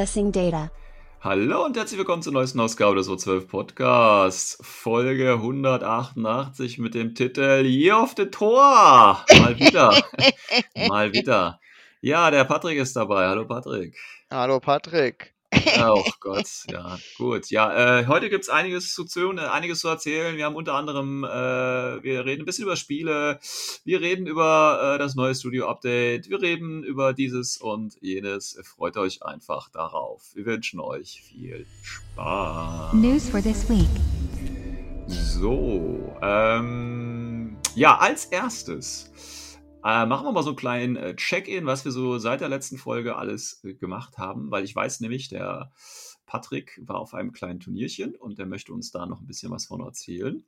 Accessing 0.00 0.32
data. 0.32 0.70
Hallo 1.20 1.66
und 1.66 1.76
herzlich 1.76 1.98
willkommen 1.98 2.22
zur 2.22 2.32
neuesten 2.32 2.58
Ausgabe 2.58 2.96
des 2.96 3.10
O12 3.10 3.46
Podcasts. 3.46 4.56
Folge 4.62 5.32
188 5.32 6.78
mit 6.78 6.94
dem 6.94 7.14
Titel 7.14 7.66
Year 7.66 8.02
of 8.02 8.14
the 8.16 8.24
Tor. 8.24 9.22
Mal 9.38 9.58
wieder. 9.58 10.02
Mal 10.88 11.12
wieder. 11.12 11.60
Ja, 12.00 12.30
der 12.30 12.44
Patrick 12.44 12.78
ist 12.78 12.96
dabei. 12.96 13.26
Hallo 13.26 13.44
Patrick. 13.44 13.94
Hallo 14.30 14.58
Patrick. 14.58 15.34
Oh 15.82 16.04
Gott, 16.20 16.48
ja, 16.70 16.98
gut. 17.18 17.50
Ja, 17.50 18.00
äh, 18.00 18.06
heute 18.06 18.30
gibt 18.30 18.44
es 18.44 18.48
einiges 18.48 18.94
zu 18.94 19.04
tun, 19.04 19.38
äh, 19.38 19.42
einiges 19.42 19.80
zu 19.80 19.88
erzählen. 19.88 20.36
Wir 20.36 20.44
haben 20.44 20.54
unter 20.54 20.74
anderem, 20.74 21.24
äh, 21.24 21.28
wir 21.28 22.24
reden 22.24 22.42
ein 22.42 22.44
bisschen 22.44 22.64
über 22.64 22.76
Spiele, 22.76 23.40
wir 23.84 24.00
reden 24.00 24.26
über 24.26 24.94
äh, 24.94 24.98
das 24.98 25.14
neue 25.14 25.34
Studio-Update, 25.34 26.28
wir 26.28 26.40
reden 26.40 26.84
über 26.84 27.12
dieses 27.12 27.56
und 27.56 27.96
jenes. 28.00 28.58
Freut 28.62 28.96
euch 28.96 29.22
einfach 29.22 29.68
darauf. 29.70 30.22
Wir 30.34 30.46
wünschen 30.46 30.80
euch 30.80 31.22
viel 31.22 31.66
Spaß. 31.82 32.92
News 32.94 33.28
for 33.28 33.42
this 33.42 33.68
week. 33.68 33.88
So, 35.06 36.16
ähm, 36.22 37.56
ja, 37.74 37.98
als 37.98 38.26
erstes 38.26 39.10
äh, 39.84 40.06
machen 40.06 40.26
wir 40.26 40.32
mal 40.32 40.42
so 40.42 40.50
einen 40.50 40.56
kleinen 40.56 40.96
äh, 40.96 41.16
Check-in, 41.16 41.66
was 41.66 41.84
wir 41.84 41.92
so 41.92 42.18
seit 42.18 42.40
der 42.40 42.48
letzten 42.48 42.78
Folge 42.78 43.16
alles 43.16 43.62
äh, 43.64 43.74
gemacht 43.74 44.18
haben, 44.18 44.50
weil 44.50 44.64
ich 44.64 44.74
weiß 44.74 45.00
nämlich, 45.00 45.28
der 45.28 45.72
Patrick 46.26 46.80
war 46.84 46.98
auf 46.98 47.14
einem 47.14 47.32
kleinen 47.32 47.60
Turnierchen 47.60 48.14
und 48.14 48.38
der 48.38 48.46
möchte 48.46 48.72
uns 48.72 48.90
da 48.90 49.06
noch 49.06 49.20
ein 49.20 49.26
bisschen 49.26 49.50
was 49.50 49.66
von 49.66 49.80
erzählen. 49.80 50.44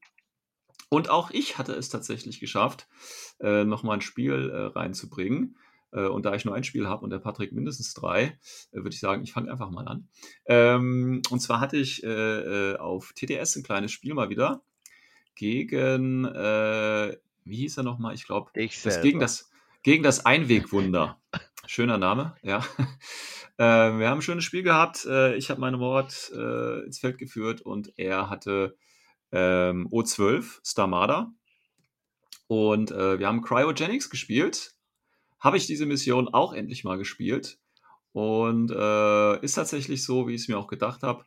Und 0.91 1.09
auch 1.09 1.31
ich 1.31 1.57
hatte 1.57 1.73
es 1.73 1.89
tatsächlich 1.89 2.39
geschafft, 2.39 2.87
äh, 3.41 3.65
nochmal 3.65 3.97
ein 3.97 4.03
Spiel 4.03 4.51
äh, 4.51 4.79
reinzubringen. 4.79 5.57
Äh, 5.93 6.07
und 6.07 6.27
da 6.27 6.35
ich 6.35 6.45
nur 6.45 6.55
ein 6.55 6.65
Spiel 6.65 6.87
habe 6.87 7.03
und 7.03 7.11
der 7.11 7.19
Patrick 7.19 7.53
mindestens 7.53 7.95
drei, 7.95 8.39
äh, 8.73 8.77
würde 8.77 8.91
ich 8.91 9.01
sagen, 9.01 9.23
ich 9.23 9.33
fange 9.33 9.51
einfach 9.51 9.71
mal 9.71 9.89
an. 9.89 10.09
Ähm, 10.45 11.23
und 11.31 11.41
zwar 11.41 11.61
hatte 11.61 11.79
ich 11.79 12.03
äh, 12.05 12.77
auf 12.77 13.13
TTS 13.15 13.57
ein 13.57 13.63
kleines 13.63 13.93
Spiel 13.93 14.15
mal 14.15 14.29
wieder 14.29 14.63
gegen 15.35 16.25
wie 17.45 17.57
hieß 17.57 17.79
er 17.79 17.83
nochmal? 17.83 18.15
Ich 18.15 18.27
glaube, 18.27 18.51
gegen 18.55 19.21
das, 19.21 19.51
gegen 19.83 20.03
das 20.03 20.25
Einwegwunder. 20.25 21.21
Schöner 21.67 21.99
Name, 21.99 22.37
ja. 22.43 22.65
Äh, 23.59 23.99
wir 23.99 24.09
haben 24.09 24.19
ein 24.19 24.23
schönes 24.23 24.45
Spiel 24.45 24.63
gehabt. 24.63 25.05
Äh, 25.05 25.37
ich 25.37 25.51
habe 25.51 25.61
meine 25.61 25.77
Mord 25.77 26.33
äh, 26.35 26.85
ins 26.85 26.99
Feld 26.99 27.19
geführt 27.19 27.61
und 27.61 27.93
er 27.97 28.31
hatte 28.31 28.77
ähm, 29.31 29.89
O12, 29.89 30.61
Starmada. 30.65 31.33
Und 32.47 32.91
äh, 32.91 33.19
wir 33.19 33.27
haben 33.27 33.43
Cryogenics 33.43 34.11
gespielt. 34.11 34.75
Habe 35.41 35.57
ich 35.57 35.67
diese 35.67 35.87
Mission 35.87 36.29
auch 36.29 36.53
endlich 36.53 36.85
mal 36.85 36.99
gespielt. 36.99 37.59
Und 38.13 38.71
äh, 38.71 39.41
ist 39.41 39.55
tatsächlich 39.55 40.05
so, 40.05 40.29
wie 40.29 40.35
ich 40.35 40.43
es 40.43 40.49
mir 40.49 40.59
auch 40.59 40.67
gedacht 40.67 41.03
habe. 41.03 41.25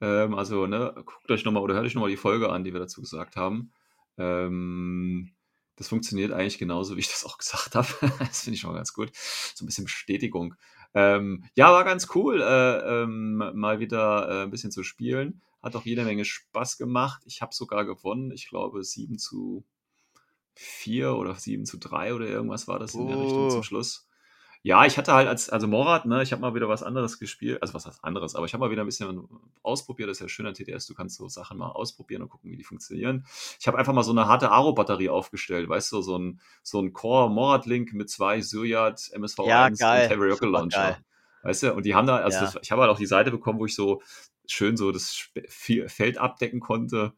Ähm, 0.00 0.34
also, 0.34 0.66
ne, 0.66 0.92
guckt 0.94 1.30
euch 1.30 1.44
nochmal 1.44 1.62
oder 1.62 1.74
hört 1.74 1.86
euch 1.86 1.94
nochmal 1.94 2.10
die 2.10 2.16
Folge 2.16 2.50
an, 2.50 2.64
die 2.64 2.72
wir 2.72 2.80
dazu 2.80 3.00
gesagt 3.00 3.36
haben. 3.36 3.72
Ähm, 4.18 5.32
das 5.78 5.88
funktioniert 5.88 6.32
eigentlich 6.32 6.58
genauso, 6.58 6.96
wie 6.96 7.00
ich 7.00 7.08
das 7.08 7.24
auch 7.24 7.38
gesagt 7.38 7.74
habe. 7.74 7.88
das 8.18 8.42
finde 8.42 8.56
ich 8.56 8.60
schon 8.60 8.74
ganz 8.74 8.92
gut. 8.92 9.10
So 9.54 9.64
ein 9.64 9.66
bisschen 9.66 9.84
Bestätigung. 9.84 10.54
Ähm, 10.94 11.44
ja, 11.54 11.72
war 11.72 11.84
ganz 11.84 12.08
cool, 12.14 12.40
äh, 12.42 13.02
ähm, 13.02 13.36
mal 13.54 13.78
wieder 13.78 14.28
äh, 14.28 14.42
ein 14.44 14.50
bisschen 14.50 14.72
zu 14.72 14.82
spielen. 14.82 15.40
Hat 15.62 15.76
auch 15.76 15.84
jede 15.84 16.04
Menge 16.04 16.24
Spaß 16.24 16.78
gemacht. 16.78 17.22
Ich 17.26 17.42
habe 17.42 17.54
sogar 17.54 17.84
gewonnen. 17.84 18.30
Ich 18.32 18.48
glaube 18.48 18.82
7 18.82 19.18
zu 19.18 19.64
4 20.54 21.14
oder 21.14 21.34
7 21.36 21.64
zu 21.66 21.78
3 21.78 22.14
oder 22.14 22.26
irgendwas 22.26 22.66
war 22.68 22.78
das 22.78 22.94
in 22.94 23.06
der 23.06 23.16
Richtung 23.20 23.50
zum 23.50 23.60
Oh. 23.60 23.62
Schluss. 23.62 24.07
Ja, 24.68 24.84
ich 24.84 24.98
hatte 24.98 25.14
halt 25.14 25.28
als, 25.28 25.48
also 25.48 25.66
Morat, 25.66 26.04
ne, 26.04 26.22
ich 26.22 26.30
habe 26.30 26.42
mal 26.42 26.54
wieder 26.54 26.68
was 26.68 26.82
anderes 26.82 27.18
gespielt, 27.18 27.62
also 27.62 27.72
was 27.72 27.86
heißt 27.86 28.04
anderes, 28.04 28.34
aber 28.34 28.44
ich 28.44 28.52
habe 28.52 28.62
mal 28.62 28.70
wieder 28.70 28.82
ein 28.82 28.86
bisschen 28.86 29.26
ausprobiert, 29.62 30.10
das 30.10 30.18
ist 30.18 30.20
ja 30.20 30.28
schön 30.28 30.46
an 30.46 30.52
TTS, 30.52 30.86
du 30.86 30.92
kannst 30.92 31.16
so 31.16 31.26
Sachen 31.26 31.56
mal 31.56 31.70
ausprobieren 31.70 32.20
und 32.20 32.28
gucken, 32.28 32.50
wie 32.50 32.56
die 32.58 32.64
funktionieren. 32.64 33.24
Ich 33.58 33.66
habe 33.66 33.78
einfach 33.78 33.94
mal 33.94 34.02
so 34.02 34.10
eine 34.10 34.26
harte 34.26 34.50
Aro-Batterie 34.50 35.08
aufgestellt, 35.08 35.70
weißt 35.70 35.90
du, 35.92 36.02
so 36.02 36.18
ein, 36.18 36.42
so 36.62 36.82
ein 36.82 36.92
Core 36.92 37.30
Morat 37.30 37.64
Link 37.64 37.94
mit 37.94 38.10
zwei 38.10 38.42
Syriat, 38.42 38.98
MSV1 39.14 39.46
Ja, 39.48 39.68
geil. 39.70 40.02
und 40.02 40.10
Heavy 40.10 40.30
Rocket 40.32 40.50
Launcher. 40.50 40.98
Weißt 41.44 41.62
du, 41.62 41.72
und 41.72 41.86
die 41.86 41.94
haben 41.94 42.06
da, 42.06 42.16
also 42.16 42.36
Ja. 42.36 42.42
das, 42.42 42.58
ich 42.60 42.70
habe 42.70 42.82
halt 42.82 42.90
auch 42.90 42.98
die 42.98 43.06
Seite 43.06 43.30
bekommen, 43.30 43.58
wo 43.60 43.64
ich 43.64 43.74
so 43.74 44.02
schön 44.46 44.76
so 44.76 44.92
das 44.92 45.30
Feld 45.48 46.18
abdecken 46.18 46.60
konnte. 46.60 47.14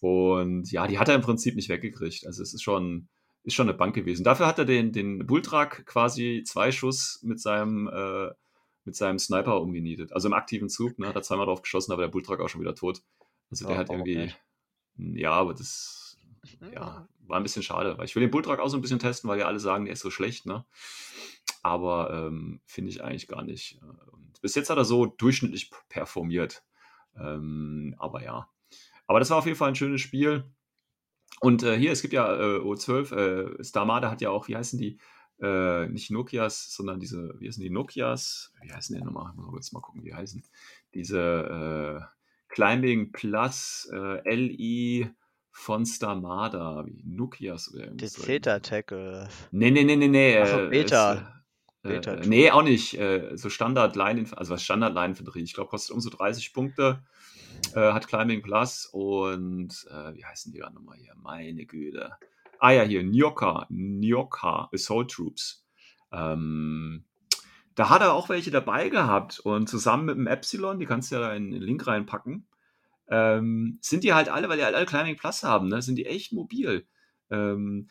Und 0.00 0.70
ja, 0.70 0.86
die 0.86 1.00
hat 1.00 1.08
er 1.08 1.16
im 1.16 1.22
Prinzip 1.22 1.56
nicht 1.56 1.68
weggekriegt. 1.68 2.24
Also 2.24 2.40
es 2.40 2.54
ist 2.54 2.62
schon, 2.62 3.08
ist 3.44 3.54
schon 3.54 3.68
eine 3.68 3.76
Bank 3.78 3.94
gewesen. 3.94 4.24
Dafür 4.24 4.46
hat 4.46 4.58
er 4.58 4.64
den, 4.64 4.92
den 4.92 5.26
Bulltruck 5.26 5.86
quasi 5.86 6.42
zwei 6.46 6.72
Schuss 6.72 7.20
mit 7.22 7.40
seinem, 7.40 7.88
äh, 7.88 8.30
mit 8.84 8.96
seinem 8.96 9.18
Sniper 9.18 9.60
umgenietet. 9.60 10.12
Also 10.12 10.28
im 10.28 10.34
aktiven 10.34 10.68
Zug, 10.68 10.98
ne, 10.98 11.06
hat 11.08 11.16
er 11.16 11.22
zweimal 11.22 11.46
drauf 11.46 11.62
geschossen, 11.62 11.92
aber 11.92 12.02
der 12.02 12.08
Bulltruck 12.10 12.40
auch 12.40 12.48
schon 12.48 12.60
wieder 12.60 12.74
tot. 12.74 13.02
Also 13.50 13.66
der 13.66 13.76
Ja, 13.76 13.80
hat 13.80 13.88
warum 13.88 14.06
irgendwie, 14.06 14.16
nicht? 14.16 14.40
ja, 14.96 15.32
aber 15.32 15.54
das, 15.54 16.16
ja, 16.72 17.06
war 17.26 17.36
ein 17.38 17.42
bisschen 17.42 17.62
schade. 17.62 17.96
Weil 17.98 18.06
ich 18.06 18.14
will 18.14 18.22
den 18.22 18.30
Bulltruck 18.30 18.58
auch 18.60 18.68
so 18.68 18.76
ein 18.78 18.82
bisschen 18.82 18.98
testen, 18.98 19.28
weil 19.28 19.38
ja 19.38 19.46
alle 19.46 19.60
sagen, 19.60 19.84
der 19.84 19.92
ist 19.94 20.00
so 20.00 20.10
schlecht, 20.10 20.46
ne? 20.46 20.64
Aber 21.62 22.10
ähm, 22.12 22.60
finde 22.66 22.90
ich 22.90 23.02
eigentlich 23.02 23.28
gar 23.28 23.42
nicht. 23.42 23.80
Und 24.12 24.40
bis 24.42 24.54
jetzt 24.54 24.70
hat 24.70 24.76
er 24.78 24.84
so 24.84 25.06
durchschnittlich 25.06 25.70
performiert. 25.88 26.62
Ähm, 27.16 27.94
aber 27.98 28.22
ja. 28.22 28.48
Aber 29.06 29.18
das 29.18 29.30
war 29.30 29.38
auf 29.38 29.46
jeden 29.46 29.56
Fall 29.56 29.68
ein 29.68 29.74
schönes 29.74 30.00
Spiel. 30.00 30.44
Und 31.40 31.62
äh, 31.62 31.76
hier, 31.76 31.92
es 31.92 32.02
gibt 32.02 32.14
ja 32.14 32.34
äh, 32.34 32.58
O12, 32.58 33.14
äh, 33.60 33.64
Starmada 33.64 34.10
hat 34.10 34.20
ja 34.20 34.30
auch, 34.30 34.48
wie 34.48 34.56
heißen 34.56 34.78
die? 34.78 34.98
Äh, 35.42 35.88
nicht 35.88 36.10
Nokias, 36.10 36.72
sondern 36.72 37.00
diese, 37.00 37.34
wie 37.38 37.48
heißen 37.48 37.62
die 37.62 37.70
Nokias? 37.70 38.52
Wie 38.62 38.72
heißen 38.72 38.96
die 38.96 39.02
nochmal? 39.02 39.32
Mal 39.34 39.50
kurz 39.50 39.72
mal 39.72 39.80
gucken, 39.80 40.02
wie 40.02 40.10
die 40.10 40.14
heißen. 40.14 40.44
Diese 40.94 42.00
äh, 42.00 42.04
Climbing 42.48 43.10
Plus 43.10 43.90
äh, 43.92 44.34
LI 44.34 45.10
von 45.50 45.86
Starmada, 45.86 46.84
wie 46.86 47.02
Nokias 47.04 47.72
oder 47.72 47.82
Die 47.82 47.88
irgendwas. 47.88 48.12
Zeta-Tackle. 48.12 49.28
Nee, 49.50 49.70
nee, 49.70 49.84
nee, 49.84 49.96
nee, 49.96 50.08
nee. 50.08 50.38
Ach 50.38 50.58
äh, 50.58 50.68
Beta. 50.68 51.33
Beta 51.84 52.14
äh, 52.14 52.26
nee, 52.26 52.50
auch 52.50 52.62
nicht. 52.62 52.98
Äh, 52.98 53.36
so 53.36 53.50
Standard 53.50 53.94
Line, 53.94 54.26
also 54.36 54.54
was 54.54 54.62
Standard 54.62 54.94
Line 54.94 55.10
Infanterie. 55.10 55.42
Ich 55.42 55.54
glaube, 55.54 55.70
kostet 55.70 55.94
um 55.94 56.00
so 56.00 56.10
30 56.10 56.52
Punkte. 56.52 57.02
Äh, 57.74 57.92
hat 57.92 58.08
Climbing 58.08 58.42
Plus 58.42 58.86
und 58.86 59.86
äh, 59.90 60.14
wie 60.14 60.24
heißen 60.24 60.52
die 60.52 60.58
dann 60.58 60.74
nochmal 60.74 60.98
hier? 60.98 61.14
Meine 61.22 61.66
Güte. 61.66 62.12
Ah 62.58 62.70
ja, 62.70 62.82
hier, 62.82 63.02
Nyoka. 63.02 63.66
Nyoka 63.68 64.68
Assault 64.72 65.10
Troops. 65.10 65.64
Ähm, 66.10 67.04
da 67.74 67.90
hat 67.90 68.02
er 68.02 68.14
auch 68.14 68.28
welche 68.28 68.50
dabei 68.50 68.88
gehabt 68.88 69.40
und 69.40 69.68
zusammen 69.68 70.06
mit 70.06 70.16
dem 70.16 70.26
Epsilon, 70.26 70.78
die 70.78 70.86
kannst 70.86 71.10
du 71.10 71.16
ja 71.16 71.20
da 71.20 71.34
in 71.34 71.50
den 71.50 71.62
Link 71.62 71.86
reinpacken, 71.86 72.46
ähm, 73.08 73.78
sind 73.82 74.04
die 74.04 74.14
halt 74.14 74.28
alle, 74.28 74.48
weil 74.48 74.56
die 74.56 74.64
halt 74.64 74.74
alle 74.74 74.86
Climbing 74.86 75.16
Plus 75.16 75.42
haben, 75.42 75.68
ne, 75.68 75.82
sind 75.82 75.96
die 75.96 76.06
echt 76.06 76.32
mobil. 76.32 76.86
Ähm, 77.30 77.88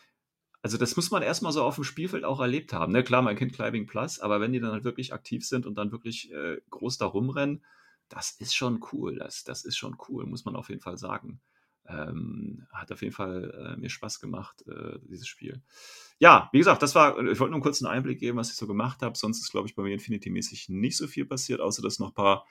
also 0.64 0.78
das 0.78 0.96
muss 0.96 1.12
man 1.12 1.22
erstmal 1.22 1.52
so 1.52 1.62
auf 1.62 1.76
dem 1.76 1.84
Spielfeld 1.84 2.24
auch 2.24 2.40
erlebt 2.40 2.72
haben. 2.72 2.94
Ne? 2.94 3.04
Klar, 3.04 3.22
man 3.22 3.36
kennt 3.36 3.54
Climbing 3.54 3.86
Plus, 3.86 4.22
aber 4.22 4.40
wenn 4.40 4.54
die 4.54 4.62
dann 4.62 4.72
halt 4.72 4.86
wirklich 4.86 5.12
aktiv 5.12 5.46
sind 5.46 5.66
und 5.66 5.76
dann 5.76 5.92
wirklich 5.92 6.32
äh, 6.32 6.62
groß 6.70 6.98
da 6.98 7.06
rumrennen, 7.06 7.66
das 8.08 8.32
ist 8.32 8.56
schon 8.56 8.80
cool. 8.94 9.18
Das, 9.18 9.44
das 9.44 9.66
ist 9.66 9.78
schon 9.78 9.98
cool, 10.08 10.26
muss 10.26 10.46
man 10.46 10.56
auf 10.56 10.70
jeden 10.70 10.80
Fall 10.80 10.98
sagen. 10.98 11.42
Ähm, 11.86 12.66
hat 12.72 12.94
auf 12.94 13.02
jeden 13.02 13.14
Fall 13.14 13.76
äh, 13.76 13.78
mir 13.78 13.90
Spaß 13.90 14.22
gemacht, 14.22 14.64
äh, 14.66 15.00
dieses 15.10 15.28
Spiel. 15.28 15.62
Ja, 16.18 16.48
wie 16.54 16.60
gesagt, 16.60 16.82
das 16.82 16.96
war, 16.96 17.20
ich 17.20 17.40
wollte 17.42 17.52
nur 17.52 17.56
einen 17.56 17.62
kurzen 17.62 17.86
Einblick 17.86 18.20
geben, 18.20 18.38
was 18.38 18.50
ich 18.50 18.56
so 18.56 18.66
gemacht 18.66 19.02
habe. 19.02 19.18
Sonst 19.18 19.42
ist, 19.42 19.52
glaube 19.52 19.68
ich, 19.68 19.76
bei 19.76 19.84
mir 19.84 19.92
Infinity-mäßig 19.92 20.70
nicht 20.70 20.96
so 20.96 21.08
viel 21.08 21.26
passiert, 21.26 21.60
außer 21.60 21.82
dass 21.82 22.00
noch 22.00 22.12
ein 22.12 22.14
paar 22.14 22.46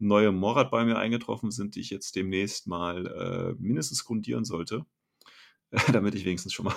neue 0.00 0.32
Morad 0.32 0.72
bei 0.72 0.84
mir 0.84 0.98
eingetroffen 0.98 1.52
sind, 1.52 1.76
die 1.76 1.80
ich 1.80 1.90
jetzt 1.90 2.16
demnächst 2.16 2.66
mal 2.66 3.06
äh, 3.06 3.62
mindestens 3.62 4.04
grundieren 4.04 4.44
sollte. 4.44 4.84
damit 5.92 6.14
ich 6.14 6.24
wenigstens 6.24 6.52
schon 6.52 6.66
mal 6.66 6.74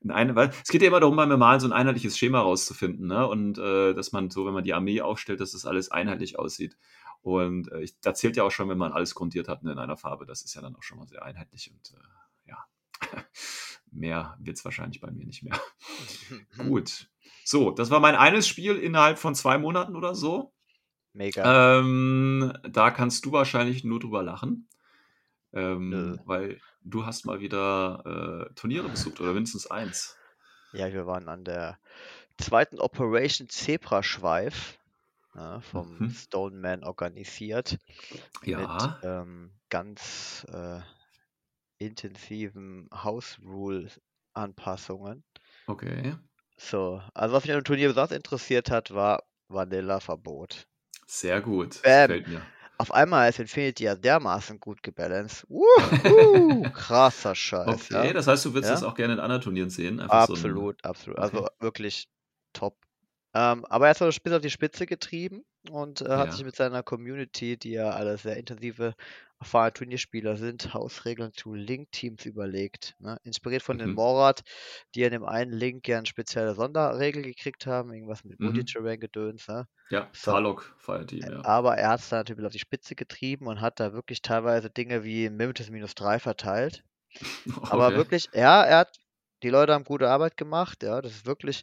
in 0.00 0.10
eine, 0.10 0.36
weil 0.36 0.50
es 0.62 0.68
geht 0.68 0.80
ja 0.80 0.88
immer 0.88 1.00
darum, 1.00 1.16
beim 1.16 1.36
Malen 1.38 1.60
so 1.60 1.66
ein 1.66 1.72
einheitliches 1.72 2.16
Schema 2.16 2.40
rauszufinden, 2.40 3.06
ne? 3.06 3.26
Und 3.26 3.58
äh, 3.58 3.92
dass 3.92 4.12
man 4.12 4.30
so, 4.30 4.46
wenn 4.46 4.54
man 4.54 4.62
die 4.62 4.74
Armee 4.74 5.00
aufstellt, 5.00 5.40
dass 5.40 5.52
das 5.52 5.66
alles 5.66 5.90
einheitlich 5.90 6.38
aussieht. 6.38 6.76
Und 7.22 7.72
äh, 7.72 7.80
ich, 7.80 7.98
da 8.00 8.14
zählt 8.14 8.36
ja 8.36 8.44
auch 8.44 8.50
schon, 8.52 8.68
wenn 8.68 8.78
man 8.78 8.92
alles 8.92 9.16
grundiert 9.16 9.48
hat 9.48 9.64
ne, 9.64 9.72
in 9.72 9.78
einer 9.78 9.96
Farbe, 9.96 10.26
das 10.26 10.42
ist 10.42 10.54
ja 10.54 10.62
dann 10.62 10.76
auch 10.76 10.82
schon 10.84 10.98
mal 10.98 11.08
sehr 11.08 11.24
einheitlich 11.24 11.72
und 11.72 11.92
äh, 11.98 12.50
ja, 12.50 12.64
mehr 13.90 14.36
wird 14.40 14.58
es 14.58 14.64
wahrscheinlich 14.64 15.00
bei 15.00 15.10
mir 15.10 15.26
nicht 15.26 15.42
mehr. 15.42 15.60
Gut. 16.56 17.08
So, 17.44 17.72
das 17.72 17.90
war 17.90 17.98
mein 17.98 18.14
eines 18.14 18.46
Spiel 18.46 18.76
innerhalb 18.76 19.18
von 19.18 19.34
zwei 19.34 19.58
Monaten 19.58 19.96
oder 19.96 20.14
so. 20.14 20.52
Mega. 21.12 21.78
Ähm, 21.78 22.52
da 22.62 22.92
kannst 22.92 23.24
du 23.24 23.32
wahrscheinlich 23.32 23.82
nur 23.82 23.98
drüber 23.98 24.22
lachen. 24.22 24.68
Ähm, 25.52 26.20
weil 26.26 26.60
du 26.86 27.06
hast 27.06 27.26
mal 27.26 27.40
wieder 27.40 28.48
äh, 28.50 28.54
Turniere 28.54 28.90
besucht 28.90 29.20
oder 29.20 29.32
mindestens 29.34 29.66
eins. 29.66 30.20
Ja, 30.70 30.92
wir 30.92 31.06
waren 31.06 31.28
an 31.28 31.44
der 31.44 31.78
zweiten 32.38 32.80
Operation 32.80 33.48
Zebraschweif 33.48 34.78
ja, 35.34 35.60
vom 35.60 36.00
Mhm. 36.00 36.10
Stoneman 36.10 36.84
organisiert 36.84 37.78
mit 38.46 38.72
Ja, 38.72 39.02
ähm, 39.02 39.60
ganz 39.70 40.46
äh, 40.50 40.80
intensiven 41.78 42.88
House 42.92 43.38
Rule 43.42 43.90
Anpassungen. 44.34 45.24
okay. 45.68 46.14
So, 46.58 47.00
also 47.14 47.32
was 47.34 47.44
mich 47.44 47.52
an 47.52 47.60
dem 47.60 47.64
Turnier 47.64 47.88
besonders 47.88 48.14
interessiert 48.14 48.70
hat, 48.70 48.90
war 48.92 49.22
Vanilla-Verbot. 49.48 50.68
Sehr 51.08 51.40
gut. 51.42 51.84
Mir. 52.26 52.46
Auf 52.78 52.92
einmal 52.92 53.28
ist 53.30 53.38
Infinity 53.38 53.84
ja 53.84 53.94
dermaßen 53.94 54.60
gut 54.60 54.82
gebalanced. 54.82 55.44
Wuhu! 55.48 56.55
Krasser 56.86 57.34
Scheiß, 57.34 57.88
Okay, 57.88 57.90
ja. 57.90 58.14
das 58.14 58.26
heißt, 58.28 58.44
du 58.46 58.54
würdest 58.54 58.70
das 58.70 58.82
Ja, 58.82 58.84
auch 58.84 58.94
gerne 58.94 59.14
in 59.14 59.20
anderen 59.20 59.42
Turnieren 59.42 59.70
sehen. 59.70 60.00
Einfach 60.00 60.20
so 60.22 60.36
ein. 60.36 60.72
absolut, 60.72 60.84
absolut. 60.84 61.18
Also 61.18 61.46
Okay. 61.46 61.50
wirklich 61.60 62.08
top. 62.52 62.78
Ähm, 63.34 63.64
aber 63.66 63.86
er 63.88 63.90
hat 63.90 64.00
es 64.00 64.20
bis 64.20 64.32
auf 64.32 64.42
die 64.42 64.50
Spitze 64.50 64.86
getrieben 64.86 65.44
und 65.70 66.00
äh, 66.02 66.08
hat 66.08 66.32
sich 66.32 66.44
mit 66.44 66.56
seiner 66.56 66.82
Community, 66.82 67.58
die 67.58 67.72
ja 67.72 67.90
alle 67.90 68.16
sehr 68.18 68.36
intensive, 68.36 68.94
erfahrene 69.40 69.72
Turnierspieler 69.74 70.36
sind, 70.36 70.74
Hausregeln 70.74 71.32
zu 71.32 71.54
Link-Teams 71.54 72.24
überlegt. 72.26 72.94
Ne? 72.98 73.18
Inspiriert 73.24 73.62
von 73.62 73.78
den 73.78 73.90
Mhm. 73.90 73.94
Morat, 73.94 74.42
die 74.94 75.02
in 75.02 75.12
dem 75.12 75.24
einen 75.24 75.52
Link 75.52 75.86
ja 75.88 75.98
eine 75.98 76.06
spezielle 76.06 76.54
Sonderregel 76.54 77.22
gekriegt 77.22 77.66
haben, 77.66 77.92
irgendwas 77.92 78.24
mit 78.24 78.40
Mhm. 78.40 78.76
Multiterrain-Gedöns. 78.80 79.48
Ne? 79.48 79.66
Ja, 79.90 80.12
So, 80.12 80.30
Tarlok 80.30 80.76
Fireteam, 80.78 81.28
ja. 81.28 81.44
aber 81.44 81.76
er 81.78 81.90
hat 81.90 82.00
es 82.00 82.08
da 82.10 82.16
natürlich 82.16 82.44
auf 82.46 82.52
die 82.52 82.58
Spitze 82.58 82.94
getrieben 82.94 83.46
und 83.46 83.60
hat 83.60 83.80
da 83.80 83.92
wirklich 83.92 84.22
teilweise 84.22 84.70
Dinge 84.70 85.04
wie 85.04 85.30
Mimitus 85.30 85.70
minus 85.70 85.94
3 85.94 86.18
verteilt. 86.18 86.82
Aber 87.68 87.94
Okay. 87.94 87.96
wirklich, 87.96 88.28
ja, 88.34 88.64
er 88.64 88.78
hat, 88.78 88.96
die 89.42 89.50
Leute 89.50 89.72
haben 89.74 89.84
gute 89.84 90.08
Arbeit 90.10 90.36
gemacht, 90.36 90.82
ja, 90.82 91.00
das 91.02 91.12
ist 91.12 91.26
wirklich 91.26 91.62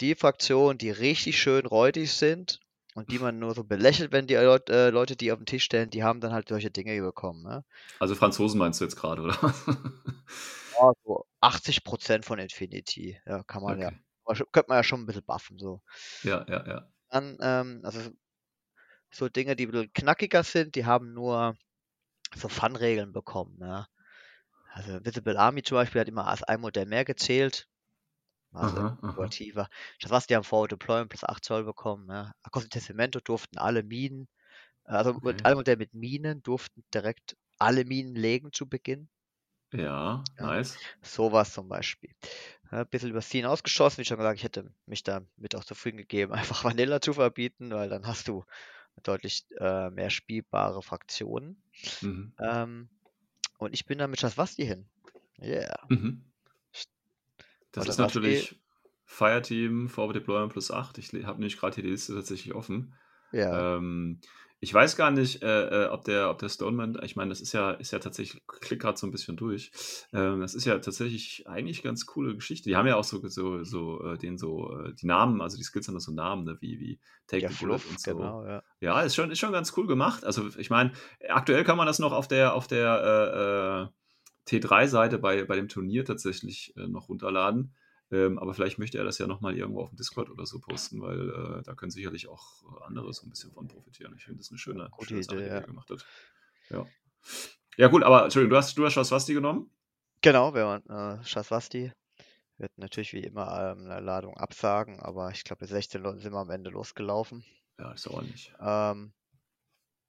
die 0.00 0.14
Fraktionen, 0.14 0.78
die 0.78 0.90
richtig 0.90 1.38
schön 1.40 1.66
räudig 1.66 2.12
sind 2.12 2.60
und 2.96 3.12
die 3.12 3.18
man 3.18 3.38
nur 3.38 3.54
so 3.54 3.62
belächelt, 3.64 4.10
wenn 4.12 4.26
die 4.26 4.34
Leut, 4.34 4.68
äh, 4.70 4.90
Leute 4.90 5.16
die 5.16 5.30
auf 5.32 5.38
den 5.38 5.46
Tisch 5.46 5.64
stellen, 5.64 5.90
die 5.90 6.02
haben 6.02 6.20
dann 6.20 6.32
halt 6.32 6.48
solche 6.48 6.70
Dinge 6.70 7.00
bekommen. 7.00 7.42
Ne? 7.42 7.64
Also 8.00 8.14
Franzosen 8.14 8.58
meinst 8.58 8.80
du 8.80 8.84
jetzt 8.84 8.96
gerade, 8.96 9.22
oder? 9.22 9.36
Ja, 10.78 10.92
so 11.04 11.24
80% 11.40 12.24
von 12.26 12.38
Infinity, 12.38 13.18
ja, 13.24 13.42
kann 13.44 13.62
man 13.62 13.78
ja, 13.80 13.90
Okay. 14.24 14.36
schon- 14.36 14.46
könnte 14.52 14.68
man 14.68 14.78
ja 14.78 14.82
schon 14.84 15.00
ein 15.00 15.06
bisschen 15.06 15.24
buffen. 15.24 15.58
So. 15.58 15.80
Ja, 16.22 16.44
ja, 16.48 16.66
ja. 16.66 16.88
Dann, 17.08 17.38
ähm, 17.40 17.80
also 17.82 18.00
so 19.10 19.28
Dinge, 19.28 19.56
die 19.56 19.66
ein 19.66 19.70
bisschen 19.70 19.92
knackiger 19.92 20.42
sind, 20.42 20.74
die 20.74 20.84
haben 20.84 21.12
nur 21.12 21.56
so 22.34 22.48
Fun-Regeln 22.48 23.12
bekommen. 23.12 23.56
Ne? 23.58 23.86
Also 24.72 25.04
Visible 25.04 25.38
Army 25.38 25.62
zum 25.62 25.76
Beispiel 25.76 26.00
hat 26.02 26.08
immer 26.08 26.26
als 26.26 26.42
ein 26.42 26.60
Modell 26.60 26.86
mehr 26.86 27.04
gezählt. 27.04 27.68
Also 28.56 28.80
Aha, 28.80 28.98
aha. 29.02 29.26
innovativer. 29.26 29.68
Das 30.00 30.10
was 30.10 30.26
die 30.26 30.36
haben 30.36 30.44
Forward 30.44 30.72
Deployment 30.72 31.10
plus 31.10 31.24
8 31.24 31.44
Zoll 31.44 31.64
bekommen. 31.64 32.06
Ne? 32.06 32.32
Costa 32.50 32.68
Testamento 32.68 33.20
durften 33.20 33.58
alle 33.58 33.82
Minen, 33.82 34.28
also 34.84 35.18
mit 35.22 35.38
Okay. 35.38 35.46
alle 35.46 35.56
Modelle 35.56 35.78
mit 35.78 35.94
Minen 35.94 36.42
durften 36.42 36.84
direkt 36.94 37.36
alle 37.58 37.84
Minen 37.86 38.16
legen 38.16 38.52
zu 38.52 38.68
Beginn. 38.68 39.10
Ja, 39.72 40.24
Ja. 40.38 40.54
nice. 40.54 40.80
Sowas 41.02 41.52
zum 41.52 41.68
Beispiel. 41.68 42.10
Ja, 42.72 42.80
ein 42.80 42.88
bisschen 42.88 43.10
übers 43.10 43.28
Ziel 43.28 43.46
ausgeschossen, 43.46 43.98
wie 44.00 44.04
schon 44.04 44.18
gesagt, 44.18 44.38
ich 44.38 44.44
hätte 44.44 44.72
mich 44.86 45.02
damit 45.02 45.54
auch 45.54 45.64
zufrieden 45.64 45.98
gegeben, 45.98 46.32
einfach 46.34 46.64
Vanilla 46.64 47.00
zu 47.00 47.14
verbieten, 47.14 47.70
weil 47.72 47.88
dann 47.88 48.06
hast 48.06 48.28
du 48.28 48.44
deutlich 49.02 49.46
äh, 49.60 49.90
mehr 49.90 50.10
spielbare 50.10 50.82
Fraktionen. 50.82 51.62
Mhm. 52.02 52.32
Ähm, 52.40 52.90
und 53.58 53.74
ich 53.74 53.86
bin 53.86 53.98
da 53.98 54.08
mit 54.08 54.20
Schaswasti 54.20 54.66
hin. 54.66 54.90
Yeah. 55.40 55.90
Mhm. 55.90 56.25
Das 57.76 57.84
Oder 57.84 57.92
ist 57.92 57.98
was 57.98 58.14
natürlich 58.14 58.60
Fireteam, 59.04 59.88
Forward 59.88 60.16
Deployment 60.16 60.52
plus 60.52 60.70
8. 60.70 60.98
Ich 60.98 61.12
habe 61.12 61.38
nämlich 61.38 61.58
gerade 61.58 61.74
hier 61.74 61.84
die 61.84 61.90
Liste 61.90 62.14
tatsächlich 62.14 62.54
offen. 62.54 62.94
Ja. 63.32 63.76
Ähm, 63.76 64.20
ich 64.60 64.72
weiß 64.72 64.96
gar 64.96 65.10
nicht, 65.10 65.42
äh, 65.42 65.84
äh, 65.84 65.88
ob 65.90 66.04
der, 66.04 66.30
ob 66.30 66.38
der 66.38 66.48
Stoneman, 66.48 66.98
ich 67.04 67.14
meine, 67.14 67.28
das 67.28 67.42
ist 67.42 67.52
ja, 67.52 67.72
ist 67.72 67.92
ja 67.92 67.98
tatsächlich, 67.98 68.40
ich 68.42 68.60
klick 68.60 68.80
gerade 68.80 68.96
so 68.96 69.06
ein 69.06 69.10
bisschen 69.10 69.36
durch. 69.36 69.70
Ähm, 70.14 70.40
das 70.40 70.54
ist 70.54 70.64
ja 70.64 70.78
tatsächlich 70.78 71.46
eigentlich 71.46 71.82
ganz 71.82 72.06
coole 72.06 72.34
Geschichte. 72.34 72.70
Die 72.70 72.76
haben 72.76 72.86
ja 72.86 72.96
auch 72.96 73.04
so, 73.04 73.20
so, 73.28 73.62
so 73.64 74.02
äh, 74.02 74.16
den 74.16 74.38
so, 74.38 74.72
äh, 74.80 74.94
die 74.94 75.06
Namen, 75.06 75.42
also 75.42 75.58
die 75.58 75.62
Skills 75.62 75.88
haben 75.88 75.94
da 75.94 76.00
so 76.00 76.12
Namen, 76.12 76.44
ne, 76.44 76.56
wie, 76.60 76.80
wie 76.80 77.00
Take 77.26 77.42
Ja, 77.42 77.50
the 77.50 77.56
Bullet 77.62 77.80
und 77.90 78.00
so. 78.00 78.16
genau, 78.16 78.46
ja. 78.46 78.62
Ja, 78.80 79.02
ist 79.02 79.14
schon, 79.14 79.30
ist 79.30 79.38
schon 79.38 79.52
ganz 79.52 79.76
cool 79.76 79.86
gemacht. 79.86 80.24
Also 80.24 80.48
ich 80.56 80.70
meine, 80.70 80.92
aktuell 81.28 81.62
kann 81.62 81.76
man 81.76 81.86
das 81.86 81.98
noch 81.98 82.12
auf 82.12 82.26
der, 82.26 82.54
auf 82.54 82.66
der 82.66 83.02
äh, 83.04 83.82
äh, 83.82 83.88
T3-Seite 84.46 85.18
bei, 85.18 85.44
bei 85.44 85.56
dem 85.56 85.68
Turnier 85.68 86.04
tatsächlich 86.04 86.76
äh, 86.76 86.86
noch 86.86 87.08
runterladen. 87.08 87.74
Ähm, 88.12 88.38
aber 88.38 88.54
vielleicht 88.54 88.78
möchte 88.78 88.98
er 88.98 89.04
das 89.04 89.18
ja 89.18 89.26
nochmal 89.26 89.56
irgendwo 89.56 89.80
auf 89.80 89.90
dem 89.90 89.96
Discord 89.96 90.30
oder 90.30 90.46
so 90.46 90.60
posten, 90.60 91.00
weil 91.00 91.30
äh, 91.30 91.62
da 91.64 91.74
können 91.74 91.90
sicherlich 91.90 92.28
auch 92.28 92.62
andere 92.86 93.12
so 93.12 93.26
ein 93.26 93.30
bisschen 93.30 93.50
von 93.52 93.66
profitieren. 93.66 94.14
Ich 94.16 94.24
finde 94.24 94.38
das 94.38 94.50
eine 94.50 94.58
schöne, 94.58 94.88
Gute 94.92 95.08
schöne 95.08 95.22
Sache, 95.24 95.36
Idee, 95.36 95.44
die 95.44 95.50
ja. 95.50 95.56
er 95.56 95.62
gemacht 95.62 95.90
hat. 95.90 96.06
Ja. 96.70 96.86
Ja, 97.76 97.88
gut, 97.88 98.04
aber 98.04 98.24
Entschuldigung, 98.24 98.50
du 98.50 98.56
hast, 98.56 98.78
du 98.78 98.84
hast 98.84 98.92
Schaswasti 98.92 99.34
genommen? 99.34 99.70
Genau, 100.22 100.54
wir 100.54 100.64
waren 100.64 101.18
äh, 101.20 101.24
Schaswasti. 101.24 101.92
Wir 102.56 102.64
hätten 102.64 102.80
natürlich 102.80 103.12
wie 103.12 103.24
immer 103.24 103.72
ähm, 103.72 103.90
eine 103.90 104.00
Ladung 104.00 104.36
absagen, 104.36 104.98
aber 105.00 105.30
ich 105.30 105.44
glaube, 105.44 105.64
mit 105.64 105.70
16 105.70 106.00
Leuten 106.00 106.20
sind 106.20 106.32
wir 106.32 106.38
am 106.38 106.50
Ende 106.50 106.70
losgelaufen. 106.70 107.44
Ja, 107.78 107.92
ist 107.92 108.08
auch 108.08 108.22
nicht. 108.22 108.54
Ähm, 108.60 109.12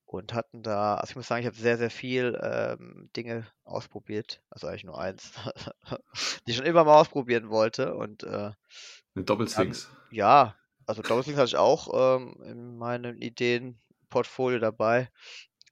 und 0.07 0.33
hatten 0.33 0.63
da, 0.63 0.95
also 0.95 1.12
ich 1.12 1.15
muss 1.18 1.27
sagen, 1.27 1.42
ich 1.42 1.48
habe 1.48 1.57
sehr, 1.57 1.77
sehr 1.77 1.89
viel 1.92 2.39
ähm, 2.42 3.09
Dinge 3.15 3.48
ausprobiert. 3.63 4.42
Also 4.50 4.68
eigentlich 4.68 4.86
nur 4.86 5.00
eins, 5.00 5.33
die 6.48 6.51
ich 6.51 6.57
schon 6.57 6.65
immer 6.65 6.83
mal 6.86 7.00
ausprobieren 7.01 7.50
wollte. 7.50 7.95
Und 7.95 8.24
äh, 8.24 8.51
Eine 9.15 9.25
dann, 9.54 9.77
Doppelswings. 9.77 9.89
ja, 10.10 10.55
also 10.86 11.03
Doppelslings 11.03 11.38
hatte 11.38 11.50
ich 11.50 11.58
auch 11.58 12.17
ähm, 12.17 12.38
in 12.46 12.77
meinem 12.77 13.15
Ideenportfolio 13.17 14.60
dabei. 14.60 15.10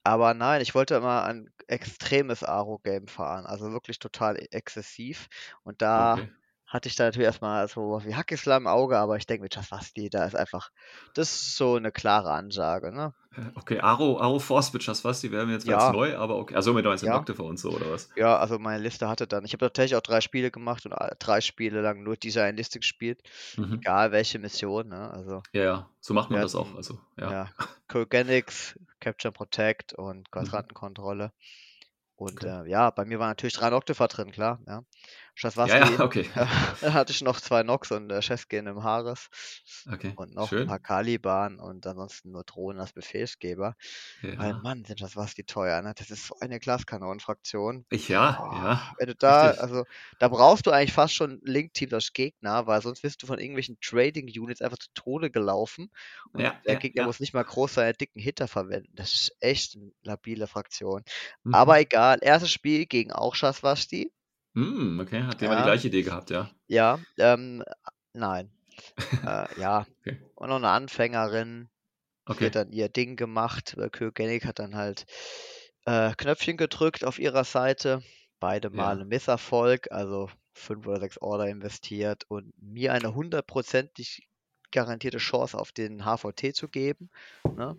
Aber 0.04 0.34
nein, 0.34 0.62
ich 0.62 0.76
wollte 0.76 0.96
immer 0.96 1.24
ein 1.26 1.50
extremes 1.68 2.44
Aro-Game 2.44 3.08
fahren, 3.08 3.46
also 3.46 3.72
wirklich 3.74 4.00
total 4.00 4.38
exzessiv. 4.52 5.28
Und 5.64 5.82
da 5.82 6.20
Okay. 6.20 6.30
Hatte 6.68 6.88
ich 6.90 6.96
da 6.96 7.06
natürlich 7.06 7.26
erstmal 7.28 7.68
so 7.68 8.02
wie 8.06 8.16
Hackislam 8.16 8.64
im 8.64 8.68
Auge, 8.68 8.98
aber 8.98 9.18
ich 9.18 9.26
denke 9.28 9.44
mit 9.44 9.54
Schaswasti, 9.54 10.10
da 10.10 10.26
ist 10.26 10.36
einfach, 10.36 10.70
das 11.14 11.32
ist 11.32 11.56
so 11.58 11.76
eine 11.76 11.92
klare 11.92 12.32
Ansage, 12.34 12.92
ne? 12.94 13.14
Okay, 13.56 13.80
Aro, 13.82 14.18
Aro 14.20 14.40
Force 14.40 14.72
mit 14.74 14.84
Schaswasti 14.84 15.32
wäre 15.32 15.46
mir 15.46 15.54
jetzt 15.54 15.68
ganz 15.68 15.90
Ja, 15.90 15.90
neu, 15.90 16.16
aber 16.18 16.38
okay. 16.38 16.56
Also 16.56 16.74
mit 16.74 16.86
19 16.86 17.10
ja. 17.10 17.20
Nocte 17.20 17.36
für 17.36 17.44
uns 17.44 17.62
so, 17.62 17.72
oder 17.76 17.90
was? 17.90 18.10
Ja, 18.16 18.38
also 18.40 18.60
meine 18.60 18.84
Liste 18.84 19.08
hatte 19.10 19.28
dann, 19.28 19.46
ich 19.46 19.54
habe 19.54 19.66
tatsächlich 19.68 19.96
auch 19.98 20.02
drei 20.02 20.22
Spiele 20.22 20.52
gemacht 20.52 20.86
und 20.86 20.94
alle- 20.94 21.16
drei 21.20 21.42
Spiele 21.42 21.82
lang 21.82 22.04
nur 22.04 22.18
diese 22.18 22.44
eine 22.44 22.58
Liste 22.58 22.80
gespielt, 22.80 23.22
Mhm. 23.58 23.86
egal 23.86 24.12
welche 24.12 24.40
Mission, 24.40 24.90
ne? 24.90 25.12
Also 25.12 25.44
Ja, 25.54 25.64
ja, 25.64 25.90
so 26.02 26.14
macht 26.14 26.30
man 26.32 26.42
das 26.42 26.54
auch. 26.56 26.76
hatten, 26.76 26.76
Also, 26.76 27.00
ja. 27.18 27.34
ja, 27.34 27.52
Kurganics, 27.90 28.80
Capture 29.02 29.30
and 29.30 29.38
Protect 29.38 29.94
und 29.94 30.32
Mhm. 30.38 30.66
Quadrantenkontrolle. 30.66 31.34
Und 32.16 32.44
Okay. 32.44 32.46
äh, 32.46 32.66
ja, 32.68 32.92
bei 32.92 33.06
mir 33.06 33.20
war 33.20 33.28
natürlich 33.30 33.56
drei 33.56 33.70
Noctifer 33.72 34.08
drin, 34.10 34.32
klar, 34.32 34.62
ja. 34.68 34.84
Ja, 35.64 35.78
Schaswasti, 35.78 36.00
ja, 36.00 36.04
okay. 36.04 36.30
da 36.80 36.94
hatte 36.94 37.12
ich 37.12 37.22
noch 37.22 37.40
zwei 37.42 37.64
Nox 37.64 37.92
und 37.92 38.12
äh, 38.12 38.22
Chefskin 38.22 38.68
im 38.68 38.84
Haares 38.84 39.30
Okay, 39.92 40.16
und 40.16 40.34
noch 40.34 40.54
ein 40.56 40.64
paar 40.64 40.80
schön. 40.80 40.80
Caliban 40.80 41.60
und 41.60 41.86
ansonsten 41.88 42.32
nur 42.32 42.44
Drohnen 42.46 42.80
als 42.82 42.94
Befehlsgeber. 42.94 43.76
Weil 44.36 44.54
Ja. 44.54 44.62
Mann, 44.62 44.86
sind 44.86 45.00
Schaswasti 45.00 45.44
teuer, 45.46 45.82
ne? 45.82 45.94
Das 45.96 46.10
ist 46.12 46.28
so 46.28 46.36
eine 46.40 46.60
Glaskanonenfraktion. 46.60 47.86
Ich, 47.90 48.10
ja, 48.10 48.48
Boah, 48.48 48.52
ja, 48.52 48.96
wenn 48.98 49.08
du 49.08 49.16
da, 49.16 49.52
richtig. 49.52 49.54
also 49.54 49.86
da 50.20 50.28
brauchst 50.30 50.66
du 50.68 50.72
eigentlich 50.72 50.94
fast 50.94 51.14
schon 51.14 51.40
Link-Team 51.44 51.94
als 51.94 52.12
Gegner, 52.14 52.68
weil 52.68 52.82
sonst 52.82 53.04
wirst 53.04 53.24
du 53.24 53.28
von 53.28 53.40
irgendwelchen 53.40 53.78
Trading-Units 53.82 54.62
einfach 54.62 54.78
zu 54.80 54.90
Tode 54.94 55.32
gelaufen 55.32 55.90
und 56.34 56.44
Ja, 56.44 56.62
der 56.68 56.76
ja, 56.76 56.80
Gegner 56.80 57.04
ja. 57.04 57.06
muss 57.06 57.20
nicht 57.20 57.34
mal 57.34 57.44
groß 57.44 57.76
seine 57.76 57.94
dicken 57.94 58.20
Hitter 58.20 58.48
verwenden. 58.48 58.92
Das 58.96 59.14
ist 59.14 59.36
echt 59.40 59.76
eine 59.76 59.92
labile 60.04 60.48
Fraktion. 60.48 61.04
Aber 61.52 61.80
Mhm. 61.80 61.80
egal, 61.80 62.20
erstes 62.22 62.52
Spiel 62.52 62.86
gegen 62.88 63.12
auch 63.12 63.36
Schaswasti. 63.36 64.12
Hm, 64.56 65.00
okay, 65.00 65.22
hat 65.24 65.40
der 65.42 65.50
mal 65.50 65.56
die 65.56 65.62
Ja, 65.62 65.64
gleiche 65.64 65.88
Idee 65.88 66.02
gehabt, 66.04 66.30
ja. 66.32 66.50
ja, 66.68 67.00
ähm, 67.18 67.64
nein. 68.14 68.52
Äh, 69.24 69.48
ja, 69.60 69.88
Okay, 70.02 70.20
und 70.36 70.50
noch 70.50 70.58
eine 70.58 70.70
Anfängerin, 70.70 71.70
die 72.40 72.48
hat 72.48 72.56
okay, 72.56 72.56
dann 72.56 72.72
ihr 72.72 72.90
Ding 72.90 73.18
gemacht. 73.18 73.76
Äh, 73.78 73.90
Kögenig 73.92 74.46
hat 74.46 74.60
dann 74.60 74.76
halt 74.76 75.06
äh, 75.86 76.14
Knöpfchen 76.16 76.58
gedrückt 76.58 77.06
auf 77.06 77.20
ihrer 77.20 77.44
Seite. 77.46 78.04
Beide 78.40 78.70
Male 78.72 79.06
ja. 79.06 79.06
Misserfolg, 79.06 79.92
also 79.92 80.30
fünf 80.54 80.88
oder 80.88 81.00
sechs 81.02 81.20
Order 81.20 81.48
investiert 81.50 82.26
und 82.30 82.54
mir 82.62 82.94
eine 82.94 83.16
hundertprozentig 83.16 84.30
garantierte 84.72 85.20
Chance 85.20 85.58
auf 85.60 85.72
den 85.74 86.06
HVT 86.06 86.54
zu 86.54 86.70
geben. 86.70 87.10
Ne? 87.56 87.78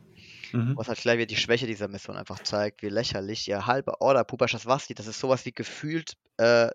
Mhm. 0.52 0.76
Was 0.76 0.88
halt 0.88 0.98
gleich 1.00 1.16
wieder 1.18 1.26
die 1.26 1.36
Schwäche 1.36 1.66
dieser 1.66 1.88
Mission 1.88 2.16
einfach 2.16 2.40
zeigt, 2.40 2.82
wie 2.82 2.88
lächerlich 2.90 3.48
ihr 3.48 3.66
halber 3.66 4.00
Order 4.00 4.24
Pupa 4.24 4.48
Schaswasti, 4.48 4.94
das 4.94 5.06
ist 5.06 5.20
sowas 5.20 5.44
wie 5.46 5.52
gefühlt 5.52 6.14
äh, 6.38 6.70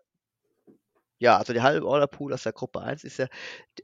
Ja, 1.20 1.38
also 1.38 1.54
der 1.54 1.62
halbe 1.63 1.86
Order-Pool 1.88 2.34
aus 2.34 2.44
der 2.44 2.51
Gruppe 2.54 2.82
1 2.82 3.04
ist 3.04 3.18
ja 3.18 3.25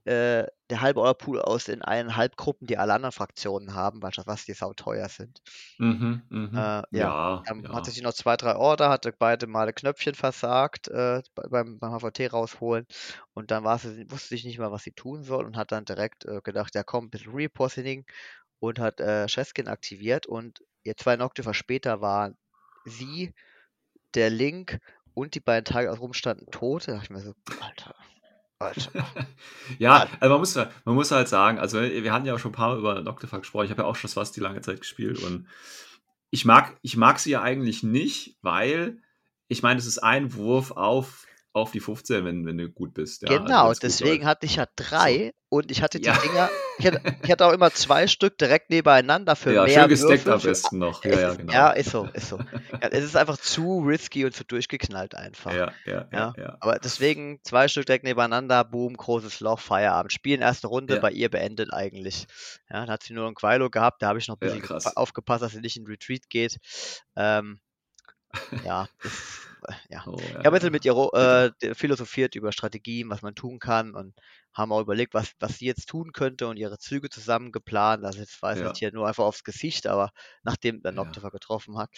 äh, 0.05 0.47
der 0.69 0.81
halbe 0.81 0.99
Order-Pool 1.01 1.41
aus 1.41 1.65
den 1.65 1.81
eineinhalb 1.83 2.35
Gruppen, 2.35 2.67
die 2.67 2.77
alle 2.77 2.93
anderen 2.93 3.11
Fraktionen 3.13 3.75
haben, 3.75 4.01
weil 4.01 4.11
was 4.25 4.45
die 4.45 4.53
sauteuer 4.53 5.07
sind. 5.09 5.41
Mhm, 5.79 6.27
mhm. 6.29 6.55
Äh, 6.55 6.81
ja, 6.91 7.13
Ja, 7.31 7.45
dann 7.45 7.63
ja. 7.63 7.71
hatte 7.71 7.91
sich 7.91 8.01
noch 8.01 8.13
zwei, 8.13 8.35
drei 8.35 8.55
Order, 8.55 8.89
hatte 8.89 9.13
beide 9.17 9.47
Male 9.47 9.71
Knöpfchen 9.73 10.15
versagt 10.15 10.87
äh, 10.89 11.21
bei- 11.35 11.47
beim, 11.49 11.79
beim 11.79 11.91
HVT 11.93 12.27
rausholen 12.27 12.85
und 13.33 13.51
dann 13.51 13.63
war 13.63 13.77
sie, 13.79 14.09
wusste 14.11 14.35
ich 14.35 14.43
nicht 14.43 14.57
mal, 14.59 14.71
was 14.71 14.83
sie 14.83 14.91
tun 14.91 15.23
soll 15.23 15.45
und 15.45 15.55
hat 15.57 15.71
dann 15.71 15.85
direkt 15.85 16.25
äh, 16.25 16.41
gedacht, 16.43 16.75
ja 16.75 16.83
komm, 16.83 17.05
ein 17.05 17.09
bisschen 17.09 17.33
Repositioning 17.33 18.05
und 18.59 18.79
hat 18.79 18.99
äh, 18.99 19.27
Cheskin 19.27 19.67
aktiviert 19.67 20.25
und 20.25 20.63
jetzt 20.83 21.03
zwei 21.03 21.15
Noctifer 21.15 21.53
später 21.53 22.01
waren 22.01 22.37
sie, 22.85 23.33
der 24.13 24.29
Link 24.29 24.79
und 25.13 25.35
die 25.35 25.39
beiden 25.39 25.65
Tage 25.65 25.91
aus 25.91 25.99
rumstanden 25.99 26.47
tot. 26.51 26.87
Da 26.87 26.93
dachte 26.93 27.05
ich 27.05 27.09
mir 27.09 27.21
so, 27.21 27.33
Alter, 27.61 27.95
Alter. 28.59 28.91
Ja, 29.79 30.07
also 30.19 30.33
man 30.33 30.39
muss, 30.39 30.55
man 30.55 30.95
muss 30.95 31.11
halt 31.11 31.27
sagen, 31.27 31.59
also 31.59 31.81
wir 31.81 32.13
hatten 32.13 32.25
ja 32.25 32.33
auch 32.35 32.39
schon 32.39 32.51
ein 32.51 32.55
paar 32.55 32.69
Mal 32.69 32.79
über 32.79 33.01
Noctifax 33.01 33.41
gesprochen. 33.41 33.65
Ich 33.65 33.71
habe 33.71 33.81
ja 33.83 33.87
auch 33.87 33.95
schon 33.95 34.09
was 34.15 34.31
die 34.31 34.39
lange 34.39 34.61
Zeit 34.61 34.79
gespielt 34.79 35.19
und 35.23 35.47
ich 36.29 36.45
mag, 36.45 36.77
ich 36.81 36.97
mag 36.97 37.19
sie 37.19 37.31
ja 37.31 37.41
eigentlich 37.41 37.83
nicht, 37.83 38.37
weil 38.41 39.01
ich 39.47 39.63
meine, 39.63 39.79
es 39.79 39.85
ist 39.85 39.99
ein 39.99 40.33
Wurf 40.33 40.71
auf, 40.71 41.25
auf 41.53 41.71
die 41.71 41.79
15, 41.79 42.25
wenn, 42.25 42.45
wenn 42.45 42.57
du 42.57 42.69
gut 42.69 42.93
bist. 42.93 43.21
Ja, 43.21 43.29
also 43.29 43.43
Genau, 43.43 43.69
gut 43.69 43.83
deswegen 43.83 44.23
läuft. 44.23 44.25
hatte 44.25 44.45
ich 44.45 44.55
ja 44.57 44.67
drei 44.75 45.33
und 45.49 45.71
ich 45.71 45.81
hatte 45.81 45.99
die 45.99 46.05
Ja. 46.05 46.17
Dinger, 46.17 46.49
ich 46.77 46.85
hatte, 46.87 47.01
ich 47.23 47.31
hatte 47.31 47.45
auch 47.45 47.53
immer 47.53 47.71
zwei 47.71 48.07
Stück 48.07 48.37
direkt 48.37 48.69
nebeneinander 48.69 49.35
für 49.35 49.53
ja, 49.53 49.63
mehr 49.63 49.81
schön 49.81 49.89
gesteckt 49.89 50.25
Würfel. 50.25 50.33
am 50.33 50.41
besten 50.41 50.77
noch. 50.79 51.03
Ja, 51.03 51.19
ja, 51.19 51.29
ist, 51.31 51.37
genau. 51.37 51.53
ja, 51.53 51.69
ist 51.71 51.89
so, 51.89 52.09
ist 52.13 52.29
so. 52.29 52.37
Ja, 52.81 52.89
es 52.91 53.03
ist 53.03 53.15
einfach 53.15 53.37
zu 53.37 53.79
risky 53.79 54.25
und 54.25 54.35
zu 54.35 54.43
durchgeknallt 54.43 55.15
einfach. 55.15 55.53
Ja, 55.53 55.71
ja, 55.85 55.93
ja, 55.93 56.07
Ja, 56.11 56.33
ja. 56.37 56.57
aber 56.59 56.79
deswegen 56.79 57.39
zwei 57.43 57.67
Stück 57.67 57.85
direkt 57.85 58.03
nebeneinander, 58.03 58.63
boom, 58.63 58.95
großes 58.95 59.39
Loch, 59.39 59.59
Feierabend. 59.59 60.13
Spielen 60.13 60.41
erste 60.41 60.67
Runde, 60.67 60.95
Ja. 60.95 60.99
bei 60.99 61.11
ihr 61.11 61.29
beendet 61.29 61.73
eigentlich. 61.73 62.27
Ja, 62.69 62.81
dann 62.81 62.89
hat 62.89 63.03
sie 63.03 63.13
nur 63.13 63.23
noch 63.23 63.31
ein 63.31 63.35
Quilo 63.35 63.69
gehabt, 63.69 64.01
da 64.01 64.07
habe 64.07 64.19
ich 64.19 64.27
noch 64.27 64.35
ein 64.39 64.47
Ja, 64.47 64.53
bisschen 64.55 64.95
aufgepasst, 64.95 65.41
dass 65.43 65.51
sie 65.53 65.61
nicht 65.61 65.77
in 65.77 65.87
Retreat 65.87 66.29
geht. 66.29 66.57
Ähm, 67.15 67.59
ja, 68.63 68.87
das, 69.01 69.13
äh, 69.56 69.56
ja. 69.89 70.03
Oh, 70.07 70.15
Ich 70.17 70.29
ja, 70.29 70.35
habe 70.39 70.47
ein 70.47 70.53
bisschen 70.53 70.67
ja. 70.67 70.71
mit 70.71 70.85
ihr 70.85 71.51
äh, 71.63 71.75
philosophiert 71.75 72.35
über 72.35 72.51
Strategien, 72.51 73.09
was 73.09 73.21
man 73.21 73.35
tun 73.35 73.59
kann 73.59 73.93
und 73.95 74.13
haben 74.53 74.71
auch 74.71 74.81
überlegt, 74.81 75.13
was, 75.13 75.31
was 75.39 75.57
sie 75.57 75.65
jetzt 75.65 75.87
tun 75.89 76.11
könnte 76.13 76.47
und 76.47 76.57
ihre 76.57 76.77
Züge 76.79 77.09
zusammen 77.09 77.51
geplant. 77.51 78.05
Also 78.05 78.19
jetzt 78.19 78.41
weiß 78.41 78.59
Ja. 78.59 78.71
ich 78.71 78.79
hier 78.79 78.91
nur 78.93 79.07
einfach 79.07 79.25
aufs 79.25 79.43
Gesicht, 79.43 79.87
aber 79.87 80.11
nachdem 80.43 80.81
der 80.81 80.93
Ja. 80.93 81.03
Noctifer 81.03 81.31
getroffen 81.31 81.77
hat. 81.77 81.89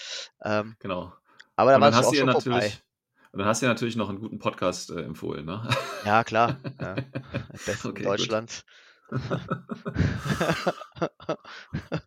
Ähm, 0.44 0.76
Genau. 0.80 1.14
aber 1.56 1.72
da 1.72 1.80
war 1.80 1.92
dann 1.92 1.94
es 1.94 1.98
hast 2.00 2.06
auch 2.08 2.16
schon 2.16 2.32
vorbei. 2.32 2.50
natürlich, 2.52 2.82
und 3.32 3.40
dann 3.40 3.48
hast 3.48 3.62
du 3.62 3.68
ihr 3.68 3.70
natürlich 3.70 3.96
noch 3.96 4.10
einen 4.10 4.20
guten 4.20 4.40
Podcast 4.40 4.90
äh, 4.90 5.04
empfohlen, 5.04 5.46
ne? 5.46 5.68
Ja, 6.06 6.24
klar. 6.24 6.58
Ja. 6.82 6.96
Besten 7.66 7.90
Okay, 7.90 8.04
gut. 8.04 8.12
Deutschlands. 8.12 8.66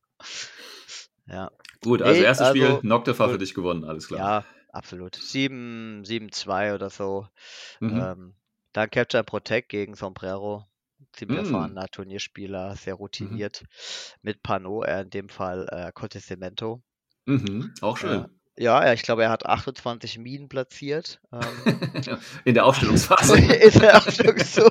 ja. 1.26 1.50
Gut, 1.83 2.02
also 2.02 2.21
Nee, 2.21 2.26
erstes 2.26 2.49
Spiel, 2.49 2.66
also, 2.66 2.81
Noctifer 2.83 3.25
für 3.26 3.33
cool. 3.33 3.38
dich 3.38 3.54
gewonnen, 3.54 3.85
alles 3.85 4.07
klar. 4.09 4.21
Ja, 4.21 4.45
absolut. 4.73 5.14
7, 5.17 6.02
7-2 6.05 6.75
oder 6.75 6.91
so. 6.91 7.26
Mhm. 7.81 7.97
Ähm, 8.00 8.35
dann 8.73 8.91
Capture 8.91 9.21
and 9.21 9.29
Protect 9.29 9.69
gegen 9.69 9.95
Sombrero. 9.95 10.67
Ziemlich 11.12 11.38
Mm. 11.41 11.45
erfahrener 11.45 11.88
Turnierspieler, 11.88 12.76
sehr 12.76 12.95
Mhm. 12.95 12.99
routiniert. 12.99 13.64
Mit 14.23 14.43
Pano, 14.43 14.83
er 14.83 15.02
in 15.02 15.11
dem 15.11 15.29
Fall 15.29 15.69
äh, 15.71 15.93
Contestimento. 15.93 16.83
Mhm. 17.26 17.73
Auch 17.83 17.97
Äh, 17.99 18.00
schön. 18.00 18.41
ja, 18.57 18.81
er- 18.81 18.95
ich 18.95 19.02
glaube, 19.02 19.23
er 19.25 19.31
hat 19.31 19.45
28 19.47 20.19
Minen 20.19 20.49
platziert. 20.49 21.21
Ähm, 21.33 21.41
In 22.45 22.55
der 22.55 22.64
Aufstellungsphase. 22.67 23.37
er 23.83 23.99
auch 23.99 24.11
schon 24.11 24.38
so. 24.38 24.71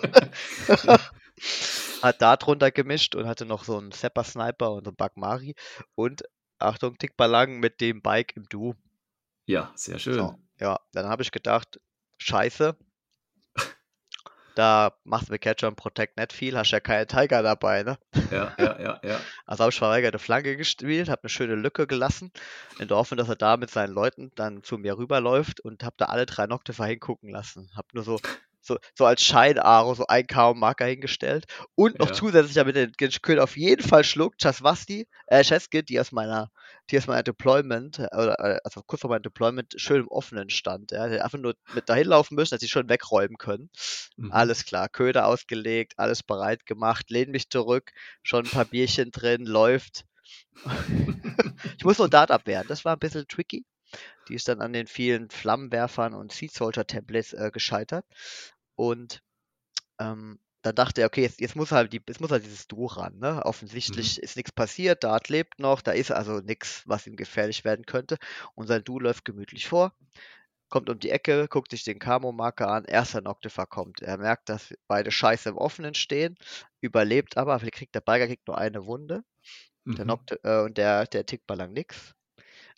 hat 2.01 2.21
da 2.21 2.37
drunter 2.37 2.71
gemischt 2.71 3.15
und 3.15 3.27
hatte 3.27 3.45
noch 3.45 3.63
so 3.63 3.77
einen 3.77 3.91
Sepper 3.91 4.23
Sniper 4.23 4.71
und 4.71 4.85
so 4.85 4.89
einen 4.91 4.95
Bagmari. 4.97 5.55
Und 5.95 6.23
Achtung, 6.59 6.97
Tickballang 6.97 7.59
mit 7.59 7.81
dem 7.81 8.01
Bike 8.01 8.35
im 8.35 8.45
Du. 8.49 8.73
Ja, 9.45 9.71
sehr 9.75 9.99
schön. 9.99 10.13
So, 10.13 10.35
ja, 10.59 10.79
dann 10.93 11.07
habe 11.07 11.23
ich 11.23 11.31
gedacht, 11.31 11.79
scheiße. 12.17 12.77
Da 14.53 14.97
machst 15.05 15.29
du 15.29 15.31
mit 15.31 15.41
Catcher 15.41 15.69
und 15.69 15.77
Protect 15.77 16.17
nicht 16.17 16.33
viel, 16.33 16.57
hast 16.57 16.71
ja 16.71 16.81
keinen 16.81 17.07
Tiger 17.07 17.41
dabei, 17.41 17.83
ne? 17.83 17.97
Ja, 18.31 18.53
ja, 18.59 18.79
ja, 18.81 18.99
ja. 19.01 19.19
Also 19.45 19.63
habe 19.63 19.71
ich 19.71 19.77
verweigerte 19.77 20.19
Flanke 20.19 20.57
gespielt, 20.57 21.07
habe 21.07 21.23
eine 21.23 21.29
schöne 21.29 21.55
Lücke 21.55 21.87
gelassen, 21.87 22.33
in 22.77 22.89
der 22.89 22.97
Hoffnung, 22.97 23.17
dass 23.17 23.29
er 23.29 23.37
da 23.37 23.55
mit 23.55 23.69
seinen 23.69 23.93
Leuten 23.93 24.33
dann 24.35 24.61
zu 24.61 24.77
mir 24.77 24.97
rüberläuft 24.97 25.61
und 25.61 25.85
habe 25.85 25.95
da 25.97 26.07
alle 26.07 26.25
drei 26.25 26.47
Noctifer 26.47 26.85
hingucken 26.85 27.29
lassen. 27.29 27.71
Habe 27.77 27.87
nur 27.93 28.03
so, 28.03 28.19
so, 28.61 28.77
so 28.95 29.05
als 29.05 29.23
Schein-Aro 29.23 29.95
so 29.95 30.05
ein 30.07 30.27
KO-Marker 30.27 30.85
hingestellt 30.85 31.45
und 31.75 31.99
noch 31.99 32.09
Ja. 32.09 32.13
zusätzlich, 32.13 32.53
damit 32.55 32.75
der 32.75 32.89
König 33.21 33.41
auf 33.41 33.57
jeden 33.57 33.83
Fall 33.87 34.03
schluckt, 34.03 34.41
Chaswasti, 34.41 35.07
äh, 35.27 35.43
Chesky, 35.43 35.83
die 35.83 35.99
aus 35.99 36.11
meiner, 36.11 36.49
die 36.89 36.97
aus 36.97 37.07
meiner 37.07 37.23
Deployment, 37.23 37.99
äh, 37.99 38.07
oder, 38.13 38.39
äh, 38.39 38.59
also 38.63 38.81
kurz 38.85 39.01
vor 39.01 39.09
meinem 39.09 39.23
Deployment, 39.23 39.73
schön 39.77 40.01
im 40.01 40.07
Offenen 40.07 40.49
stand. 40.49 40.91
Ja, 40.91 41.07
der 41.07 41.23
einfach 41.25 41.39
nur 41.39 41.55
mit 41.73 41.89
dahin 41.89 42.07
laufen 42.07 42.35
müssen, 42.35 42.53
dass 42.55 42.61
sie 42.61 42.69
schon 42.69 42.89
wegräumen 42.89 43.37
können. 43.37 43.69
Mhm. 44.17 44.31
Alles 44.31 44.65
klar, 44.65 44.89
Köder 44.89 45.27
ausgelegt, 45.27 45.93
alles 45.97 46.23
bereit 46.23 46.65
gemacht, 46.65 47.09
lehn 47.09 47.31
mich 47.31 47.49
zurück, 47.49 47.91
schon 48.23 48.45
ein 48.45 48.49
paar 48.51 48.65
Bierchen 48.65 49.11
drin, 49.11 49.45
läuft. 49.45 50.05
ich 51.77 51.83
muss 51.85 51.97
nur 51.97 52.09
Dart 52.09 52.31
abwehren, 52.31 52.67
das 52.67 52.85
war 52.85 52.93
ein 52.95 52.99
bisschen 52.99 53.27
tricky. 53.27 53.65
Die 54.27 54.35
ist 54.35 54.47
dann 54.47 54.61
an 54.61 54.73
den 54.73 54.87
vielen 54.87 55.29
Flammenwerfern 55.29 56.13
und 56.13 56.31
Seed 56.31 56.53
Soldier 56.53 56.85
Templates 56.87 57.33
äh, 57.33 57.51
gescheitert. 57.51 58.05
Und 58.75 59.21
ähm, 59.99 60.39
dann 60.63 60.75
dachte 60.75 61.01
er, 61.01 61.07
okay, 61.07 61.23
jetzt, 61.23 61.41
jetzt 61.41 61.55
muss 61.55 61.71
halt 61.71 61.91
die, 61.93 62.01
jetzt 62.07 62.21
muss 62.21 62.31
halt 62.31 62.45
dieses 62.45 62.67
Duo 62.67 62.85
ran. 62.85 63.17
Ne? 63.19 63.43
Offensichtlich 63.45 64.19
ist 64.21 64.35
nichts 64.35 64.51
passiert, 64.51 65.03
Dart 65.03 65.29
lebt 65.29 65.59
noch, 65.59 65.81
da 65.81 65.91
ist 65.91 66.11
also 66.11 66.39
nichts, 66.39 66.83
was 66.85 67.07
ihm 67.07 67.15
gefährlich 67.15 67.63
werden 67.63 67.85
könnte. 67.85 68.17
Und 68.55 68.67
sein 68.67 68.83
Duo 68.83 68.99
läuft 68.99 69.25
gemütlich 69.25 69.67
vor 69.67 69.93
kommt 70.71 70.89
um 70.89 70.97
die 70.99 71.11
Ecke, 71.11 71.47
guckt 71.49 71.69
sich 71.71 71.83
den 71.83 71.99
Camo-Marker 71.99 72.69
an, 72.69 72.85
erster 72.85 73.21
Noctifer 73.21 73.67
kommt. 73.67 74.01
Er 74.01 74.17
merkt, 74.17 74.49
dass 74.49 74.73
beide 74.87 75.11
scheiße 75.11 75.49
im 75.49 75.57
Offenen 75.57 75.93
stehen, 75.93 76.35
überlebt 76.79 77.37
aber, 77.37 77.59
kriegt 77.59 77.93
der 77.93 78.01
Biker 78.01 78.25
kriegt 78.25 78.47
nur 78.47 78.57
eine 78.57 78.85
Wunde 78.85 79.23
der 79.85 80.05
Mhm. 80.05 80.07
Noct 80.07 80.39
äh, 80.43 80.61
und 80.61 80.77
der, 80.77 81.05
der 81.05 81.25
Tickballang 81.25 81.73
nix. 81.73 82.13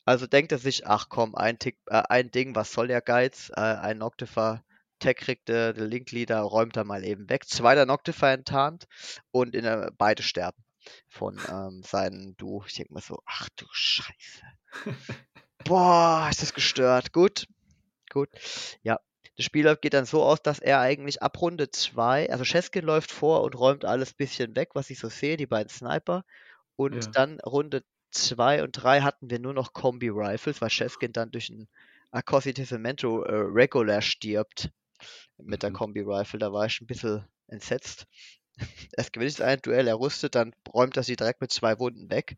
Also 0.06 0.28
denkt 0.28 0.52
er 0.52 0.58
sich, 0.60 0.88
ach 0.88 1.10
komm, 1.10 1.36
ein, 1.36 1.60
Tick, 1.60 1.78
äh, 1.88 2.04
ein 2.10 2.32
Ding, 2.32 2.56
was 2.56 2.72
soll 2.74 2.88
der 2.88 3.02
Geiz? 3.02 3.50
Äh, 3.56 3.62
ein 3.62 3.98
Noctifer, 4.00 4.64
Tech 5.00 5.18
kriegt 5.18 5.50
äh, 5.50 5.74
der 5.74 5.86
Linkleader, 5.88 6.42
räumt 6.42 6.78
er 6.78 6.84
mal 6.86 7.04
eben 7.04 7.30
weg. 7.30 7.46
Zweiter 7.48 7.86
Noctifer 7.86 8.32
enttarnt 8.32 8.86
und 9.32 9.56
in 9.56 9.64
der, 9.64 9.92
beide 9.98 10.24
sterben 10.24 10.64
von 11.10 11.46
ähm, 11.50 11.84
seinen 11.84 12.36
Du. 12.38 12.64
Ich 12.68 12.74
denke 12.76 12.94
mal 12.94 13.02
so, 13.02 13.20
ach 13.26 13.50
du 13.56 13.66
Scheiße. 13.72 14.42
Boah, 15.66 16.28
ist 16.30 16.42
das 16.42 16.54
gestört. 16.54 17.12
Gut, 17.14 17.48
gut. 18.12 18.30
Ja, 18.84 19.00
das 19.38 19.46
Spiel 19.46 19.76
geht 19.78 19.94
dann 19.94 20.06
so 20.06 20.24
aus, 20.24 20.42
dass 20.44 20.60
er 20.60 20.80
eigentlich 20.80 21.22
ab 21.24 21.42
Runde 21.42 21.70
2, 21.72 22.30
also 22.32 22.44
Cheskin 22.46 22.86
läuft 22.86 23.12
vor 23.12 23.44
und 23.44 23.56
räumt 23.58 23.86
alles 23.86 24.12
ein 24.12 24.18
bisschen 24.18 24.56
weg, 24.56 24.72
was 24.76 24.90
ich 24.90 25.00
so 25.00 25.10
sehe, 25.10 25.38
die 25.38 25.48
beiden 25.48 25.70
Sniper. 25.70 26.24
Und 26.78 27.06
Ja. 27.06 27.16
dann 27.16 27.40
Runde 27.42 27.84
2 28.14 28.64
und 28.64 28.72
3 28.72 29.02
hatten 29.02 29.30
wir 29.30 29.40
nur 29.40 29.54
noch 29.54 29.74
Kombi-Rifles, 29.74 30.62
weil 30.62 30.70
Cheskin 30.70 31.14
dann 31.14 31.32
durch 31.32 31.50
ein 31.50 31.68
Acosi 32.12 32.54
Testamento 32.54 33.24
äh, 33.24 33.34
regular 33.36 34.02
stirbt 34.02 34.70
mit 35.38 35.64
der 35.64 35.72
Mhm. 35.72 35.76
Kombi-Rifle. 35.76 36.40
Da 36.40 36.54
war 36.54 36.66
ich 36.66 36.80
ein 36.82 36.88
bisschen 36.88 37.26
entsetzt. 37.48 38.08
Erst 38.98 39.14
gewinnt 39.14 39.42
ein 39.42 39.60
Duell, 39.62 39.88
er 39.88 40.00
rüstet, 40.00 40.36
dann 40.36 40.54
räumt 40.72 40.96
er 40.96 41.04
sie 41.04 41.16
direkt 41.16 41.42
mit 41.42 41.52
zwei 41.52 41.80
Wunden 41.80 42.10
weg. 42.12 42.36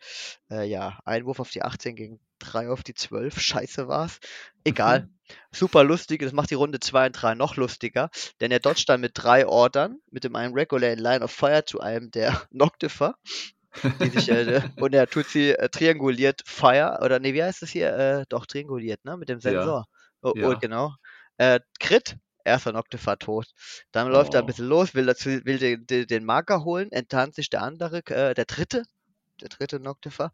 Äh, 0.49 0.67
ja, 0.67 0.99
Einwurf 1.03 1.39
auf 1.39 1.49
die 1.51 1.61
18 1.61 1.95
gegen 1.95 2.19
3 2.39 2.69
auf 2.69 2.83
die 2.83 2.93
12. 2.93 3.39
Scheiße 3.39 3.87
war's. 3.87 4.19
Egal. 4.63 5.01
Mhm. 5.01 5.09
Super 5.51 5.83
lustig. 5.83 6.21
Das 6.21 6.31
macht 6.31 6.51
die 6.51 6.55
Runde 6.55 6.79
2 6.79 7.07
und 7.07 7.11
3 7.13 7.35
noch 7.35 7.57
lustiger. 7.57 8.09
Denn 8.39 8.51
er 8.51 8.59
dodgt 8.59 8.87
dann 8.87 9.01
mit 9.01 9.11
drei 9.15 9.45
Ordern, 9.47 9.99
mit 10.11 10.23
dem 10.23 10.35
einen 10.35 10.53
Regular 10.53 10.91
in 10.91 10.99
Line 10.99 11.23
of 11.23 11.31
Fire 11.31 11.65
zu 11.65 11.81
einem 11.81 12.11
der 12.11 12.41
Noctifer. 12.51 13.15
Die 14.01 14.09
sich, 14.09 14.29
äh, 14.29 14.61
und 14.79 14.93
er 14.93 15.09
tut 15.09 15.27
sie 15.29 15.51
äh, 15.51 15.69
trianguliert 15.69 16.41
Fire, 16.45 16.99
oder 17.03 17.19
nee, 17.19 17.33
wie 17.33 17.43
heißt 17.43 17.61
das 17.61 17.69
hier? 17.71 17.93
Äh, 17.95 18.25
doch, 18.29 18.45
trianguliert, 18.45 19.03
ne? 19.05 19.17
Mit 19.17 19.29
dem 19.29 19.39
Ja. 19.43 19.71
Sensor. 19.71 19.85
Oh, 20.21 20.33
Ja. 20.33 20.51
oh, 20.51 20.55
genau. 20.59 20.93
Äh, 21.37 21.59
Crit, 21.79 22.17
erster 22.43 22.71
Noctifer 22.73 23.17
tot. 23.17 23.47
Dann 23.91 24.07
läuft 24.09 24.33
er 24.33 24.41
ein 24.41 24.45
Oh. 24.45 24.47
bisschen 24.47 24.67
los, 24.67 24.93
will, 24.95 25.05
dazu, 25.05 25.29
will 25.45 25.57
den, 25.59 25.85
den, 25.87 26.07
den 26.07 26.25
Marker 26.25 26.63
holen, 26.63 26.91
enttarnt 26.91 27.35
sich 27.35 27.49
der 27.49 27.61
andere, 27.63 27.97
äh, 28.07 28.33
der 28.33 28.45
dritte. 28.45 28.83
Der 29.41 29.49
dritte 29.49 29.79
Noctifer, 29.79 30.31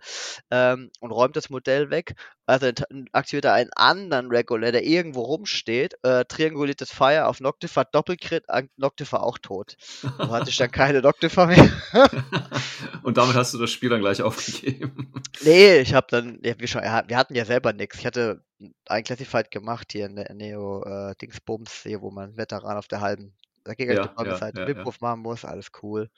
ähm, 0.50 0.92
und 1.00 1.12
räumt 1.12 1.36
das 1.36 1.50
Modell 1.50 1.90
weg. 1.90 2.16
Also 2.46 2.70
aktiviert 3.12 3.46
er 3.46 3.54
einen 3.54 3.72
anderen 3.76 4.28
Regular, 4.28 4.72
der 4.72 4.84
irgendwo 4.84 5.22
rumsteht, 5.22 5.96
äh, 6.04 6.26
trianguliert 6.26 6.82
das 6.82 6.92
Fire 6.92 7.28
auf 7.28 7.40
Noctifer, 7.40 7.86
Doppelcrit, 7.86 8.44
Noctifer 8.78 9.24
auch 9.24 9.38
tot. 9.38 9.78
Da 10.18 10.30
hatte 10.30 10.50
ich 10.50 10.58
dann 10.58 10.72
keine 10.72 11.02
Noctifer 11.02 11.48
mehr. 11.48 11.70
und 13.04 13.18
damit 13.18 13.36
hast 13.36 13.54
du 13.54 13.58
das 13.58 13.72
Spiel 13.72 13.90
dann 13.90 14.02
gleich 14.02 14.22
aufgegeben. 14.22 15.14
Nee, 15.44 15.80
ich 15.80 15.94
habe 15.94 16.08
dann, 16.10 16.40
ja, 16.44 16.54
wir, 16.58 16.68
schon, 16.68 16.82
wir, 16.82 17.18
hatten 17.18 17.36
ja 17.36 17.46
selber 17.46 17.74
nichts. 17.74 18.00
Ich 18.00 18.06
hatte 18.06 18.44
ein 18.86 19.04
Classified 19.04 19.50
gemacht 19.52 19.92
hier 19.92 20.06
in 20.06 20.16
der 20.16 20.34
Neo 20.34 20.84
äh, 20.84 21.16
Dingsbums, 21.22 21.84
hier, 21.84 22.02
wo 22.02 22.12
man 22.12 22.38
Veteran 22.38 22.78
auf 22.78 22.88
der 22.88 23.02
halben 23.02 23.34
da 23.64 23.74
ging 23.74 23.92
ja, 23.92 24.08
die 24.08 24.26
ja, 24.26 24.38
Seite 24.38 24.62
ja, 24.62 24.68
Wimproof 24.68 24.98
ja. 25.02 25.08
machen 25.08 25.22
muss, 25.22 25.46
alles 25.46 25.70
cool. 25.82 26.10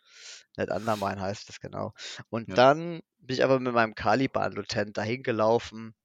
Net 0.58 0.70
Undermine 0.70 1.22
heißt 1.22 1.50
das 1.50 1.60
genau. 1.60 1.94
Und 2.30 2.50
ja. 2.50 2.56
dann 2.56 3.02
bin 3.20 3.36
ich 3.36 3.44
aber 3.44 3.60
mit 3.60 3.74
meinem 3.74 3.96
Caliban-Lieutenant 3.96 4.98
dahin 4.98 5.24
gelaufen, 5.24 5.96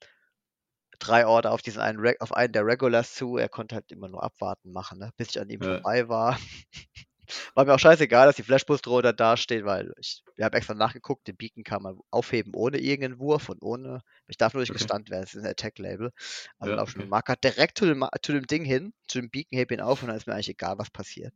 drei 0.99 1.27
Order 1.27 1.53
auf 1.53 1.63
diesen 1.63 1.81
einen, 1.81 2.15
auf 2.21 2.33
einen 2.33 2.53
der 2.53 2.67
Regulars 2.67 3.15
zu. 3.15 3.37
Er 3.37 3.49
konnte 3.49 3.75
halt 3.75 3.91
immer 3.93 4.09
nur 4.09 4.23
abwarten 4.23 4.73
machen, 4.73 4.99
ne? 4.99 5.11
bis 5.17 5.31
ich 5.31 5.41
an 5.41 5.51
ihm 5.51 5.61
vorbei 5.61 6.09
war. 6.09 6.39
War 7.55 7.65
mir 7.65 7.75
auch 7.75 7.79
scheißegal, 7.79 8.27
dass 8.27 8.37
die 8.37 8.43
Flashboost-Drohne 8.43 9.15
da 9.15 9.37
steht, 9.37 9.65
weil 9.65 9.93
ich, 9.99 10.23
wir 10.37 10.45
haben 10.45 10.55
extra 10.55 10.75
nachgeguckt, 10.75 11.27
den 11.29 11.37
Beacon 11.37 11.65
kann 11.65 11.83
man 11.83 11.99
aufheben 12.11 12.53
ohne 12.55 12.79
irgendeinen 12.79 13.19
Wurf 13.19 13.49
und 13.49 13.63
ohne, 13.63 14.03
ich 14.27 14.37
darf 14.37 14.55
nur 14.55 14.61
nicht 14.61 14.71
okay. 14.71 14.79
gestunt 14.79 15.11
werden, 15.11 15.25
es 15.25 15.35
ist 15.35 15.43
ein 15.43 15.51
Attack-Label. 15.51 16.13
Also 16.59 16.75
ja, 16.75 16.83
okay. 16.83 17.07
Marker 17.07 17.37
direkt 17.37 17.79
zu 17.79 17.87
dem, 17.87 18.07
zu 18.23 18.33
dem 18.33 18.47
Ding 18.47 18.65
hin, 18.65 18.93
zu 19.07 19.21
dem 19.21 19.31
Beacon, 19.31 19.59
heb 19.59 19.71
ihn 19.71 19.81
auf 19.81 20.03
und 20.03 20.09
dann 20.09 20.17
ist 20.17 20.27
mir 20.27 20.35
eigentlich 20.35 20.51
egal, 20.51 20.79
was 20.79 20.91
passiert. 20.91 21.35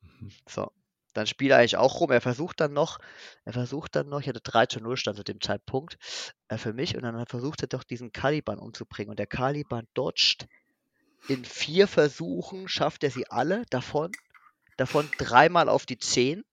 Mhm. 0.00 0.30
So. 0.48 0.70
Dann 1.14 1.26
spielt 1.26 1.50
er 1.50 1.58
eigentlich 1.58 1.76
auch 1.76 2.00
rum. 2.00 2.10
Er 2.10 2.22
versucht 2.22 2.60
dann 2.60 2.72
noch, 2.72 2.98
er 3.44 3.52
versucht 3.52 3.94
dann 3.96 4.08
noch, 4.08 4.20
ich 4.20 4.28
hatte 4.28 4.40
3 4.40 4.66
zu 4.66 4.80
0 4.80 4.96
stand 4.96 5.18
zu 5.18 5.24
dem 5.24 5.42
Zeitpunkt 5.42 5.98
äh, 6.48 6.56
für 6.56 6.72
mich 6.72 6.96
und 6.96 7.02
dann 7.02 7.26
versucht 7.26 7.62
er 7.62 7.68
doch 7.68 7.84
diesen 7.84 8.12
Caliban 8.12 8.58
umzubringen 8.58 9.10
und 9.10 9.18
der 9.18 9.26
Caliban 9.26 9.86
dodgt 9.92 10.48
in 11.28 11.44
vier 11.44 11.86
Versuchen, 11.86 12.66
schafft 12.66 13.04
er 13.04 13.10
sie 13.10 13.30
alle 13.30 13.64
davon 13.70 14.10
davon 14.82 15.08
dreimal 15.18 15.68
auf 15.68 15.86
die 15.86 15.98
10. 15.98 16.44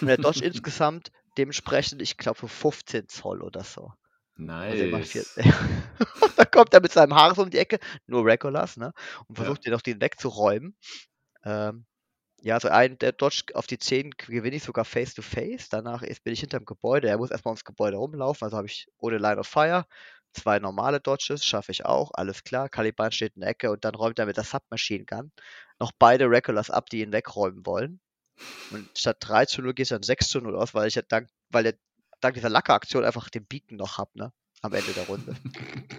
Und 0.00 0.06
der 0.06 0.16
Dodge 0.16 0.44
insgesamt 0.44 1.10
dementsprechend, 1.36 2.00
ich 2.00 2.16
glaube, 2.16 2.38
für 2.38 2.48
15 2.48 3.08
Zoll 3.08 3.42
oder 3.42 3.64
so. 3.64 3.92
Also 4.36 4.84
nice. 4.86 5.36
Also 6.20 6.34
da 6.36 6.44
kommt 6.44 6.74
er 6.74 6.80
mit 6.80 6.92
seinem 6.92 7.14
Haare 7.14 7.40
um 7.40 7.50
die 7.50 7.58
Ecke, 7.58 7.78
nur 8.06 8.24
Regulars, 8.24 8.76
ne? 8.76 8.92
Und 9.28 9.36
versucht 9.36 9.64
ja. 9.64 9.70
den 9.70 9.72
noch 9.72 9.82
den 9.82 10.00
wegzuräumen. 10.00 10.76
Ähm, 11.44 11.86
ja, 12.40 12.54
also 12.54 12.68
ein, 12.68 12.98
der 12.98 13.12
Dodge 13.12 13.44
auf 13.54 13.66
die 13.66 13.78
10 13.78 14.10
gewinne 14.18 14.56
ich 14.56 14.64
sogar 14.64 14.84
face 14.84 15.14
to 15.14 15.22
face. 15.22 15.68
Danach 15.68 16.02
ist, 16.02 16.24
bin 16.24 16.32
ich 16.32 16.40
hinterm 16.40 16.64
Gebäude. 16.64 17.08
Er 17.08 17.16
muss 17.16 17.30
erstmal 17.30 17.52
ums 17.52 17.64
Gebäude 17.64 17.96
rumlaufen. 17.96 18.44
Also 18.44 18.56
habe 18.56 18.66
ich 18.66 18.86
ohne 18.98 19.18
Line 19.18 19.38
of 19.38 19.46
Fire. 19.46 19.86
Zwei 20.34 20.58
normale 20.58 21.00
Dodges 21.00 21.44
schaffe 21.44 21.72
ich 21.72 21.86
auch, 21.86 22.10
alles 22.12 22.42
klar. 22.42 22.68
Caliban 22.68 23.12
steht 23.12 23.36
in 23.36 23.42
der 23.42 23.50
Ecke 23.50 23.70
und 23.70 23.84
dann 23.84 23.94
räumt 23.94 24.18
er 24.18 24.26
mit 24.26 24.36
der 24.36 24.44
Submachine 24.44 25.04
Gun 25.04 25.30
noch 25.78 25.92
beide 25.98 26.28
Regulars 26.28 26.70
ab, 26.70 26.90
die 26.90 27.00
ihn 27.02 27.12
wegräumen 27.12 27.64
wollen. 27.64 28.00
Und 28.72 28.88
statt 28.96 29.18
3 29.20 29.46
zu 29.46 29.62
0 29.62 29.74
geht 29.74 29.84
es 29.84 29.90
dann 29.90 30.02
6 30.02 30.28
zu 30.28 30.40
0 30.40 30.56
aus, 30.56 30.74
weil 30.74 30.88
ich 30.88 30.96
ja 30.96 31.02
dank, 31.02 31.28
weil 31.50 31.62
der, 31.62 31.74
dank 32.20 32.34
dieser 32.34 32.48
Lacker-Aktion 32.48 33.04
einfach 33.04 33.28
den 33.28 33.46
Beacon 33.46 33.76
noch 33.76 33.98
hab, 33.98 34.14
ne? 34.16 34.32
Am 34.62 34.72
Ende 34.72 34.92
der 34.92 35.06
Runde. 35.06 35.36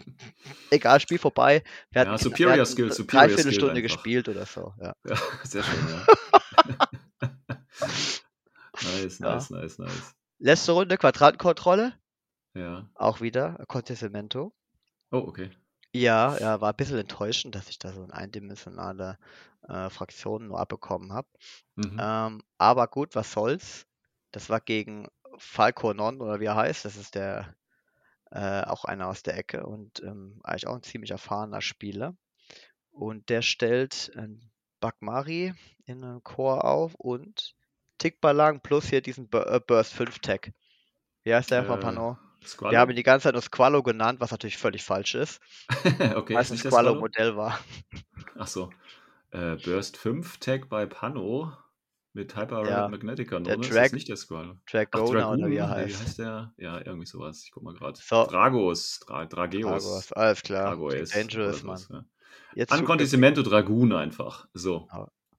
Egal, 0.71 0.99
Spiel 0.99 1.19
vorbei. 1.19 1.63
Wir 1.91 2.01
hatten, 2.01 2.11
ja, 2.11 2.17
Superior 2.17 2.57
wir 2.57 2.65
Skill, 2.65 2.91
Superior 2.91 3.27
Dreiviertel 3.27 3.53
Stunde 3.53 3.81
gespielt 3.81 4.27
oder 4.27 4.45
so. 4.45 4.73
Ja, 4.81 4.95
ja 5.07 5.15
sehr 5.43 5.63
schön, 5.63 5.87
ja. 5.87 6.07
nice, 8.81 9.19
nice, 9.19 9.49
ja. 9.49 9.57
nice, 9.57 9.77
nice. 9.77 10.15
Letzte 10.39 10.71
Runde, 10.71 10.97
Quadrantenkontrolle. 10.97 11.93
Ja. 12.55 12.89
Auch 12.95 13.21
wieder, 13.21 13.63
Contestamento. 13.67 14.53
Oh, 15.11 15.19
okay. 15.27 15.51
Ja, 15.93 16.37
ja, 16.39 16.59
war 16.59 16.71
ein 16.71 16.75
bisschen 16.75 16.97
enttäuschend, 16.97 17.55
dass 17.55 17.69
ich 17.69 17.79
da 17.79 17.93
so 17.93 18.03
eine 18.03 18.13
eindimensionale 18.13 19.17
äh, 19.67 19.89
Fraktion 19.89 20.47
nur 20.47 20.59
abbekommen 20.59 21.13
habe. 21.13 21.27
Mhm. 21.75 21.97
Ähm, 22.01 22.43
aber 22.57 22.87
gut, 22.87 23.15
was 23.15 23.31
soll's. 23.31 23.85
Das 24.31 24.49
war 24.49 24.59
gegen 24.59 25.07
Falco 25.37 25.93
Non 25.93 26.19
oder 26.19 26.39
wie 26.39 26.45
er 26.45 26.55
heißt. 26.55 26.83
Das 26.85 26.97
ist 26.97 27.15
der 27.15 27.55
äh, 28.31 28.63
auch 28.63 28.85
einer 28.85 29.07
aus 29.07 29.23
der 29.23 29.37
Ecke 29.37 29.65
und 29.65 30.01
ähm, 30.03 30.41
eigentlich 30.43 30.67
auch 30.67 30.75
ein 30.75 30.83
ziemlich 30.83 31.11
erfahrener 31.11 31.61
Spieler. 31.61 32.15
Und 32.91 33.29
der 33.29 33.41
stellt 33.41 34.11
einen 34.15 34.51
Bagmari 34.79 35.53
in 35.85 36.03
einem 36.03 36.23
Core 36.23 36.63
auf 36.63 36.95
und 36.95 37.55
Tickballang 37.97 38.59
plus 38.61 38.87
hier 38.87 39.01
diesen 39.01 39.29
äh, 39.31 39.59
Burst 39.65 39.93
5 39.93 40.19
Tag. 40.19 40.51
Wie 41.23 41.33
heißt 41.33 41.51
der, 41.51 41.63
äh, 41.63 41.77
Pano? 41.77 42.17
Squallow? 42.47 42.71
Wir 42.71 42.79
haben 42.79 42.89
ihn 42.91 42.95
die 42.95 43.03
ganze 43.03 43.23
Zeit 43.23 43.33
nur 43.33 43.41
Squallow 43.41 43.83
genannt, 43.83 44.19
was 44.19 44.31
natürlich 44.31 44.57
völlig 44.57 44.83
falsch 44.83 45.15
ist. 45.15 45.39
okay, 46.15 46.35
weil 46.35 46.41
es 46.41 46.51
ein 46.51 46.57
Squallow-Modell 46.57 47.35
war. 47.35 47.59
Ach 48.37 48.47
so. 48.47 48.69
Äh, 49.31 49.55
Burst 49.57 49.97
5 49.97 50.37
Tag 50.37 50.69
bei 50.69 50.85
Pano 50.85 51.51
mit 52.13 52.35
Hyper 52.35 52.65
ja, 52.67 52.87
Magnetica 52.87 53.39
der 53.41 53.57
Drag, 53.57 53.87
ist 53.87 53.93
nicht 53.93 54.07
der 54.07 54.15
Squall. 54.15 54.57
Dragona 54.71 55.33
oder 55.33 55.49
wie 55.49 55.57
er 55.57 55.69
heißt. 55.69 55.99
Wie 55.99 56.03
heißt 56.05 56.19
der? 56.19 56.53
Ja, 56.57 56.79
irgendwie 56.79 57.05
sowas. 57.05 57.43
Ich 57.43 57.51
guck 57.51 57.63
mal 57.63 57.73
gerade. 57.73 57.99
So. 58.01 58.25
Dragos, 58.25 59.01
Dra 59.05 59.25
Drageos. 59.25 59.83
Dragos, 59.83 60.13
alles 60.13 60.41
klar. 60.41 60.69
Dragoes. 60.69 61.09
Dangerous, 61.09 61.63
Mann. 61.63 61.81
Ja. 61.89 62.05
Jetzt 62.55 62.71
Dragoon 63.43 63.91
einfach. 63.91 64.47
So. 64.53 64.87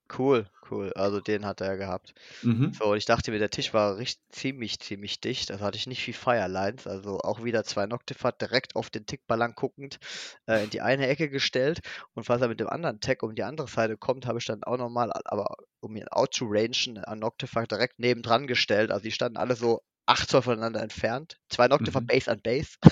Cool, 0.09 0.47
cool. 0.71 0.93
Also 0.95 1.21
den 1.21 1.45
hat 1.45 1.61
er 1.61 1.77
gehabt. 1.77 2.15
Mhm. 2.43 2.73
So, 2.73 2.85
und 2.87 2.97
ich 2.97 3.07
dachte 3.07 3.33
mir, 3.33 3.39
der 3.39 3.51
Tisch 3.51 3.75
war 3.75 3.97
richtig, 3.97 4.25
ziemlich, 4.31 4.79
ziemlich 4.79 5.21
dicht. 5.21 5.51
Also 5.51 5.65
hatte 5.65 5.79
ich 5.79 5.87
nicht 5.87 6.03
viel 6.03 6.15
Firelines. 6.15 6.87
Also 6.87 7.19
auch 7.21 7.43
wieder 7.43 7.65
zwei 7.65 7.87
Noctifat 7.87 8.41
direkt 8.41 8.77
auf 8.77 8.89
den 8.89 9.07
Tickballan 9.07 9.55
guckend 9.55 9.99
äh, 10.47 10.65
in 10.65 10.71
die 10.71 10.81
eine 10.81 11.09
Ecke 11.09 11.29
gestellt. 11.29 11.81
Und 12.15 12.25
falls 12.25 12.41
er 12.41 12.49
mit 12.49 12.61
dem 12.61 12.69
anderen 12.69 13.01
Tag 13.01 13.23
um 13.23 13.35
die 13.35 13.43
andere 13.43 13.69
Seite 13.69 13.97
kommt, 13.97 14.27
habe 14.27 14.39
ich 14.39 14.45
dann 14.45 14.63
auch 14.63 14.77
nochmal, 14.77 15.11
aber 15.25 15.57
um 15.81 15.97
ihn 15.97 16.09
out 16.09 16.33
to 16.33 16.47
rangen, 16.49 16.99
an 17.05 17.19
Noctifat 17.19 17.71
direkt 17.71 17.99
nebendran 17.99 18.47
gestellt. 18.47 18.93
Also 18.93 19.03
die 19.03 19.13
standen 19.13 19.39
alle 19.39 19.57
so 19.57 19.83
acht 20.07 20.31
Zoll 20.31 20.43
voneinander 20.43 20.83
entfernt. 20.83 21.37
Zwei 21.49 21.67
Noctifat 21.67 22.03
mhm. 22.03 22.07
Base 22.07 22.31
an 22.31 22.41
Base. 22.43 22.77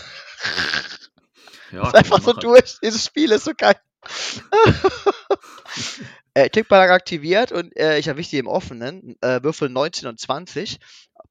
Ja, 1.72 1.88
ist 1.88 1.94
einfach 1.96 2.22
so 2.22 2.32
durch. 2.34 2.78
Dieses 2.84 3.04
Spiel 3.04 3.32
ist 3.32 3.46
so 3.46 3.52
geil. 3.56 3.74
Äh, 6.34 6.50
Tickballag 6.50 6.90
aktiviert 6.90 7.52
und 7.52 7.76
äh, 7.76 7.96
ich 7.98 8.08
habe 8.08 8.18
wichtig 8.18 8.40
im 8.40 8.48
Offenen, 8.48 9.16
äh, 9.20 9.40
Würfel 9.44 9.68
19 9.68 10.08
und 10.08 10.18
20. 10.18 10.80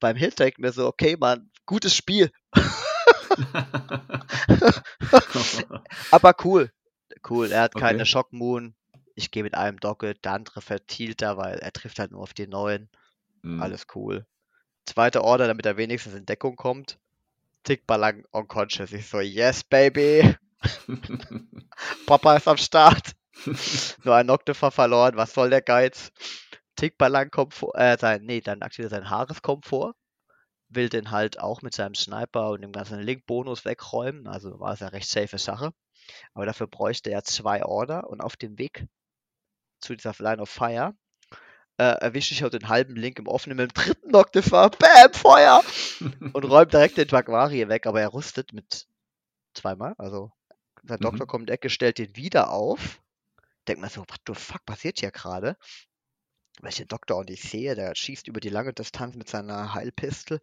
Beim 0.00 0.16
Hit 0.16 0.38
denke 0.38 0.62
mir 0.62 0.72
so, 0.72 0.86
okay, 0.86 1.16
man, 1.18 1.50
gutes 1.66 1.94
Spiel. 1.94 2.32
Aber 6.10 6.34
cool. 6.44 6.72
Cool, 7.28 7.52
er 7.52 7.62
hat 7.62 7.74
keine 7.74 8.02
okay. 8.02 8.22
Moon. 8.30 8.74
Ich 9.14 9.30
gehe 9.30 9.42
mit 9.42 9.54
einem 9.54 9.78
Docket, 9.78 10.24
der 10.24 10.32
andere 10.32 10.62
vertielt 10.62 11.20
da, 11.20 11.36
weil 11.36 11.58
er 11.58 11.72
trifft 11.72 11.98
halt 11.98 12.10
nur 12.10 12.22
auf 12.22 12.32
die 12.32 12.46
neuen. 12.46 12.88
Mhm. 13.42 13.62
Alles 13.62 13.86
cool. 13.94 14.26
Zweite 14.86 15.22
Order, 15.22 15.46
damit 15.46 15.66
er 15.66 15.76
wenigstens 15.76 16.14
in 16.14 16.24
Deckung 16.24 16.56
kommt. 16.56 16.98
Tickballang 17.62 18.24
unconscious. 18.30 18.92
Ich 18.92 19.06
so, 19.08 19.20
yes, 19.20 19.64
baby. 19.64 20.34
Papa 22.06 22.36
ist 22.36 22.48
am 22.48 22.56
Start. 22.56 23.12
Nur 24.04 24.14
ein 24.14 24.26
Noctifer 24.26 24.70
verloren, 24.70 25.16
was 25.16 25.34
soll 25.34 25.50
der 25.50 25.62
Geiz? 25.62 26.12
Tickballang 26.76 27.30
kommt 27.30 27.54
vor, 27.54 27.74
äh, 27.76 27.96
sein, 27.98 28.24
nee, 28.24 28.40
dann 28.40 28.62
aktiviert 28.62 28.90
sein 28.90 29.10
Haareskomfort. 29.10 29.94
Will 30.68 30.88
den 30.88 31.10
halt 31.10 31.38
auch 31.38 31.62
mit 31.62 31.74
seinem 31.74 31.94
Sniper 31.94 32.50
und 32.50 32.62
dem 32.62 32.72
ganzen 32.72 33.00
Link-Bonus 33.00 33.64
wegräumen. 33.64 34.26
Also 34.26 34.58
war 34.58 34.72
es 34.72 34.80
ja 34.80 34.88
recht 34.88 35.08
safe 35.08 35.38
Sache. 35.38 35.72
Aber 36.32 36.46
dafür 36.46 36.66
bräuchte 36.66 37.10
er 37.10 37.22
zwei 37.22 37.64
Order 37.64 38.08
und 38.08 38.20
auf 38.20 38.36
dem 38.36 38.58
Weg 38.58 38.86
zu 39.80 39.94
dieser 39.94 40.14
Line 40.18 40.42
of 40.42 40.48
Fire 40.48 40.94
äh, 41.78 41.84
erwische 42.00 42.34
ich 42.34 42.44
auch 42.44 42.50
den 42.50 42.68
halben 42.68 42.96
Link 42.96 43.18
im 43.18 43.26
offenen 43.26 43.56
mit 43.56 43.70
dem 43.70 43.82
dritten 43.82 44.10
Noctifer. 44.10 44.70
Bam, 44.70 45.12
Feuer! 45.12 45.62
und 46.32 46.44
räumt 46.44 46.72
direkt 46.72 46.96
den 46.96 47.08
Dwagmari 47.08 47.68
weg, 47.68 47.86
aber 47.86 48.00
er 48.00 48.12
rüstet 48.12 48.52
mit 48.52 48.86
zweimal. 49.54 49.94
Also 49.98 50.30
der 50.82 50.98
Doktor 50.98 51.24
mhm. 51.24 51.28
kommt 51.28 51.42
in 51.42 51.46
die 51.46 51.52
Ecke, 51.52 51.70
stellt 51.70 51.98
den 51.98 52.14
wieder 52.16 52.50
auf 52.50 53.00
denkt 53.68 53.80
man 53.80 53.90
so, 53.90 54.02
what 54.02 54.20
the 54.26 54.34
fuck 54.34 54.64
passiert 54.64 55.00
hier 55.00 55.10
gerade? 55.10 55.56
Weil 56.60 56.70
ich 56.70 56.76
den 56.76 56.88
Doktor 56.88 57.16
auch 57.16 57.24
nicht 57.24 57.42
sehe, 57.42 57.74
der 57.74 57.94
schießt 57.94 58.28
über 58.28 58.40
die 58.40 58.48
lange 58.48 58.72
Distanz 58.72 59.16
mit 59.16 59.28
seiner 59.28 59.74
Heilpistel. 59.74 60.40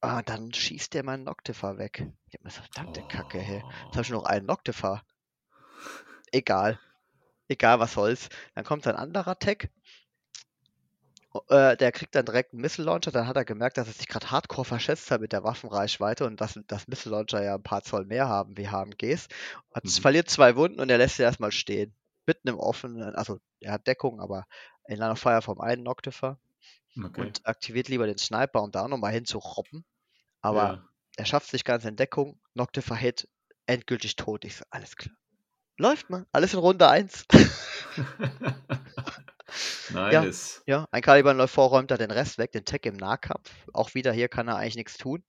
Ah, 0.00 0.22
dann 0.22 0.52
schießt 0.52 0.94
der 0.94 1.04
meinen 1.04 1.24
Noctifer 1.24 1.78
weg. 1.78 2.06
Ich 2.28 2.34
hab 2.34 2.44
mir 2.44 2.50
so, 2.50 2.60
verdammte 2.62 3.00
oh. 3.02 3.08
Kacke, 3.08 3.38
hey. 3.38 3.62
Jetzt 3.84 3.94
habe 3.94 4.02
ich 4.02 4.10
nur 4.10 4.22
noch 4.22 4.28
einen 4.28 4.46
Noctifer. 4.46 5.02
Egal. 6.32 6.78
Egal, 7.48 7.80
was 7.80 7.94
soll's. 7.94 8.28
Dann 8.54 8.64
kommt 8.64 8.86
ein 8.86 8.96
anderer 8.96 9.38
Tech. 9.38 9.70
Äh, 11.48 11.76
der 11.76 11.92
kriegt 11.92 12.14
dann 12.14 12.26
direkt 12.26 12.52
einen 12.52 12.60
Missile 12.60 12.86
Launcher. 12.86 13.10
Dann 13.10 13.26
hat 13.26 13.36
er 13.36 13.44
gemerkt, 13.44 13.78
dass 13.78 13.88
er 13.88 13.94
sich 13.94 14.08
gerade 14.08 14.30
hardcore 14.30 14.66
verschätzt 14.66 15.10
hat 15.10 15.20
mit 15.20 15.32
der 15.32 15.44
Waffenreichweite 15.44 16.26
und 16.26 16.40
dass 16.40 16.58
das 16.66 16.88
Missile 16.88 17.14
Launcher 17.14 17.42
ja 17.42 17.54
ein 17.54 17.62
paar 17.62 17.82
Zoll 17.82 18.04
mehr 18.04 18.28
haben 18.28 18.56
wie 18.56 18.68
HMGs. 18.68 19.28
Hat, 19.74 19.84
mhm. 19.84 19.88
verliert 19.88 20.28
zwei 20.28 20.56
Wunden 20.56 20.80
und 20.80 20.90
er 20.90 20.98
lässt 20.98 21.16
sie 21.16 21.22
erstmal 21.22 21.52
stehen 21.52 21.94
mitten 22.26 22.48
im 22.48 22.58
offenen, 22.58 23.14
also 23.14 23.38
er 23.60 23.72
hat 23.72 23.86
Deckung, 23.86 24.20
aber 24.20 24.46
in 24.86 25.02
einer 25.02 25.16
Fire 25.16 25.42
vom 25.42 25.60
einen 25.60 25.82
Noctifer 25.82 26.38
okay. 27.04 27.22
und 27.22 27.46
aktiviert 27.46 27.88
lieber 27.88 28.06
den 28.06 28.18
Sniper, 28.18 28.62
um 28.62 28.72
da 28.72 28.88
nochmal 28.88 29.12
hinzurobben. 29.12 29.84
Aber 30.42 30.74
Ja. 30.74 30.88
er 31.16 31.26
schafft 31.26 31.50
sich 31.50 31.64
ganz 31.64 31.84
in 31.84 31.96
Deckung, 31.96 32.40
Noctifer 32.54 32.96
Hit, 32.96 33.28
endgültig 33.66 34.16
tot. 34.16 34.44
Ich 34.44 34.56
so, 34.56 34.64
alles 34.70 34.96
klar. 34.96 35.16
Läuft 35.78 36.10
mal, 36.10 36.26
alles 36.32 36.54
in 36.54 36.60
Runde 36.60 36.88
1. 36.88 37.26
nice. 39.90 40.62
Ja, 40.66 40.86
ein 40.90 41.02
Caliban 41.02 41.36
läuft 41.36 41.54
vor, 41.54 41.68
räumt 41.68 41.90
da 41.90 41.96
den 41.96 42.10
Rest 42.10 42.38
weg, 42.38 42.52
den 42.52 42.64
Tech 42.64 42.80
im 42.84 42.96
Nahkampf. 42.96 43.50
Auch 43.72 43.94
wieder 43.94 44.12
hier 44.12 44.28
kann 44.28 44.48
er 44.48 44.56
eigentlich 44.56 44.76
nichts 44.76 44.98
tun. 44.98 45.22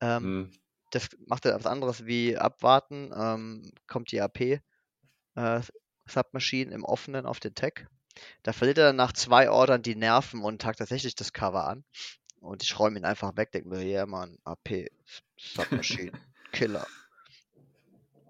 Ähm, 0.00 0.22
Hm. 0.22 0.52
das 0.90 1.08
macht 1.26 1.44
er 1.46 1.56
was 1.56 1.66
anderes 1.66 2.06
wie 2.06 2.36
abwarten. 2.36 3.12
Ähm, 3.16 3.72
kommt 3.86 4.12
die 4.12 4.20
AP 4.20 4.60
äh, 5.36 5.60
Submachine 6.06 6.72
im 6.72 6.84
offenen 6.84 7.26
auf 7.26 7.40
den 7.40 7.54
Tech. 7.54 7.86
Da 8.42 8.52
verliert 8.52 8.78
er 8.78 8.86
dann 8.86 8.96
nach 8.96 9.12
zwei 9.12 9.50
Ordern 9.50 9.82
die 9.82 9.96
Nerven 9.96 10.42
und 10.42 10.64
hakt 10.64 10.78
tatsächlich 10.78 11.14
das 11.14 11.32
Cover 11.32 11.66
an. 11.66 11.84
Und 12.40 12.62
ich 12.62 12.78
räume 12.78 12.98
ihn 12.98 13.04
einfach 13.04 13.36
weg, 13.36 13.52
denke 13.52 13.68
mir, 13.70 13.82
ja 13.82 14.06
Mann, 14.06 14.38
AP 14.44 14.90
Submachine, 15.36 16.12
Killer. 16.52 16.86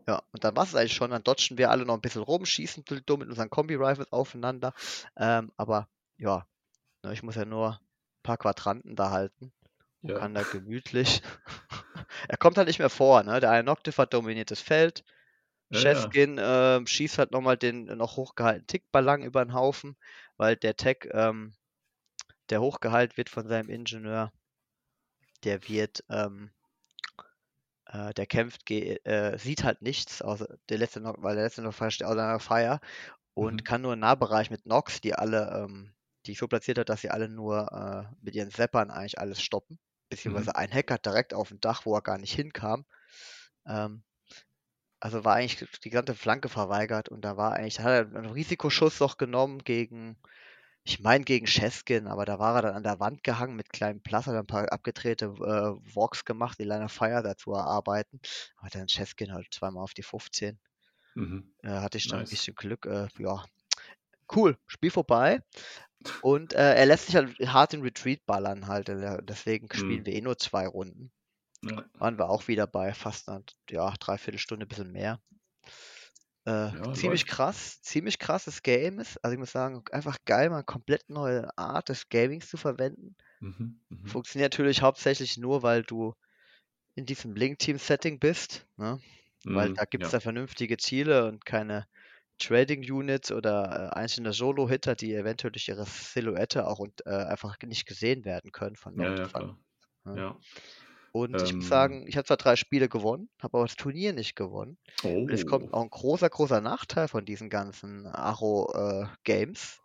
Ja, 0.06 0.22
und 0.32 0.44
dann 0.44 0.54
war 0.56 0.64
es 0.64 0.74
eigentlich 0.74 0.94
schon. 0.94 1.10
Dann 1.10 1.22
dodgen 1.22 1.58
wir 1.58 1.70
alle 1.70 1.84
noch 1.84 1.94
ein 1.94 2.00
bisschen 2.00 2.22
rum, 2.22 2.44
schießen 2.44 2.84
dumm 3.06 3.20
mit 3.20 3.28
unseren 3.28 3.50
Kombi-Rifles 3.50 4.12
aufeinander. 4.12 4.74
Ähm, 5.16 5.50
aber 5.56 5.88
ja, 6.18 6.46
ne, 7.02 7.12
ich 7.12 7.22
muss 7.22 7.37
ja 7.37 7.44
nur 7.44 7.72
ein 7.72 8.22
paar 8.22 8.37
Quadranten 8.37 8.96
da 8.96 9.10
halten 9.10 9.52
Ja. 10.02 10.18
kann 10.18 10.34
da 10.34 10.42
gemütlich. 10.42 11.22
er 12.28 12.37
kommt 12.37 12.58
halt 12.58 12.68
nicht 12.68 12.78
mehr 12.78 12.90
vor, 12.90 13.22
ne? 13.22 13.40
Der 13.40 13.50
eine 13.50 13.64
Noctifer 13.64 14.06
dominiert 14.06 14.50
das 14.50 14.60
Feld. 14.60 15.04
Ja, 15.74 15.80
ja. 15.80 16.14
Chefkin 16.14 16.38
ähm, 16.40 16.87
schießt 16.87 17.18
halt 17.18 17.32
nochmal 17.32 17.56
den 17.58 17.84
noch 17.87 18.16
hochgehaltenen 18.16 18.66
Tickballon 18.66 19.22
über 19.22 19.44
den 19.44 19.54
Haufen, 19.54 19.96
weil 20.37 20.56
der 20.56 20.76
Tech, 20.76 21.08
ähm, 21.12 21.54
der 22.50 22.60
hochgehalten 22.62 23.16
wird 23.18 23.30
von 23.30 23.48
seinem 23.48 23.70
Ingenieur, 23.70 24.32
der 25.44 25.68
wird, 25.68 26.02
ähm, 26.08 26.50
äh, 27.87 28.12
der 28.14 28.26
kämpft, 28.26 28.70
äh, 28.70 29.38
sieht 29.38 29.64
halt 29.64 29.82
nichts, 29.82 30.22
außer 30.22 30.58
der 30.68 30.78
letzte 30.78 31.00
noch, 31.00 31.14
weil 31.18 31.34
der 31.37 31.44
letzte 31.44 31.62
noch 31.62 31.74
steht 31.90 32.06
außer 32.06 32.22
einer 32.22 32.40
Fire 32.40 32.80
und 33.34 33.64
Mhm. 33.64 33.66
kann 33.66 33.82
nur 33.82 33.94
im 33.94 34.00
Nahbereich 34.00 34.50
mit 34.50 34.66
Nox, 34.66 35.00
die 35.00 35.14
alle, 35.14 35.64
ähm, 35.64 35.94
die 36.26 36.32
ich 36.32 36.38
so 36.38 36.48
platziert 36.48 36.78
hat, 36.78 36.88
dass 36.90 37.02
sie 37.02 37.10
alle 37.10 37.28
nur 37.28 37.72
äh, 37.72 38.14
mit 38.22 38.37
ihren 38.37 38.50
Zappern 38.50 38.90
eigentlich 38.90 39.18
alles 39.20 39.42
stoppen. 39.42 39.78
Beziehungsweise 40.10 40.54
Mhm. 40.54 40.56
ein 40.56 40.72
Hacker 40.72 40.98
direkt 40.98 41.34
auf 41.34 41.48
dem 41.48 41.60
Dach, 41.60 41.87
wo 41.87 41.94
er 41.96 42.02
gar 42.02 42.18
nicht 42.18 42.34
hinkam. 42.34 42.87
Ähm, 43.66 44.04
also 45.05 45.25
war 45.25 45.35
eigentlich 45.37 45.69
die 45.83 45.90
gesamte 45.90 46.14
Flanke 46.14 46.49
verweigert 46.49 47.09
und 47.11 47.23
da 47.25 47.37
war 47.37 47.53
eigentlich, 47.55 47.79
hat 47.81 47.87
er 48.12 48.17
einen 48.19 48.31
Risikoschuss 48.33 49.01
noch 49.01 49.19
genommen 49.19 49.59
gegen, 49.59 50.17
ich 50.85 51.01
meine 51.01 51.25
gegen 51.25 51.47
Cheskin, 51.47 52.09
aber 52.09 52.25
da 52.25 52.38
war 52.38 52.57
er 52.57 52.62
dann 52.62 52.75
an 52.77 52.83
der 52.85 53.01
Wand 53.01 53.23
gehangen 53.25 53.57
mit 53.57 53.71
kleinen 53.73 54.03
Plus, 54.03 54.27
hat 54.27 54.37
ein 54.37 54.47
paar 54.47 54.73
abgedrehte 54.73 55.27
äh, 55.27 55.97
Walks 55.97 56.25
gemacht, 56.25 56.59
die 56.59 56.64
Liner 56.64 56.88
Fire 56.88 57.23
dazu 57.23 57.53
erarbeiten. 57.53 58.21
Aber 58.59 58.71
dann 58.71 58.88
Cheskin 58.88 59.33
halt 59.35 59.49
zweimal 59.53 59.85
auf 59.85 59.95
die 59.95 60.03
15. 60.05 60.59
Mhm. 61.17 61.55
Äh, 61.62 61.71
hatte 61.71 61.99
ich 61.99 62.09
dann 62.09 62.23
ein 62.25 62.29
Nice. 62.29 62.31
bisschen 62.31 62.55
Glück. 62.57 62.87
Äh, 62.87 63.09
ja, 63.19 63.45
cool, 64.37 64.57
Spiel 64.67 64.90
vorbei. 64.93 65.40
Und 66.21 66.55
äh, 66.55 66.75
er 66.77 66.87
lässt 66.87 67.07
sich 67.07 67.17
halt 67.17 67.38
hart 67.40 67.75
in 67.75 67.83
Retreat 67.83 68.27
ballern 68.27 68.69
halt. 68.69 68.90
äh, 68.90 69.19
Deswegen 69.25 69.69
spielen 69.75 70.05
Mhm. 70.05 70.07
wir 70.07 70.14
eh 70.14 70.23
nur 70.23 70.38
zwei 70.38 70.69
Runden. 70.69 71.12
Ja. 71.64 71.88
Waren 71.98 72.18
wir 72.18 72.29
auch 72.31 72.48
wieder 72.48 72.66
bei 72.66 72.94
fast 72.94 73.29
einer, 73.29 73.42
ja, 73.70 73.92
dreiviertel 74.00 74.38
Stunde, 74.38 74.66
ein 74.66 74.68
bisschen 74.68 74.92
mehr. 74.92 75.20
Äh, 76.46 76.72
Ja, 76.72 76.92
ziemlich 76.92 77.24
läuft. 77.24 77.27
krass, 77.27 77.81
ziemlich 77.83 78.18
krasses 78.18 78.62
Game 78.62 78.98
ist. 78.98 79.22
Also 79.24 79.33
ich 79.35 79.38
muss 79.38 79.53
sagen, 79.53 79.83
einfach 79.92 80.18
geil, 80.27 80.50
mal 80.50 80.57
eine 80.57 80.64
komplett 80.64 81.09
neue 81.09 81.57
Art 81.57 81.88
des 81.88 82.09
Gamings 82.11 82.48
zu 82.48 82.57
verwenden. 82.59 83.16
Mhm. 83.40 83.81
Mhm. 83.90 84.09
Funktioniert 84.09 84.53
natürlich 84.55 84.83
hauptsächlich 84.83 85.38
nur, 85.38 85.62
weil 85.62 85.83
du 85.85 86.14
in 86.96 87.07
diesem 87.07 87.35
Link-Team-Setting 87.37 88.20
bist. 88.20 88.66
Ne? 88.77 89.00
Weil 89.44 89.70
Mhm. 89.70 89.74
da 89.74 89.85
gibt 89.87 90.05
es 90.07 90.11
Ja. 90.11 90.12
da 90.12 90.20
vernünftige 90.20 90.77
Ziele 90.79 91.27
und 91.29 91.44
keine 91.46 91.87
Trading 92.38 92.83
Units 92.90 93.33
oder 93.33 93.92
äh, 93.94 93.96
einzelne 93.96 94.33
Solo-Hitter, 94.33 94.96
die 94.96 95.14
eventuell 95.14 95.53
durch 95.53 95.68
ihre 95.68 95.87
Silhouette 95.87 96.66
auch 96.68 96.81
und, 96.81 97.07
äh, 97.07 97.11
einfach 97.11 97.57
nicht 97.64 97.87
gesehen 97.87 98.24
werden 98.27 98.53
können 98.53 98.77
von 98.77 98.96
Ja, 98.96 99.14
ja, 99.16 99.29
klar. 99.29 99.59
Ja. 100.07 100.16
Ja. 100.16 100.40
Und 101.14 101.42
ich 101.42 101.55
muss 101.57 101.68
Ähm. 101.68 101.68
sagen, 101.68 102.07
ich 102.09 102.16
habe 102.18 102.27
zwar 102.27 102.37
drei 102.38 102.57
Spiele 102.57 102.88
gewonnen, 102.90 103.31
habe 103.42 103.59
aber 103.59 103.66
das 103.66 103.77
Turnier 103.77 104.12
nicht 104.12 104.37
gewonnen. 104.37 104.79
Und 105.27 105.35
es 105.35 105.46
kommt 105.46 105.66
Oh. 105.66 105.72
auch 105.72 105.83
ein 105.83 105.90
großer, 105.90 106.29
großer 106.31 106.61
Nachteil 106.61 107.09
von 107.09 107.24
diesen 107.24 107.50
ganzen 107.50 108.07
Aro-Games. 108.07 109.81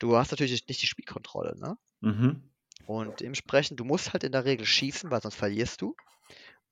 du 0.00 0.16
hast 0.16 0.30
natürlich 0.32 0.66
nicht 0.68 0.82
die 0.82 0.86
Spielkontrolle, 0.88 1.56
ne? 1.58 1.78
Mhm. 2.02 2.50
Und 2.86 3.20
dementsprechend, 3.20 3.78
du 3.78 3.84
musst 3.84 4.12
halt 4.12 4.24
in 4.24 4.32
der 4.32 4.44
Regel 4.44 4.66
schießen, 4.66 5.10
weil 5.10 5.20
sonst 5.22 5.34
verlierst 5.36 5.80
du. 5.82 5.96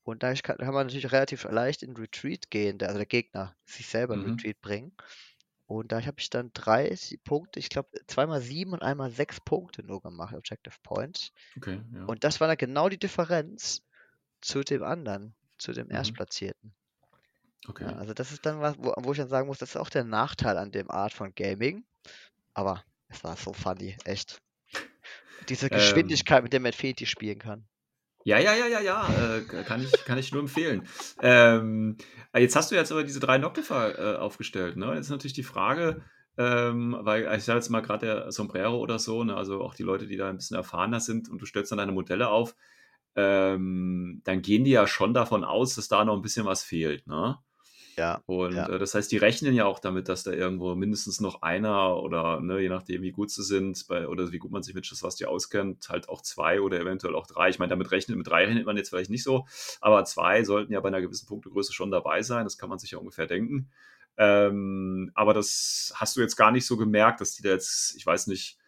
Und 0.03 0.23
da 0.23 0.33
kann, 0.35 0.57
kann 0.57 0.73
man 0.73 0.87
natürlich 0.87 1.11
relativ 1.11 1.43
leicht 1.45 1.83
in 1.83 1.95
Retreat 1.97 2.51
gehen, 2.51 2.77
der, 2.79 2.89
also 2.89 2.99
der 2.99 3.07
Gegner 3.07 3.55
sich 3.65 3.87
selber 3.87 4.15
in 4.15 4.21
Mhm. 4.21 4.23
Retreat 4.23 4.61
bringen. 4.61 4.95
Und 5.67 5.91
da 5.91 6.01
habe 6.05 6.19
ich 6.19 6.29
dann 6.29 6.51
drei 6.53 6.95
Punkte, 7.25 7.59
ich 7.59 7.69
glaube 7.69 7.89
zweimal 8.07 8.41
sieben 8.41 8.73
und 8.73 8.83
einmal 8.83 9.11
sechs 9.11 9.41
Punkte 9.41 9.83
nur 9.83 10.01
gemacht, 10.01 10.35
Objective 10.35 10.75
Points. 10.83 11.31
Okay, 11.57 11.79
ja. 11.93 12.07
Und 12.07 12.23
das 12.23 12.39
war 12.41 12.47
dann 12.47 12.57
genau 12.57 12.89
die 12.89 12.99
Differenz 12.99 13.83
zu 14.41 14.61
dem 14.63 14.83
anderen, 14.83 15.35
zu 15.57 15.73
dem 15.73 15.87
Mhm. 15.87 15.93
Erstplatzierten. 15.93 16.73
Okay. 17.67 17.83
Ja, 17.83 17.97
also 17.97 18.13
das 18.13 18.31
ist 18.31 18.45
dann 18.45 18.61
was, 18.61 18.75
wo, 18.77 18.93
wo 18.97 19.11
ich 19.11 19.17
dann 19.17 19.27
sagen 19.27 19.47
muss, 19.47 19.57
das 19.57 19.71
ist 19.71 19.77
auch 19.77 19.89
der 19.89 20.03
Nachteil 20.03 20.57
an 20.57 20.71
dem 20.71 20.89
Art 20.89 21.13
von 21.13 21.33
Gaming. 21.35 21.83
Aber 22.53 22.83
es 23.09 23.23
war 23.23 23.35
so 23.35 23.53
funny, 23.53 23.97
echt. 24.05 24.41
Diese 25.49 25.67
Ähm. 25.67 25.71
Geschwindigkeit, 25.71 26.43
mit 26.43 26.53
der 26.53 26.59
man 26.59 26.71
Infinity 26.71 27.05
spielen 27.05 27.39
kann. 27.39 27.67
Ja, 28.23 28.39
ja, 28.39 28.53
ja, 28.55 28.67
ja, 28.67 28.81
ja, 28.81 29.37
äh, 29.37 29.41
kann, 29.63 29.81
ich, 29.81 29.91
kann 30.03 30.17
ich 30.17 30.33
nur 30.33 30.41
empfehlen. 30.41 30.85
Ähm, 31.21 31.97
äh, 32.33 32.41
jetzt 32.41 32.57
hast 32.57 32.71
du 32.71 32.75
jetzt 32.75 32.91
aber 32.91 33.05
diese 33.05 33.21
drei 33.21 33.37
Noctifer 33.37 34.15
äh, 34.15 34.17
aufgestellt. 34.17 34.75
Ne? 34.75 34.87
Jetzt 34.95 35.05
ist 35.05 35.11
natürlich 35.11 35.31
die 35.33 35.43
Frage, 35.43 36.03
ähm, 36.37 36.97
weil 36.99 37.33
ich 37.37 37.45
sage 37.45 37.59
jetzt 37.59 37.69
mal 37.69 37.79
gerade 37.81 38.05
der 38.05 38.31
Sombrero 38.33 38.77
oder 38.79 38.99
so, 38.99 39.23
ne? 39.23 39.37
also 39.37 39.61
auch 39.61 39.75
die 39.75 39.83
Leute, 39.83 40.07
die 40.07 40.17
da 40.17 40.29
ein 40.29 40.35
bisschen 40.35 40.57
erfahrener 40.57 40.99
sind 40.99 41.29
und 41.29 41.41
du 41.41 41.45
stellst 41.45 41.71
dann 41.71 41.77
deine 41.77 41.93
Modelle 41.93 42.27
auf, 42.27 42.53
ähm, 43.17 44.21
dann 44.23 44.41
gehen 44.43 44.63
die 44.63 44.71
ja 44.71 44.87
schon 44.87 45.13
davon 45.13 45.43
aus, 45.43 45.75
dass 45.75 45.87
da 45.87 46.05
noch 46.05 46.15
ein 46.15 46.21
bisschen 46.21 46.45
was 46.45 46.63
fehlt. 46.63 47.07
Ne? 47.07 47.37
Ja, 47.97 48.21
Und 48.27 48.53
Ja. 48.53 48.69
äh, 48.69 48.77
das 48.77 48.93
heißt, 48.93 49.11
die 49.11 49.17
rechnen 49.17 49.55
ja 49.55 49.65
auch 49.65 49.79
damit, 49.79 50.07
dass 50.07 50.21
da 50.21 50.31
irgendwo 50.31 50.75
mindestens 50.75 51.19
noch 51.19 51.41
einer 51.41 51.97
oder 51.97 52.39
ne, 52.41 52.59
je 52.59 52.69
nachdem, 52.69 53.01
wie 53.01 53.11
gut 53.11 53.31
sie 53.31 53.43
sind 53.43 53.87
bei, 53.87 54.07
oder 54.07 54.31
wie 54.31 54.37
gut 54.37 54.51
man 54.51 54.61
sich 54.61 54.75
mit 54.75 54.87
was 55.01 55.15
die 55.15 55.25
auskennt, 55.25 55.89
halt 55.89 56.09
auch 56.09 56.21
zwei 56.21 56.61
oder 56.61 56.79
eventuell 56.79 57.15
auch 57.15 57.25
drei. 57.25 57.49
Ich 57.49 57.57
meine, 57.57 57.71
damit 57.71 57.89
rechnet, 57.89 58.17
mit 58.17 58.27
drei 58.27 58.45
rechnet 58.45 58.67
man 58.67 58.77
jetzt 58.77 58.89
vielleicht 58.89 59.09
nicht 59.09 59.23
so, 59.23 59.47
aber 59.81 60.05
zwei 60.05 60.43
sollten 60.43 60.71
ja 60.71 60.79
bei 60.79 60.89
einer 60.89 61.01
gewissen 61.01 61.27
Punktegröße 61.27 61.73
schon 61.73 61.89
dabei 61.89 62.21
sein. 62.21 62.43
Das 62.43 62.59
kann 62.59 62.69
man 62.69 62.77
sich 62.77 62.91
ja 62.91 62.99
ungefähr 62.99 63.25
denken. 63.25 63.71
Ähm, 64.17 65.11
aber 65.15 65.33
das 65.33 65.91
hast 65.95 66.15
du 66.17 66.21
jetzt 66.21 66.35
gar 66.35 66.51
nicht 66.51 66.67
so 66.67 66.77
gemerkt, 66.77 67.19
dass 67.21 67.33
die 67.33 67.41
da 67.41 67.49
jetzt, 67.49 67.95
ich 67.97 68.05
weiß 68.05 68.27
nicht, 68.27 68.59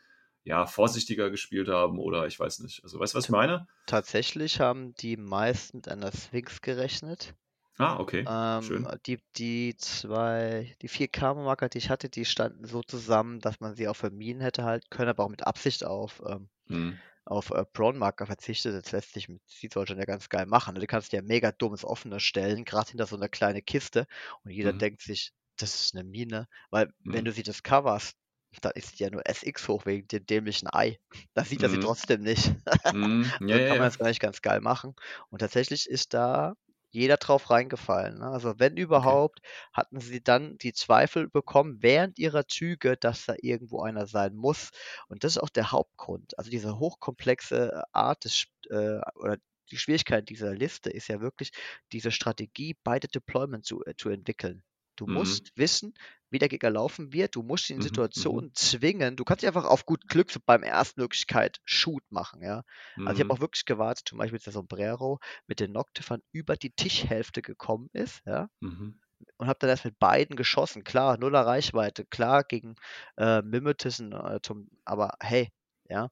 ja, 0.50 0.66
vorsichtiger 0.68 1.30
gespielt 1.32 1.70
haben 1.70 2.00
oder 2.00 2.28
ich 2.28 2.40
weiß 2.40 2.60
nicht. 2.60 2.84
Also, 2.84 3.00
weißt 3.00 3.14
du, 3.14 3.18
was 3.20 3.26
ich 3.26 3.32
meine? 3.32 3.68
tatsächlich 3.86 4.60
haben 4.60 4.94
die 4.96 5.18
meisten 5.18 5.78
mit 5.78 5.88
einer 5.90 6.12
Sphinx 6.12 6.62
gerechnet. 6.62 7.36
Ah, 7.80 7.98
okay. 8.00 8.28
Ähm, 8.28 8.60
Schön. 8.60 8.94
die, 9.08 9.20
die 9.38 9.76
zwei, 9.78 10.76
die 10.82 10.90
vier 10.90 11.08
Karma-Marker, 11.10 11.70
die 11.70 11.80
ich 11.80 11.90
hatte, 11.90 12.10
die 12.10 12.26
standen 12.26 12.66
so 12.66 12.84
zusammen, 12.84 13.40
dass 13.42 13.60
man 13.62 13.76
sie 13.76 13.88
auch 13.88 13.96
für 13.96 14.12
Minen 14.12 14.42
hätte 14.42 14.64
halten 14.66 14.88
können, 14.92 15.10
aber 15.10 15.26
auch 15.26 15.30
mit 15.30 15.48
Absicht 15.48 15.86
auf, 15.86 16.22
ähm, 16.28 16.50
Hm. 16.70 16.90
auf 17.26 17.52
äh, 17.52 17.66
Brown-Marker 17.74 18.28
verzichtet. 18.28 18.76
Das 18.76 18.92
lässt 18.94 19.14
sich 19.14 19.30
mit 19.30 19.42
Seed 19.48 19.74
Soldier 19.74 19.98
ja 19.98 20.06
ganz 20.06 20.30
geil 20.30 20.46
machen. 20.48 20.76
Du 20.76 20.88
kannst 20.88 21.14
dir 21.14 21.24
mega 21.24 21.52
dummes 21.54 21.86
Offener 21.86 22.20
stellen, 22.22 22.66
gerade 22.66 22.92
hinter 22.92 23.08
so 23.08 23.16
einer 23.18 23.30
kleine 23.30 23.62
Kiste 23.64 24.08
und 24.44 24.52
jeder 24.52 24.74
Mhm. 24.74 24.80
denkt 24.82 25.02
sich, 25.04 25.34
das 25.58 25.76
ist 25.82 25.96
eine 25.96 26.04
Mine, 26.06 26.48
weil 26.72 26.92
wenn 27.06 27.24
Mhm. 27.24 27.26
du 27.26 27.32
sie 27.34 27.44
discoverst, 27.44 28.18
dann 28.62 28.72
ist 28.76 28.98
sie 28.98 29.04
ja 29.04 29.10
nur 29.10 29.28
SX 29.28 29.68
hoch 29.68 29.86
wegen 29.86 30.08
dem 30.08 30.26
dämlichen 30.26 30.68
Ei. 30.74 31.00
Da 31.34 31.44
sieht 31.46 31.64
er 31.64 31.70
sie 31.70 31.78
Mhm. 31.78 31.80
trotzdem 31.80 32.22
nicht. 32.22 32.54
Hm. 32.92 33.34
So 33.46 33.46
Ja, 33.48 33.58
ja, 33.58 33.62
kann 33.62 33.78
man 33.78 33.88
das 33.88 34.00
eigentlich 34.00 34.20
ganz 34.20 34.42
geil 34.42 34.62
machen. 34.62 34.96
Und 35.30 35.40
tatsächlich 35.40 35.88
ist 35.90 36.14
da 36.14 36.54
jeder 36.92 37.18
drauf 37.18 37.52
reingefallen. 37.52 38.20
Ne? 38.20 38.26
Also 38.28 38.56
wenn 38.58 38.76
überhaupt, 38.78 39.40
hatten 39.74 40.00
sie 40.00 40.24
dann 40.24 40.58
die 40.58 40.74
Zweifel 40.74 41.30
bekommen 41.30 41.78
während 41.82 42.18
ihrer 42.18 42.48
Züge, 42.48 42.98
dass 42.98 43.26
da 43.26 43.36
irgendwo 43.42 43.82
einer 43.84 44.08
sein 44.08 44.36
muss. 44.36 44.72
Und 45.08 45.24
das 45.24 45.34
ist 45.34 45.38
auch 45.44 45.50
der 45.50 45.72
Hauptgrund. 45.72 46.38
Also 46.40 46.50
diese 46.50 46.80
hochkomplexe 46.80 47.84
Art 47.94 48.26
des, 48.26 48.46
äh, 48.72 49.00
oder 49.16 49.38
die 49.72 49.78
Schwierigkeit 49.78 50.30
dieser 50.30 50.56
Liste 50.56 50.90
ist 50.90 51.08
ja 51.10 51.22
wirklich, 51.22 51.52
diese 51.92 52.12
Strategie, 52.12 52.76
beide 52.84 53.08
Deployment 53.08 53.66
zu, 53.66 53.84
äh, 53.86 53.96
zu 53.96 54.10
entwickeln. 54.10 54.64
Du 55.00 55.08
Mhm. 55.08 55.48
musst 55.48 55.52
wissen, 55.56 55.94
wie 56.30 56.40
der 56.40 56.50
Gegner 56.50 56.72
laufen 56.72 57.14
wird. 57.14 57.36
Du 57.36 57.42
musst 57.44 57.70
ihn 57.70 57.78
in 57.78 57.82
Mhm, 57.82 57.82
Situationen 57.82 58.52
zwingen. 58.54 59.16
Du 59.16 59.24
kannst 59.24 59.44
nicht 59.44 59.48
einfach 59.48 59.66
auf 59.70 59.86
gut 59.86 60.08
Glück 60.10 60.32
beim 60.46 60.64
ersten 60.64 61.02
Möglichkeit 61.02 61.60
Shoot 61.66 62.04
machen, 62.12 62.42
ja. 62.44 62.64
Also 63.06 63.20
ich 63.20 63.22
habe 63.26 63.30
Mhm. 63.30 63.36
auch 63.36 63.40
wirklich 63.40 63.66
gewartet, 63.66 64.08
zum 64.10 64.18
Beispiel, 64.18 64.38
dass 64.40 64.44
der 64.46 64.54
Sombrero 64.54 65.20
mit 65.48 65.60
den 65.62 65.72
Noctifern 65.72 66.22
über 66.32 66.56
die 66.58 66.72
Tischhälfte 66.72 67.42
gekommen 67.42 67.90
ist, 67.94 68.22
ja, 68.26 68.50
Mhm. 68.62 69.00
und 69.38 69.48
habe 69.48 69.60
dann 69.60 69.70
erst 69.70 69.86
mit 69.86 70.00
beiden 70.00 70.36
geschossen. 70.36 70.84
Klar, 70.84 71.18
nuller 71.18 71.46
Reichweite, 71.46 72.06
klar 72.06 72.44
gegen 72.44 72.76
äh, 73.18 73.42
Mimetisen, 73.42 74.14
äh, 74.14 74.40
zum, 74.44 74.70
aber 74.86 75.16
hey, 75.22 75.50
ja. 75.90 76.10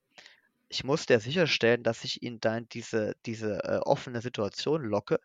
ich 0.70 0.84
muss 0.84 1.06
der 1.06 1.20
sicherstellen, 1.20 1.84
dass 1.84 2.04
ich 2.04 2.24
ihn 2.24 2.40
da 2.40 2.58
in 2.58 2.70
diese, 2.70 3.16
diese 3.26 3.64
äh, 3.64 3.78
offene 3.84 4.22
Situation 4.22 4.84
locke 4.84 5.20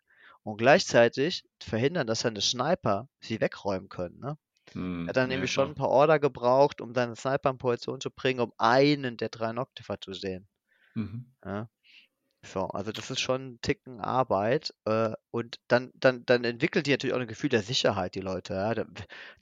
und 0.45 0.57
gleichzeitig 0.59 1.45
verhindern, 1.63 2.07
dass 2.07 2.21
seine 2.21 2.41
Sniper 2.41 3.09
sie 3.21 3.41
wegräumen 3.41 3.89
können. 3.89 4.19
Ne? 4.21 4.39
Er 5.05 5.11
Hm, 5.11 5.11
hat 5.11 5.17
dann 5.19 5.29
ja, 5.29 5.31
nämlich 5.31 5.53
schon 5.53 5.71
ein 5.71 5.75
paar 5.77 5.91
Order 5.91 6.19
gebraucht, 6.21 6.81
um 6.81 6.95
seine 6.95 7.17
Sniper 7.17 7.51
in 7.51 7.59
Position 7.59 8.01
zu 8.01 8.11
bringen, 8.11 8.41
um 8.41 8.53
einen 8.59 9.17
der 9.19 9.31
drei 9.31 9.53
Noctifer 9.53 10.01
zu 10.01 10.13
sehen. 10.15 10.49
Mhm. 10.97 11.33
Ja? 11.45 11.69
So, 12.45 12.67
also 12.69 12.93
das 12.93 13.11
ist 13.11 13.21
schon 13.21 13.55
ein 13.55 13.61
Ticken 13.63 14.01
Arbeit. 14.01 14.75
Äh, 14.87 15.13
und 15.31 15.59
dann, 15.69 15.93
dann, 15.95 16.27
dann 16.27 16.45
entwickelt 16.45 16.87
die 16.87 16.93
natürlich 16.93 17.15
auch 17.15 17.21
ein 17.21 17.29
Gefühl 17.29 17.51
der 17.51 17.63
Sicherheit, 17.63 18.15
die 18.17 18.21
Leute. 18.21 18.55
Ja? 18.55 18.75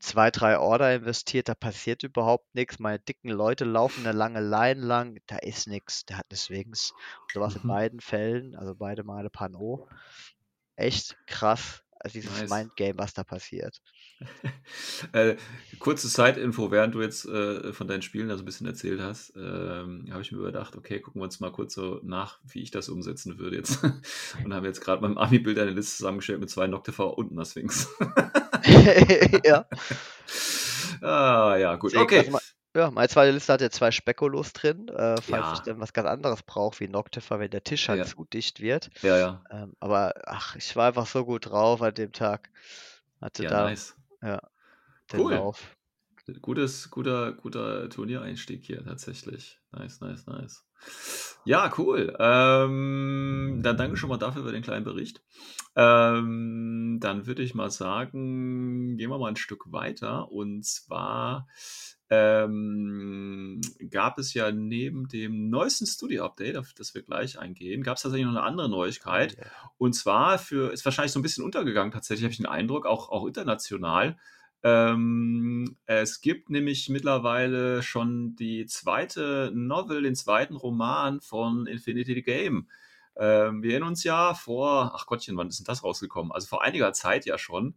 Zwei, 0.00 0.30
drei 0.30 0.58
Order 0.58 0.94
investiert, 0.94 1.48
da 1.48 1.54
passiert 1.54 2.02
überhaupt 2.04 2.54
nichts. 2.54 2.78
Meine 2.80 3.00
dicken 3.00 3.30
Leute 3.30 3.64
laufen 3.66 4.06
eine 4.06 4.16
lange 4.18 4.40
Line 4.40 4.80
lang, 4.86 5.18
da 5.26 5.38
ist 5.38 5.68
nichts. 5.68 6.04
Der 6.06 6.18
hat. 6.18 6.26
Und 6.32 7.32
so 7.32 7.40
was 7.40 7.56
in 7.56 7.64
Mhm. 7.64 7.66
beiden 7.66 8.00
Fällen, 8.00 8.54
also 8.56 8.74
beide 8.74 9.04
Male 9.04 9.30
Pano. 9.30 9.82
Echt 10.80 11.16
krass, 11.26 11.82
also 11.98 12.14
dieses 12.14 12.40
Nice. 12.40 12.50
Mindgame, 12.50 12.96
was 12.98 13.12
da 13.14 13.22
passiert. 13.22 13.80
Äh, 15.12 15.36
kurze 15.78 16.06
Side-Info, 16.06 16.70
während 16.70 16.94
du 16.94 17.00
jetzt 17.00 17.24
äh, 17.24 17.72
von 17.72 17.88
deinen 17.88 18.02
Spielen 18.02 18.28
da 18.28 18.36
so 18.36 18.42
ein 18.42 18.44
bisschen 18.44 18.66
erzählt 18.66 19.00
hast, 19.00 19.32
ähm, 19.34 20.06
habe 20.10 20.20
ich 20.20 20.30
mir 20.30 20.38
überdacht, 20.38 20.76
okay, 20.76 21.00
gucken 21.00 21.20
wir 21.22 21.24
uns 21.24 21.40
mal 21.40 21.50
kurz 21.50 21.72
so 21.74 22.00
nach, 22.02 22.38
wie 22.44 22.60
ich 22.60 22.70
das 22.70 22.90
umsetzen 22.90 23.38
würde 23.38 23.56
jetzt. 23.56 23.82
Und 24.44 24.52
haben 24.52 24.66
jetzt 24.66 24.82
gerade 24.82 25.00
beim 25.00 25.16
Ami-Bild 25.16 25.58
eine 25.58 25.70
Liste 25.70 25.96
zusammengestellt 25.96 26.40
mit 26.40 26.50
zwei 26.50 26.66
Noctifer 26.66 27.16
und 27.16 27.32
einer 27.32 27.46
Sphinx. 27.46 27.88
ja. 29.44 29.66
ah, 31.00 31.56
ja, 31.56 31.76
gut. 31.76 31.92
Deswegen, 31.92 32.04
Okay. 32.04 32.30
ma- 32.30 32.40
ja, 32.76 32.90
meine 32.90 33.08
zweite 33.08 33.32
Liste 33.32 33.52
hat 33.52 33.60
ja 33.60 33.70
zwei 33.70 33.90
Spekulos 33.90 34.52
drin, 34.52 34.88
äh, 34.88 35.20
falls 35.20 35.52
ich 35.52 35.62
Ja, 35.62 35.62
dann 35.62 35.80
was 35.80 35.92
ganz 35.92 36.08
anderes 36.08 36.42
brauche, 36.42 36.80
wie 36.80 36.88
Noctifer, 36.88 37.38
wenn 37.40 37.50
der 37.50 37.64
Tisch 37.64 37.88
halt 37.88 37.98
ja, 37.98 38.04
zu 38.04 38.24
dicht 38.24 38.60
wird. 38.60 38.90
ja, 39.02 39.16
ja. 39.18 39.46
Ähm, 39.50 39.74
aber 39.80 40.14
ach, 40.26 40.56
ich 40.56 40.76
war 40.76 40.88
einfach 40.88 41.06
so 41.06 41.24
gut 41.24 41.46
drauf 41.46 41.82
an 41.82 41.94
dem 41.94 42.12
Tag. 42.12 42.50
Hatte 43.20 43.44
Ja, 43.44 43.50
da 43.50 43.70
nice. 43.70 43.94
ja, 44.22 44.40
den 45.12 45.18
Cool. 45.18 45.30
Lauf. 45.30 45.76
Gutes, 46.42 46.90
guter, 46.90 47.32
guter 47.32 47.88
Turniereinstieg 47.88 48.64
hier 48.64 48.84
tatsächlich. 48.84 49.58
Nice, 49.72 50.00
nice, 50.00 50.26
nice. 50.26 50.64
Ja, 51.44 51.72
cool. 51.76 52.16
Ähm, 52.20 53.60
dann 53.62 53.76
danke 53.76 53.96
schon 53.96 54.10
mal 54.10 54.18
dafür 54.18 54.44
für 54.44 54.52
den 54.52 54.62
kleinen 54.62 54.84
Bericht. 54.84 55.22
Ähm, 55.74 56.98
dann 57.00 57.26
würde 57.26 57.42
ich 57.42 57.54
mal 57.54 57.70
sagen, 57.70 58.96
gehen 58.96 59.10
wir 59.10 59.18
mal 59.18 59.28
ein 59.30 59.36
Stück 59.36 59.72
weiter. 59.72 60.30
Und 60.30 60.64
zwar 60.64 61.48
ähm, 62.10 63.60
gab 63.88 64.18
es 64.18 64.34
ja 64.34 64.50
neben 64.50 65.06
dem 65.06 65.48
neuesten 65.48 65.86
Studio-Update, 65.86 66.56
auf 66.56 66.72
das 66.74 66.92
wir 66.94 67.02
gleich 67.02 67.38
eingehen, 67.38 67.84
gab 67.84 67.96
es 67.96 68.02
tatsächlich 68.02 68.26
noch 68.26 68.34
eine 68.34 68.42
andere 68.42 68.68
Neuigkeit. 68.68 69.36
yeah. 69.36 69.46
Und 69.78 69.94
zwar 69.94 70.38
für, 70.38 70.72
ist 70.72 70.84
wahrscheinlich 70.84 71.12
so 71.12 71.20
ein 71.20 71.22
bisschen 71.22 71.44
untergegangen, 71.44 71.92
tatsächlich 71.92 72.24
habe 72.24 72.32
ich 72.32 72.38
den 72.38 72.46
Eindruck, 72.46 72.84
auch, 72.84 73.10
auch 73.10 73.26
international. 73.26 74.18
Ähm, 74.62 75.76
es 75.86 76.20
gibt 76.20 76.50
nämlich 76.50 76.88
mittlerweile 76.88 77.82
schon 77.82 78.34
die 78.34 78.66
zweite 78.66 79.52
Novel, 79.54 80.02
den 80.02 80.16
zweiten 80.16 80.56
Roman 80.56 81.20
von 81.20 81.66
Infinity 81.66 82.14
the 82.14 82.22
Game. 82.22 82.66
Ähm, 83.16 83.62
wir 83.62 83.72
erinnern 83.72 83.90
uns 83.90 84.04
ja 84.04 84.34
vor, 84.34 84.92
ach 84.94 85.06
Gottchen, 85.06 85.36
wann 85.36 85.48
ist 85.48 85.58
denn 85.58 85.66
das 85.66 85.84
rausgekommen? 85.84 86.32
Also 86.32 86.46
vor 86.46 86.62
einiger 86.62 86.92
Zeit 86.92 87.26
ja 87.26 87.38
schon. 87.38 87.74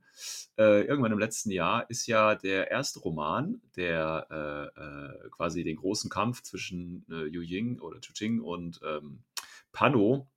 Äh, 0.58 0.84
irgendwann 0.84 1.12
im 1.12 1.20
letzten 1.20 1.52
Jahr 1.52 1.90
ist 1.90 2.08
ja 2.08 2.36
der 2.36 2.72
erste 2.72 3.00
Roman, 3.00 3.62
der 3.76 4.28
äh, 4.30 4.82
äh, 4.82 5.30
quasi 5.32 5.64
den 5.64 5.78
großen 5.78 6.10
Kampf 6.10 6.44
zwischen 6.44 7.06
äh, 7.10 7.26
Yu 7.26 7.42
Ying 7.42 7.80
oder 7.80 8.00
Chu 8.00 8.14
Jing 8.16 8.42
und 8.42 8.80
ähm, 8.86 9.24
Pano 9.72 10.28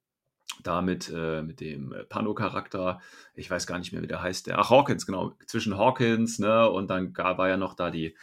da 0.62 0.80
mit, 0.82 1.10
äh, 1.10 1.42
dem 1.42 1.92
äh, 1.92 2.04
Pano-Charakter, 2.04 3.00
ich 3.34 3.50
weiß 3.50 3.66
gar 3.66 3.78
nicht 3.78 3.92
mehr, 3.92 4.02
wie 4.02 4.06
der 4.06 4.22
heißt, 4.22 4.46
der, 4.46 4.58
ach, 4.58 4.70
Hawkins, 4.70 5.06
genau, 5.06 5.34
zwischen 5.46 5.76
Hawkins, 5.76 6.38
ne, 6.38 6.70
und 6.70 6.88
dann 6.88 7.16
war 7.16 7.48
ja 7.48 7.56
noch 7.56 7.74
da 7.74 7.90
die, 7.90 8.16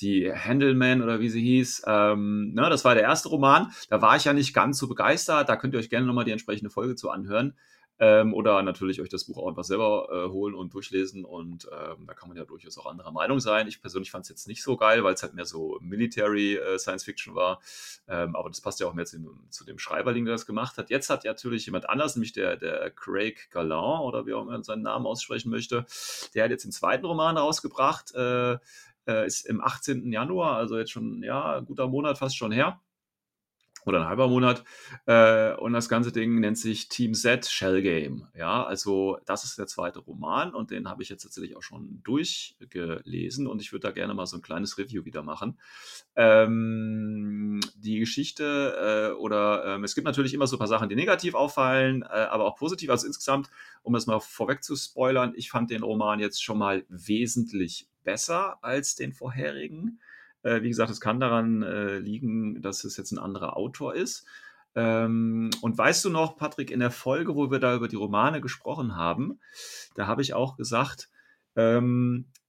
die 0.00 0.32
Handelman 0.32 1.02
oder 1.02 1.20
wie 1.20 1.28
sie 1.28 1.42
hieß, 1.42 1.82
ähm, 1.86 2.52
ne, 2.54 2.68
das 2.68 2.84
war 2.84 2.94
der 2.94 3.04
erste 3.04 3.28
Roman, 3.28 3.72
da 3.88 4.02
war 4.02 4.16
ich 4.16 4.24
ja 4.24 4.32
nicht 4.32 4.54
ganz 4.54 4.78
so 4.78 4.88
begeistert, 4.88 5.48
da 5.48 5.56
könnt 5.56 5.74
ihr 5.74 5.80
euch 5.80 5.90
gerne 5.90 6.06
nochmal 6.06 6.24
die 6.24 6.32
entsprechende 6.32 6.70
Folge 6.70 6.96
zu 6.96 7.10
anhören, 7.10 7.54
ähm, 8.00 8.34
oder 8.34 8.60
natürlich 8.62 9.00
euch 9.00 9.08
das 9.08 9.24
Buch 9.24 9.38
auch 9.38 9.48
einfach 9.48 9.64
selber 9.64 10.08
äh, 10.10 10.28
holen 10.28 10.54
und 10.54 10.74
durchlesen. 10.74 11.24
Und 11.24 11.68
ähm, 11.72 12.06
da 12.06 12.14
kann 12.14 12.28
man 12.28 12.36
ja 12.36 12.44
durchaus 12.44 12.76
auch 12.78 12.86
anderer 12.86 13.12
Meinung 13.12 13.38
sein. 13.38 13.68
Ich 13.68 13.80
persönlich 13.80 14.10
fand 14.10 14.24
es 14.24 14.30
jetzt 14.30 14.48
nicht 14.48 14.62
so 14.62 14.76
geil, 14.76 15.04
weil 15.04 15.14
es 15.14 15.22
halt 15.22 15.34
mehr 15.34 15.44
so 15.44 15.78
Military 15.80 16.56
äh, 16.56 16.78
Science 16.78 17.04
Fiction 17.04 17.34
war, 17.34 17.60
ähm, 18.08 18.34
aber 18.34 18.48
das 18.48 18.60
passt 18.60 18.80
ja 18.80 18.86
auch 18.86 18.94
mehr 18.94 19.06
zu 19.06 19.18
dem, 19.18 19.46
zu 19.50 19.64
dem 19.64 19.78
Schreiberling, 19.78 20.24
der 20.24 20.34
das 20.34 20.46
gemacht 20.46 20.76
hat. 20.76 20.90
Jetzt 20.90 21.08
hat 21.08 21.24
ja 21.24 21.32
natürlich 21.32 21.66
jemand 21.66 21.88
anders, 21.88 22.16
nämlich 22.16 22.32
der, 22.32 22.56
der 22.56 22.90
Craig 22.90 23.48
Galan 23.50 24.00
oder 24.00 24.26
wie 24.26 24.34
auch 24.34 24.42
immer 24.42 24.52
man 24.52 24.62
seinen 24.64 24.82
Namen 24.82 25.06
aussprechen 25.06 25.50
möchte, 25.50 25.86
der 26.34 26.44
hat 26.44 26.50
jetzt 26.50 26.64
den 26.64 26.72
zweiten 26.72 27.06
Roman 27.06 27.36
rausgebracht, 27.36 28.14
äh, 28.14 28.58
äh, 29.06 29.26
ist 29.26 29.46
im 29.46 29.60
18. 29.60 30.12
Januar, 30.12 30.56
also 30.56 30.78
jetzt 30.78 30.92
schon, 30.92 31.22
ja, 31.22 31.60
guter 31.60 31.88
Monat 31.88 32.18
fast 32.18 32.36
schon 32.36 32.52
her 32.52 32.80
oder 33.86 34.00
ein 34.00 34.08
halber 34.08 34.28
Monat. 34.28 34.64
Äh, 35.06 35.54
und 35.54 35.72
das 35.72 35.88
ganze 35.88 36.12
Ding 36.12 36.40
nennt 36.40 36.58
sich 36.58 36.88
Team 36.88 37.14
Z 37.14 37.46
Shell 37.46 37.82
Game. 37.82 38.26
Ja, 38.36 38.64
also 38.64 39.18
das 39.26 39.44
ist 39.44 39.58
der 39.58 39.66
zweite 39.66 40.00
Roman 40.00 40.54
und 40.54 40.70
den 40.70 40.88
habe 40.88 41.02
ich 41.02 41.08
jetzt 41.08 41.22
tatsächlich 41.22 41.56
auch 41.56 41.62
schon 41.62 42.00
durchgelesen 42.02 43.46
und 43.46 43.60
ich 43.60 43.72
würde 43.72 43.88
da 43.88 43.92
gerne 43.92 44.14
mal 44.14 44.26
so 44.26 44.36
ein 44.36 44.42
kleines 44.42 44.78
Review 44.78 45.04
wieder 45.04 45.22
machen. 45.22 45.58
Ähm, 46.16 47.60
die 47.76 47.98
Geschichte 47.98 49.12
äh, 49.12 49.20
oder 49.20 49.64
ähm, 49.66 49.84
es 49.84 49.94
gibt 49.94 50.06
natürlich 50.06 50.34
immer 50.34 50.46
so 50.46 50.56
ein 50.56 50.60
paar 50.60 50.68
Sachen, 50.68 50.88
die 50.88 50.96
negativ 50.96 51.34
auffallen, 51.34 52.02
äh, 52.02 52.06
aber 52.06 52.44
auch 52.44 52.56
positiv. 52.56 52.90
Also 52.90 53.06
insgesamt, 53.06 53.50
um 53.82 53.92
das 53.92 54.06
mal 54.06 54.20
vorweg 54.20 54.62
zu 54.62 54.76
spoilern, 54.76 55.34
ich 55.36 55.50
fand 55.50 55.70
den 55.70 55.82
Roman 55.82 56.20
jetzt 56.20 56.42
schon 56.42 56.58
mal 56.58 56.84
wesentlich 56.88 57.88
besser 58.04 58.58
als 58.62 58.94
den 58.94 59.12
vorherigen. 59.12 60.00
Äh, 60.42 60.62
wie 60.62 60.68
gesagt, 60.68 60.90
es 60.90 61.00
kann 61.00 61.20
daran 61.20 61.62
äh, 61.62 61.98
liegen, 61.98 62.62
dass 62.62 62.84
es 62.84 62.96
jetzt 62.96 63.12
ein 63.12 63.18
anderer 63.18 63.56
Autor 63.56 63.94
ist. 63.94 64.26
Ähm, 64.76 65.50
und 65.60 65.78
weißt 65.78 66.04
du 66.04 66.10
noch, 66.10 66.36
Patrick, 66.36 66.70
in 66.70 66.80
der 66.80 66.90
Folge, 66.90 67.34
wo 67.34 67.50
wir 67.50 67.60
da 67.60 67.74
über 67.74 67.88
die 67.88 67.96
Romane 67.96 68.40
gesprochen 68.40 68.96
haben, 68.96 69.40
da 69.94 70.06
habe 70.06 70.22
ich 70.22 70.34
auch 70.34 70.56
gesagt, 70.56 71.08
ähm, 71.56 72.26
äh, 72.26 72.43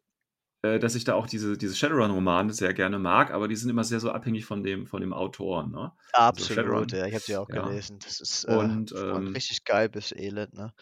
dass 0.79 0.95
ich 0.95 1.03
da 1.03 1.13
auch 1.15 1.27
diese, 1.27 1.57
diese 1.57 1.75
Shadowrun-Romane 1.75 2.53
sehr 2.53 2.73
gerne 2.73 2.99
mag, 2.99 3.31
aber 3.31 3.47
die 3.47 3.55
sind 3.55 3.69
immer 3.69 3.83
sehr 3.83 3.99
so 3.99 4.11
abhängig 4.11 4.45
von 4.45 4.63
dem, 4.63 4.87
von 4.87 5.01
dem 5.01 5.13
Autor. 5.13 5.67
Ne? 5.67 5.91
Also 6.13 6.27
Absolut, 6.27 6.65
Shadowrun, 6.65 6.87
ja, 6.89 7.05
ich 7.07 7.13
habe 7.13 7.23
die 7.27 7.35
auch 7.37 7.49
ja. 7.49 7.67
gelesen. 7.67 7.99
Das 8.03 8.19
ist 8.19 8.45
äh, 8.45 8.55
Und 8.55 8.91
von 8.91 9.27
ähm, 9.27 9.33
richtig 9.33 9.63
geil 9.63 9.89
bis 9.89 10.11
elend, 10.11 10.53
ne? 10.53 10.73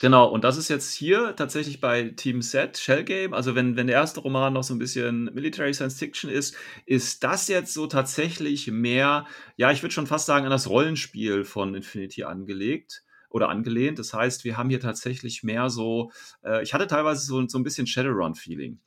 Genau, 0.00 0.28
und 0.28 0.44
das 0.44 0.56
ist 0.56 0.68
jetzt 0.68 0.92
hier 0.92 1.34
tatsächlich 1.36 1.80
bei 1.80 2.10
Team 2.10 2.42
Set, 2.42 2.78
Shell 2.78 3.04
Game. 3.04 3.34
Also, 3.34 3.54
wenn, 3.54 3.76
wenn 3.76 3.86
der 3.86 3.96
erste 3.96 4.20
Roman 4.20 4.52
noch 4.52 4.64
so 4.64 4.74
ein 4.74 4.78
bisschen 4.78 5.24
Military 5.34 5.74
Science 5.74 5.98
Fiction 5.98 6.30
ist, 6.30 6.56
ist 6.86 7.24
das 7.24 7.48
jetzt 7.48 7.74
so 7.74 7.86
tatsächlich 7.86 8.68
mehr, 8.70 9.26
ja, 9.56 9.70
ich 9.70 9.82
würde 9.82 9.92
schon 9.92 10.06
fast 10.06 10.26
sagen, 10.26 10.44
an 10.44 10.50
das 10.50 10.68
Rollenspiel 10.68 11.44
von 11.44 11.74
Infinity 11.74 12.24
angelegt 12.24 13.02
oder 13.30 13.48
angelehnt. 13.48 13.98
Das 13.98 14.14
heißt, 14.14 14.44
wir 14.44 14.56
haben 14.56 14.70
hier 14.70 14.80
tatsächlich 14.80 15.42
mehr 15.42 15.70
so, 15.70 16.10
äh, 16.44 16.62
ich 16.62 16.74
hatte 16.74 16.86
teilweise 16.86 17.24
so, 17.24 17.46
so 17.46 17.58
ein 17.58 17.64
bisschen 17.64 17.86
Shadowrun-Feeling. 17.86 18.80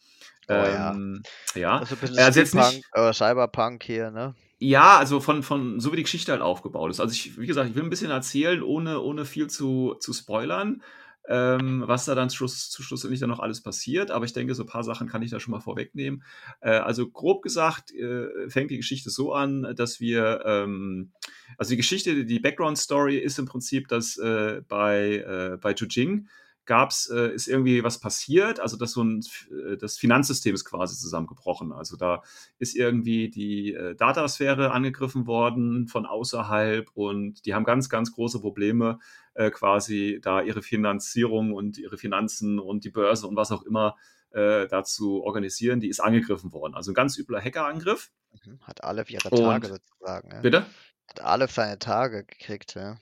Oh 0.51 0.65
ja. 0.65 0.91
Ähm, 0.91 1.23
ja, 1.55 1.79
Also 1.79 1.95
ein 1.95 2.01
bisschen 2.01 2.19
also 2.19 2.39
jetzt 2.39 2.49
Steampunk, 2.49 2.75
nicht, 2.75 2.85
äh, 2.93 3.13
Cyberpunk 3.13 3.83
hier, 3.83 4.11
ne? 4.11 4.35
ja, 4.63 4.99
also 4.99 5.19
von, 5.19 5.41
von, 5.41 5.79
so 5.79 5.91
wie 5.91 5.95
die 5.95 6.03
Geschichte 6.03 6.31
halt 6.31 6.43
aufgebaut 6.43 6.91
ist. 6.91 6.99
Also 6.99 7.13
ich, 7.13 7.39
wie 7.39 7.47
gesagt, 7.47 7.67
ich 7.67 7.75
will 7.75 7.83
ein 7.83 7.89
bisschen 7.89 8.11
erzählen, 8.11 8.61
ohne, 8.61 9.01
ohne 9.01 9.25
viel 9.25 9.47
zu, 9.47 9.95
zu 9.99 10.13
spoilern, 10.13 10.83
ähm, 11.27 11.81
was 11.87 12.05
da 12.05 12.13
dann 12.13 12.29
schluss, 12.29 12.69
zu 12.69 12.83
schlussendlich 12.83 13.19
dann 13.19 13.31
noch 13.31 13.39
alles 13.39 13.63
passiert. 13.63 14.11
Aber 14.11 14.23
ich 14.25 14.33
denke, 14.33 14.53
so 14.53 14.61
ein 14.61 14.69
paar 14.69 14.83
Sachen 14.83 15.07
kann 15.07 15.23
ich 15.23 15.31
da 15.31 15.39
schon 15.39 15.53
mal 15.53 15.61
vorwegnehmen. 15.61 16.23
Äh, 16.59 16.73
also 16.73 17.09
grob 17.09 17.41
gesagt 17.41 17.91
äh, 17.91 18.49
fängt 18.49 18.69
die 18.69 18.77
Geschichte 18.77 19.09
so 19.09 19.33
an, 19.33 19.73
dass 19.75 19.99
wir, 19.99 20.43
ähm, 20.45 21.11
also 21.57 21.71
die 21.71 21.77
Geschichte, 21.77 22.23
die 22.23 22.39
Background-Story 22.39 23.17
ist 23.17 23.39
im 23.39 23.47
Prinzip, 23.47 23.87
dass 23.87 24.15
äh, 24.17 24.61
bei, 24.67 25.25
äh, 25.27 25.57
bei 25.57 25.73
Jujing 25.73 26.27
gab's, 26.71 27.09
äh, 27.09 27.33
ist 27.33 27.49
irgendwie 27.49 27.83
was 27.83 27.99
passiert, 27.99 28.61
also 28.61 28.77
dass 28.77 28.93
so 28.93 29.03
ein, 29.03 29.25
äh, 29.51 29.75
das 29.75 29.97
Finanzsystem 29.97 30.55
ist 30.55 30.63
quasi 30.63 30.97
zusammengebrochen. 30.97 31.73
Also 31.73 31.97
da 31.97 32.23
ist 32.59 32.77
irgendwie 32.77 33.29
die 33.29 33.73
äh, 33.73 33.93
Datasphäre 33.93 34.71
angegriffen 34.71 35.27
worden 35.27 35.89
von 35.89 36.05
außerhalb 36.05 36.89
und 36.93 37.45
die 37.45 37.53
haben 37.53 37.65
ganz, 37.65 37.89
ganz 37.89 38.13
große 38.13 38.39
Probleme, 38.39 38.99
äh, 39.33 39.51
quasi 39.51 40.19
da 40.21 40.41
ihre 40.41 40.61
Finanzierung 40.61 41.51
und 41.51 41.77
ihre 41.77 41.97
Finanzen 41.97 42.57
und 42.57 42.85
die 42.85 42.89
Börse 42.89 43.27
und 43.27 43.35
was 43.35 43.51
auch 43.51 43.63
immer 43.63 43.97
äh, 44.29 44.65
dazu 44.69 45.21
organisieren. 45.25 45.81
Die 45.81 45.89
ist 45.89 45.99
angegriffen 45.99 46.53
worden. 46.53 46.73
Also 46.73 46.91
ein 46.91 46.95
ganz 46.95 47.17
übler 47.17 47.41
Hackerangriff. 47.41 48.11
Mhm. 48.45 48.61
Hat 48.61 48.81
alle 48.85 49.03
ihre 49.09 49.29
Tage 49.29 49.67
Und 49.67 49.73
sozusagen, 49.73 50.31
ja. 50.31 50.39
bitte? 50.39 50.65
Hat 51.09 51.19
alle 51.19 51.49
seine 51.49 51.79
Tage 51.79 52.23
gekriegt, 52.23 52.75
ja. 52.75 52.95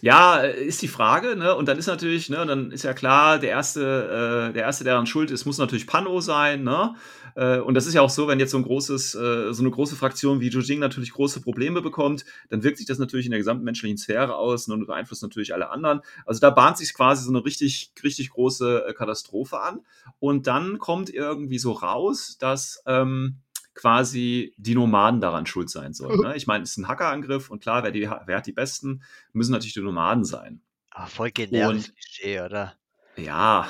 Ja, 0.00 0.40
äh, 0.42 0.64
ist 0.64 0.82
die 0.82 0.88
Frage, 0.88 1.36
ne? 1.36 1.54
Und 1.54 1.66
dann 1.68 1.78
ist 1.78 1.86
natürlich, 1.86 2.28
ne, 2.28 2.44
dann 2.46 2.70
ist 2.70 2.84
ja 2.84 2.94
klar, 2.94 3.38
der 3.38 3.50
erste, 3.50 4.50
äh, 4.50 4.52
der 4.52 4.62
erste, 4.62 4.84
der 4.84 4.96
an 4.96 5.06
Schuld 5.06 5.30
ist, 5.30 5.44
muss 5.44 5.58
natürlich 5.58 5.86
Pano 5.86 6.20
sein, 6.20 6.62
ne? 6.62 6.94
Äh, 7.34 7.58
und 7.58 7.74
das 7.74 7.86
ist 7.86 7.94
ja 7.94 8.02
auch 8.02 8.10
so, 8.10 8.28
wenn 8.28 8.38
jetzt 8.38 8.52
so 8.52 8.58
ein 8.58 8.62
großes, 8.62 9.14
äh, 9.14 9.52
so 9.52 9.62
eine 9.62 9.70
große 9.70 9.96
Fraktion 9.96 10.40
wie 10.40 10.50
Zhu 10.50 10.60
natürlich 10.78 11.12
große 11.12 11.40
Probleme 11.40 11.82
bekommt, 11.82 12.24
dann 12.48 12.62
wirkt 12.62 12.78
sich 12.78 12.86
das 12.86 12.98
natürlich 12.98 13.26
in 13.26 13.32
der 13.32 13.40
gesamten 13.40 13.64
menschlichen 13.64 13.98
Sphäre 13.98 14.36
aus 14.36 14.68
und 14.68 14.86
beeinflusst 14.86 15.22
natürlich 15.22 15.54
alle 15.54 15.70
anderen. 15.70 16.00
Also 16.26 16.40
da 16.40 16.50
bahnt 16.50 16.78
sich 16.78 16.94
quasi 16.94 17.24
so 17.24 17.30
eine 17.30 17.44
richtig, 17.44 17.92
richtig 18.02 18.30
große 18.30 18.86
äh, 18.88 18.92
Katastrophe 18.92 19.60
an. 19.60 19.80
Und 20.18 20.46
dann 20.46 20.78
kommt 20.78 21.10
irgendwie 21.10 21.58
so 21.58 21.72
raus, 21.72 22.36
dass 22.38 22.82
ähm, 22.86 23.36
quasi 23.74 24.54
die 24.56 24.74
Nomaden 24.74 25.20
daran 25.20 25.46
schuld 25.46 25.68
sein 25.68 25.92
sollen. 25.92 26.20
Ne? 26.20 26.36
Ich 26.36 26.46
meine, 26.46 26.64
es 26.64 26.70
ist 26.70 26.78
ein 26.78 26.88
Hackerangriff 26.88 27.50
und 27.50 27.60
klar, 27.60 27.82
wer, 27.82 27.90
die, 27.90 28.02
wer 28.02 28.36
hat 28.36 28.46
die 28.46 28.52
besten, 28.52 29.02
müssen 29.32 29.52
natürlich 29.52 29.74
die 29.74 29.80
Nomaden 29.80 30.24
sein. 30.24 30.60
Ah, 30.90 31.06
voll 31.06 31.32
genervt, 31.32 31.92
oder? 32.24 32.74
Ja, 33.16 33.68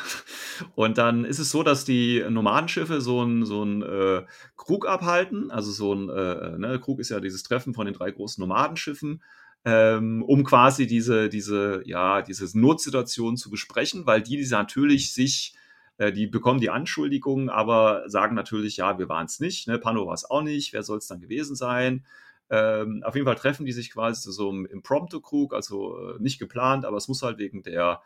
und 0.74 0.96
dann 0.96 1.24
ist 1.24 1.38
es 1.38 1.50
so, 1.50 1.62
dass 1.62 1.84
die 1.84 2.24
Nomadenschiffe 2.28 3.00
so 3.00 3.22
ein, 3.22 3.44
so 3.44 3.62
ein 3.62 3.82
äh, 3.82 4.24
Krug 4.56 4.86
abhalten. 4.86 5.50
Also 5.50 5.70
so 5.70 5.94
ein 5.94 6.08
äh, 6.08 6.58
ne, 6.58 6.80
Krug 6.80 7.00
ist 7.00 7.10
ja 7.10 7.20
dieses 7.20 7.42
Treffen 7.42 7.74
von 7.74 7.84
den 7.84 7.94
drei 7.94 8.10
großen 8.10 8.40
Nomadenschiffen, 8.40 9.22
ähm, 9.66 10.22
um 10.22 10.44
quasi 10.44 10.86
diese, 10.86 11.28
diese, 11.28 11.82
ja, 11.84 12.22
diese 12.22 12.58
Notsituation 12.58 13.36
zu 13.36 13.50
besprechen, 13.50 14.06
weil 14.06 14.22
die, 14.22 14.38
die 14.38 14.48
natürlich 14.48 15.12
sich, 15.12 15.54
äh, 15.98 16.12
die 16.12 16.26
bekommen 16.26 16.60
die 16.60 16.70
Anschuldigungen, 16.70 17.48
aber 17.50 18.08
sagen 18.08 18.34
natürlich, 18.34 18.76
ja, 18.76 18.98
wir 18.98 19.08
waren 19.08 19.26
es 19.26 19.40
nicht, 19.40 19.68
ne? 19.68 19.78
Pano 19.78 20.06
war 20.06 20.14
es 20.14 20.28
auch 20.28 20.42
nicht, 20.42 20.72
wer 20.72 20.82
soll 20.82 20.98
es 20.98 21.06
dann 21.06 21.20
gewesen 21.20 21.56
sein? 21.56 22.04
Ähm, 22.50 23.02
auf 23.04 23.14
jeden 23.14 23.26
Fall 23.26 23.36
treffen 23.36 23.64
die 23.66 23.72
sich 23.72 23.90
quasi 23.90 24.20
zu 24.20 24.30
so 24.32 24.50
einem 24.50 24.66
Impromptu-Krug, 24.66 25.54
also 25.54 25.98
äh, 25.98 26.18
nicht 26.20 26.38
geplant, 26.38 26.84
aber 26.84 26.98
es 26.98 27.08
muss 27.08 27.22
halt 27.22 27.38
wegen 27.38 27.62
der 27.62 28.02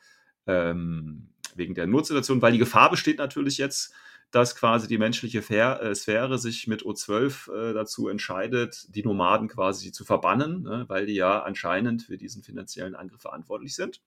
ähm, 0.47 1.31
wegen 1.55 1.75
der 1.75 1.87
Notsituation, 1.87 2.41
weil 2.41 2.53
die 2.53 2.59
Gefahr 2.59 2.91
besteht 2.91 3.19
natürlich 3.19 3.59
jetzt, 3.59 3.93
dass 4.31 4.55
quasi 4.55 4.89
die 4.89 4.99
menschliche 4.99 5.39
äh, 5.39 5.95
Sphäre 5.95 6.39
sich 6.39 6.67
mit 6.67 6.83
O12 6.83 7.53
äh, 7.71 7.75
dazu 7.75 8.09
entscheidet, 8.09 8.95
die 8.95 9.03
Nomaden 9.03 9.49
quasi 9.49 9.91
zu 9.91 10.05
verbannen, 10.05 10.63
ne, 10.63 10.85
weil 10.89 11.07
die 11.07 11.15
ja 11.15 11.43
anscheinend 11.43 12.03
für 12.03 12.19
diesen 12.19 12.43
finanziellen 12.43 12.95
Angriff 12.95 13.23
verantwortlich 13.23 13.75
sind. 13.75 14.03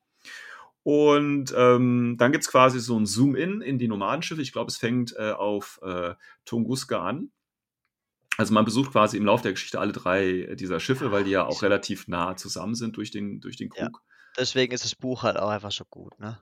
Und 0.83 1.53
ähm, 1.55 2.15
dann 2.17 2.31
gibt 2.31 2.43
es 2.43 2.49
quasi 2.49 2.79
so 2.79 2.99
ein 2.99 3.05
Zoom-In 3.05 3.61
in 3.61 3.77
die 3.77 3.87
Nomadenschiffe. 3.87 4.41
Ich 4.41 4.51
glaube, 4.51 4.69
es 4.69 4.77
fängt 4.77 5.15
äh, 5.15 5.31
auf 5.31 5.79
äh, 5.83 6.15
Tunguska 6.45 7.05
an. 7.05 7.31
Also 8.37 8.53
man 8.53 8.65
besucht 8.65 8.91
quasi 8.91 9.17
im 9.17 9.25
Laufe 9.25 9.43
der 9.43 9.51
Geschichte 9.51 9.79
alle 9.79 9.91
drei 9.91 10.55
dieser 10.55 10.79
Schiffe, 10.79 11.11
weil 11.11 11.23
die 11.23 11.31
ja 11.31 11.45
auch 11.45 11.61
relativ 11.61 12.07
nah 12.07 12.35
zusammen 12.35 12.75
sind 12.75 12.97
durch 12.97 13.11
den, 13.11 13.41
durch 13.41 13.57
den 13.57 13.69
Krug. 13.69 13.81
Ja. 13.81 13.89
Deswegen 14.37 14.73
ist 14.73 14.85
das 14.85 14.95
Buch 14.95 15.23
halt 15.23 15.37
auch 15.37 15.49
einfach 15.49 15.71
so 15.71 15.83
gut, 15.85 16.17
ne? 16.19 16.39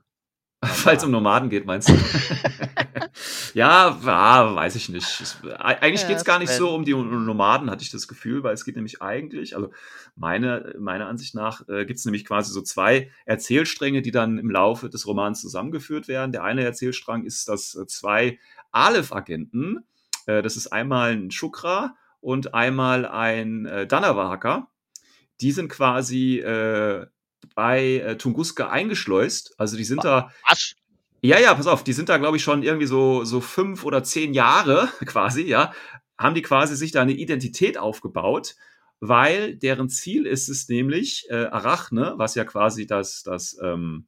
Es 0.86 1.04
um 1.04 1.10
Nomaden 1.10 1.48
geht, 1.48 1.64
meinst 1.64 1.88
du? 1.88 1.94
ja, 3.54 3.98
ja, 4.04 4.54
weiß 4.54 4.74
ich 4.74 4.90
nicht. 4.90 5.20
Es, 5.20 5.38
eigentlich 5.58 6.06
geht 6.06 6.18
es 6.18 6.24
gar 6.24 6.38
nicht 6.38 6.52
so 6.52 6.74
um 6.74 6.84
die 6.84 6.92
Nomaden, 6.92 7.70
hatte 7.70 7.82
ich 7.82 7.90
das 7.90 8.08
Gefühl, 8.08 8.42
weil 8.42 8.52
es 8.52 8.64
geht 8.64 8.76
nämlich 8.76 9.00
eigentlich, 9.00 9.56
also 9.56 9.70
meine, 10.16 10.74
meiner 10.78 11.06
Ansicht 11.06 11.34
nach, 11.34 11.66
äh, 11.68 11.86
gibt 11.86 11.98
es 11.98 12.04
nämlich 12.04 12.26
quasi 12.26 12.52
so 12.52 12.60
zwei 12.60 13.10
Erzählstränge, 13.24 14.02
die 14.02 14.10
dann 14.10 14.38
im 14.38 14.50
Laufe 14.50 14.90
des 14.90 15.06
Romans 15.06 15.40
zusammengeführt 15.40 16.08
werden. 16.08 16.32
Der 16.32 16.44
eine 16.44 16.62
Erzählstrang 16.62 17.24
ist, 17.24 17.48
dass 17.48 17.74
äh, 17.74 17.86
zwei 17.86 18.38
Aleph-Agenten, 18.70 19.84
äh, 20.26 20.42
das 20.42 20.56
ist 20.56 20.68
einmal 20.68 21.12
ein 21.12 21.30
Shukra 21.30 21.96
und 22.20 22.52
einmal 22.52 23.06
ein 23.06 23.64
äh, 23.64 23.86
Danava-Hacker, 23.86 24.68
die 25.40 25.52
sind 25.52 25.70
quasi 25.70 26.38
äh, 26.38 27.06
bei 27.54 27.96
äh, 27.98 28.16
Tunguska 28.16 28.68
eingeschleust. 28.68 29.54
Also 29.58 29.76
die 29.76 29.84
sind 29.84 30.04
da. 30.04 30.30
Was? 30.48 30.74
Ja, 31.22 31.38
ja, 31.38 31.54
pass 31.54 31.66
auf, 31.66 31.84
die 31.84 31.92
sind 31.92 32.08
da, 32.08 32.16
glaube 32.16 32.38
ich, 32.38 32.42
schon 32.42 32.62
irgendwie 32.62 32.86
so, 32.86 33.24
so 33.24 33.40
fünf 33.40 33.84
oder 33.84 34.02
zehn 34.02 34.32
Jahre 34.32 34.88
quasi, 35.04 35.42
ja, 35.42 35.72
haben 36.18 36.34
die 36.34 36.42
quasi 36.42 36.76
sich 36.76 36.92
da 36.92 37.02
eine 37.02 37.12
Identität 37.12 37.76
aufgebaut, 37.76 38.56
weil 39.00 39.54
deren 39.56 39.88
Ziel 39.90 40.26
ist 40.26 40.48
es 40.48 40.68
nämlich, 40.68 41.26
äh, 41.28 41.46
Arachne, 41.46 42.14
was 42.16 42.34
ja 42.34 42.44
quasi 42.44 42.86
das, 42.86 43.22
das 43.22 43.58
ähm, 43.62 44.06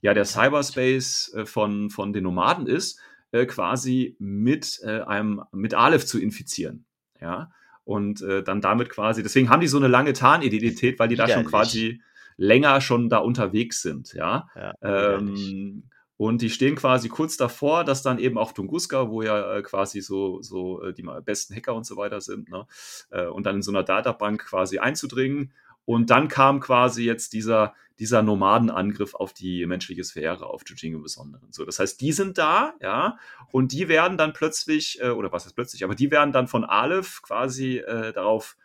ja, 0.00 0.14
der 0.14 0.24
Cyberspace 0.24 1.34
äh, 1.34 1.46
von, 1.46 1.90
von 1.90 2.12
den 2.12 2.24
Nomaden 2.24 2.66
ist, 2.66 2.98
äh, 3.32 3.46
quasi 3.46 4.16
mit 4.18 4.80
äh, 4.82 5.02
einem, 5.02 5.42
mit 5.52 5.74
Aleph 5.74 6.06
zu 6.06 6.18
infizieren. 6.18 6.84
Ja. 7.20 7.52
Und 7.84 8.22
äh, 8.22 8.42
dann 8.42 8.60
damit 8.60 8.88
quasi, 8.88 9.22
deswegen 9.22 9.50
haben 9.50 9.60
die 9.60 9.66
so 9.68 9.76
eine 9.76 9.88
lange 9.88 10.12
Tarnidentität, 10.12 10.98
weil 10.98 11.08
die 11.08 11.16
da 11.16 11.28
schon 11.28 11.44
quasi 11.44 12.00
länger 12.40 12.80
schon 12.80 13.10
da 13.10 13.18
unterwegs 13.18 13.82
sind, 13.82 14.14
ja. 14.14 14.48
ja 14.56 14.72
ähm, 14.82 15.84
und 16.16 16.40
die 16.40 16.48
stehen 16.48 16.74
quasi 16.74 17.10
kurz 17.10 17.36
davor, 17.36 17.84
dass 17.84 18.02
dann 18.02 18.18
eben 18.18 18.38
auch 18.38 18.52
Tunguska, 18.52 19.10
wo 19.10 19.20
ja 19.20 19.56
äh, 19.56 19.62
quasi 19.62 20.00
so, 20.00 20.40
so 20.40 20.82
äh, 20.82 20.94
die 20.94 21.06
besten 21.24 21.54
Hacker 21.54 21.74
und 21.74 21.84
so 21.84 21.98
weiter 21.98 22.22
sind, 22.22 22.48
ne? 22.50 22.66
Äh, 23.10 23.26
und 23.26 23.44
dann 23.44 23.56
in 23.56 23.62
so 23.62 23.70
einer 23.70 23.82
Databank 23.82 24.46
quasi 24.46 24.78
einzudringen. 24.78 25.52
Und 25.84 26.08
dann 26.08 26.28
kam 26.28 26.60
quasi 26.60 27.04
jetzt 27.04 27.34
dieser, 27.34 27.74
dieser 27.98 28.22
Nomadenangriff 28.22 29.14
auf 29.14 29.34
die 29.34 29.66
menschliche 29.66 30.04
Sphäre, 30.04 30.46
auf 30.46 30.62
Jujing 30.66 30.94
im 30.94 31.02
Besonderen. 31.02 31.52
So, 31.52 31.66
das 31.66 31.78
heißt, 31.78 32.00
die 32.00 32.12
sind 32.12 32.38
da, 32.38 32.74
ja, 32.80 33.18
und 33.50 33.72
die 33.72 33.88
werden 33.88 34.16
dann 34.16 34.32
plötzlich, 34.32 35.02
oder 35.02 35.32
was 35.32 35.44
heißt 35.44 35.54
plötzlich, 35.54 35.84
aber 35.84 35.94
die 35.94 36.10
werden 36.10 36.32
dann 36.32 36.48
von 36.48 36.64
Aleph 36.64 37.22
quasi 37.22 37.82
darauf 37.86 38.56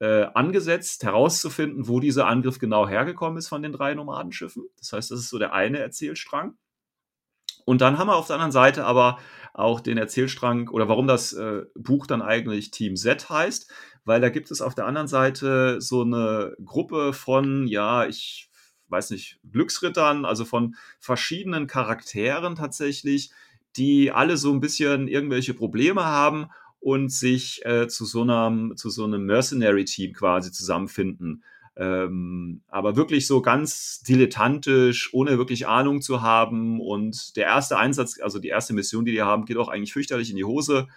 äh, 0.00 0.26
angesetzt, 0.34 1.02
herauszufinden, 1.04 1.88
wo 1.88 2.00
dieser 2.00 2.26
Angriff 2.26 2.58
genau 2.58 2.86
hergekommen 2.88 3.38
ist 3.38 3.48
von 3.48 3.62
den 3.62 3.72
drei 3.72 3.94
Nomadenschiffen. 3.94 4.68
Das 4.78 4.92
heißt, 4.92 5.10
das 5.10 5.20
ist 5.20 5.28
so 5.28 5.38
der 5.38 5.52
eine 5.52 5.78
Erzählstrang. 5.78 6.56
Und 7.64 7.80
dann 7.80 7.98
haben 7.98 8.06
wir 8.06 8.16
auf 8.16 8.26
der 8.26 8.36
anderen 8.36 8.52
Seite 8.52 8.86
aber 8.86 9.18
auch 9.52 9.80
den 9.80 9.98
Erzählstrang 9.98 10.68
oder 10.68 10.88
warum 10.88 11.06
das 11.06 11.32
äh, 11.34 11.64
Buch 11.74 12.06
dann 12.06 12.22
eigentlich 12.22 12.70
Team 12.70 12.96
Z 12.96 13.28
heißt, 13.28 13.70
weil 14.04 14.20
da 14.20 14.30
gibt 14.30 14.50
es 14.50 14.62
auf 14.62 14.74
der 14.74 14.86
anderen 14.86 15.08
Seite 15.08 15.80
so 15.80 16.02
eine 16.02 16.54
Gruppe 16.64 17.12
von, 17.12 17.66
ja, 17.66 18.06
ich 18.06 18.48
weiß 18.88 19.10
nicht, 19.10 19.38
Glücksrittern, 19.50 20.24
also 20.24 20.44
von 20.44 20.76
verschiedenen 20.98 21.66
Charakteren 21.66 22.54
tatsächlich, 22.54 23.32
die 23.76 24.12
alle 24.12 24.36
so 24.36 24.50
ein 24.52 24.60
bisschen 24.60 25.08
irgendwelche 25.08 25.52
Probleme 25.52 26.04
haben 26.04 26.46
und 26.80 27.10
sich 27.10 27.64
äh, 27.64 27.88
zu 27.88 28.04
so 28.04 28.22
einem, 28.22 28.76
zu 28.76 28.90
so 28.90 29.04
einem 29.04 29.24
Mercenary-Team 29.26 30.12
quasi 30.12 30.52
zusammenfinden. 30.52 31.42
Ähm, 31.76 32.62
aber 32.68 32.96
wirklich 32.96 33.28
so 33.28 33.40
ganz 33.40 34.00
dilettantisch, 34.00 35.14
ohne 35.14 35.38
wirklich 35.38 35.68
Ahnung 35.68 36.02
zu 36.02 36.22
haben. 36.22 36.80
Und 36.80 37.36
der 37.36 37.46
erste 37.46 37.78
Einsatz, 37.78 38.20
also 38.20 38.40
die 38.40 38.48
erste 38.48 38.74
Mission, 38.74 39.04
die 39.04 39.12
die 39.12 39.22
haben, 39.22 39.44
geht 39.44 39.56
auch 39.58 39.68
eigentlich 39.68 39.92
fürchterlich 39.92 40.30
in 40.30 40.36
die 40.36 40.44
Hose. 40.44 40.88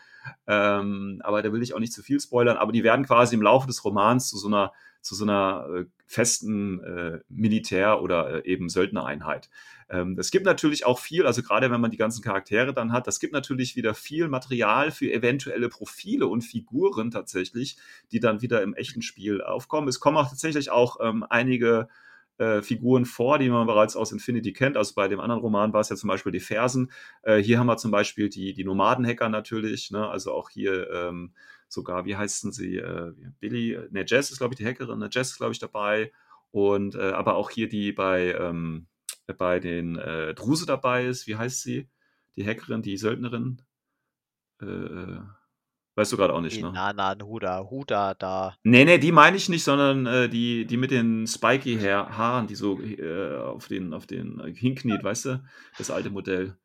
Ähm, 0.48 1.22
aber 1.24 1.41
da 1.44 1.54
will 1.54 1.62
ich 1.62 1.76
auch 1.76 1.80
nicht 1.80 1.94
zu 1.94 2.02
viel 2.02 2.20
spoilern. 2.20 2.58
Aber 2.58 2.72
die 2.72 2.84
werden 2.84 3.06
quasi 3.06 3.36
im 3.36 3.44
Laufe 3.44 3.67
des 3.67 3.86
Romans 3.86 4.28
zu 4.28 4.38
so 4.38 4.48
einer, 4.48 4.72
zu 5.02 5.13
so 5.13 5.24
einer 5.24 5.67
äh, 5.76 5.86
festen 6.12 6.84
äh, 6.84 7.19
Militär- 7.30 8.02
oder 8.02 8.43
äh, 8.43 8.52
eben 8.52 8.67
Söldnereinheit. 8.67 9.50
Ähm, 9.89 10.17
es 10.19 10.30
gibt 10.30 10.45
natürlich 10.45 10.86
auch 10.86 11.00
viel, 11.00 11.26
also 11.26 11.41
gerade 11.41 11.71
wenn 11.71 11.80
man 11.80 11.89
die 11.89 11.97
ganzen 11.97 12.21
Charaktere 12.21 12.74
dann 12.74 12.91
hat, 12.91 13.08
das 13.08 13.21
gibt 13.21 13.32
natürlich 13.32 13.78
wieder 13.78 13.93
viel 13.93 14.28
Material 14.28 14.91
für 14.91 15.10
eventuelle 15.10 15.69
Profile 15.69 16.28
und 16.28 16.41
Figuren 16.41 17.12
tatsächlich, 17.12 17.78
die 18.12 18.19
dann 18.19 18.41
wieder 18.41 18.62
im 18.62 18.74
echten 18.74 19.02
Spiel 19.02 19.41
aufkommen. 19.41 19.88
Es 19.88 20.02
kommen 20.02 20.17
auch 20.17 20.28
tatsächlich 20.28 20.69
auch 20.69 20.97
ähm, 21.02 21.26
einige 21.30 21.88
äh, 22.41 22.63
Figuren 22.63 23.06
vor, 23.06 23.38
die 23.38 23.49
man 23.49 23.67
bereits 23.67 23.95
aus 23.95 24.12
Infinity 24.12 24.51
kennt. 24.51 24.75
Also 24.75 24.95
bei 24.95 25.08
dem 25.08 25.19
anderen 25.19 25.41
Roman 25.41 25.73
war 25.73 25.82
es 25.82 25.89
ja 25.89 25.95
zum 25.95 26.08
Beispiel 26.08 26.32
die 26.32 26.39
Fersen. 26.39 26.91
Äh, 27.21 27.38
hier 27.38 27.60
haben 27.60 27.67
wir 27.67 27.77
zum 27.77 27.91
Beispiel 27.91 28.30
die, 28.30 28.54
die 28.54 28.63
Nomadenhacker 28.63 29.30
natürlich, 29.30 29.91
ne? 29.91 30.10
also 30.10 30.34
auch 30.34 30.49
hier 30.49 30.89
ähm, 30.89 31.34
sogar, 31.67 32.06
wie 32.06 32.15
heißen 32.15 32.51
sie, 32.51 32.77
äh, 32.77 33.13
Billy, 33.39 33.80
ne, 33.91 34.06
Jess 34.08 34.32
ist, 34.32 34.39
glaube 34.39 34.56
ich, 34.56 34.58
die 34.58 34.65
Hackerin, 34.65 34.97
ne, 34.97 35.10
Jess 35.12 35.32
ist, 35.32 35.38
glaube 35.38 35.54
ich, 35.54 35.60
dabei. 35.60 36.12
Und 36.49 36.95
äh, 36.95 37.12
aber 37.12 37.36
auch 37.36 37.51
hier 37.51 37.69
die 37.69 37.91
bei, 37.91 38.34
ähm, 38.34 38.88
bei 39.38 39.60
den 39.60 39.97
äh, 39.97 40.34
Druse 40.34 40.65
dabei 40.65 41.06
ist, 41.06 41.27
wie 41.27 41.36
heißt 41.36 41.62
sie? 41.62 41.89
Die 42.36 42.45
Hackerin, 42.45 42.82
die 42.82 42.97
Söldnerin. 42.97 43.62
Äh, 44.62 44.65
äh 44.65 45.19
weißt 46.02 46.12
du 46.12 46.18
gerade 46.18 46.34
auch 46.34 46.42
nicht, 46.42 46.58
die 46.58 46.64
ne? 46.64 46.72
Nana 46.72 47.16
Huda, 47.24 47.70
Huda 47.70 48.16
da. 48.16 48.56
Nee, 48.64 48.86
nee, 48.86 48.98
die 48.98 49.12
meine 49.12 49.38
ich 49.38 49.50
nicht, 49.50 49.64
sondern 49.64 50.06
äh, 50.08 50.30
die, 50.30 50.66
die 50.66 50.78
mit 50.78 50.92
den 50.92 51.28
spiky 51.28 51.78
Hair, 51.78 52.18
Haaren, 52.18 52.48
die 52.48 52.56
so 52.56 52.80
äh, 52.82 53.38
auf 53.38 53.68
den, 53.68 53.94
auf 53.94 54.08
den 54.08 54.40
äh, 54.40 54.54
hinkniet, 54.54 55.04
weißt 55.04 55.26
du? 55.26 55.44
Das 55.78 55.92
alte 55.92 56.10
Modell. 56.10 56.58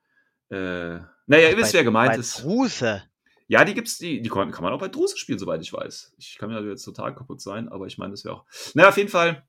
Äh, 0.48 1.00
naja, 1.26 1.50
ihr 1.50 1.56
wisst, 1.56 1.74
wer 1.74 1.84
gemeint 1.84 2.16
ist. 2.16 2.42
Druse. 2.42 3.02
Ja, 3.48 3.64
die 3.64 3.74
gibt's, 3.74 3.98
die, 3.98 4.22
die 4.22 4.28
kann, 4.28 4.50
man 4.50 4.72
auch 4.72 4.80
bei 4.80 4.88
Druse 4.88 5.18
spielen, 5.18 5.38
soweit 5.38 5.60
ich 5.60 5.72
weiß. 5.72 6.14
Ich 6.18 6.38
kann 6.38 6.48
mir 6.48 6.60
jetzt 6.62 6.84
total 6.84 7.14
kaputt 7.14 7.40
sein, 7.40 7.68
aber 7.68 7.86
ich 7.86 7.98
meine, 7.98 8.12
das 8.12 8.24
wäre 8.24 8.36
auch. 8.36 8.44
Naja, 8.74 8.88
auf 8.88 8.96
jeden 8.96 9.10
Fall. 9.10 9.46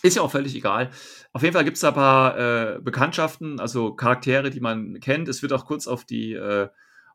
Ist 0.00 0.14
ja 0.14 0.22
auch 0.22 0.30
völlig 0.30 0.54
egal. 0.54 0.90
Auf 1.32 1.42
jeden 1.42 1.54
Fall 1.54 1.64
gibt 1.64 1.76
es 1.76 1.80
da 1.80 1.88
ein 1.88 1.94
paar 1.94 2.38
äh, 2.38 2.80
Bekanntschaften, 2.80 3.58
also 3.58 3.94
Charaktere, 3.94 4.50
die 4.50 4.60
man 4.60 5.00
kennt. 5.00 5.26
Es 5.26 5.42
wird 5.42 5.52
auch 5.52 5.64
kurz 5.66 5.88
auf 5.88 6.04
die 6.04 6.34
äh, 6.34 6.68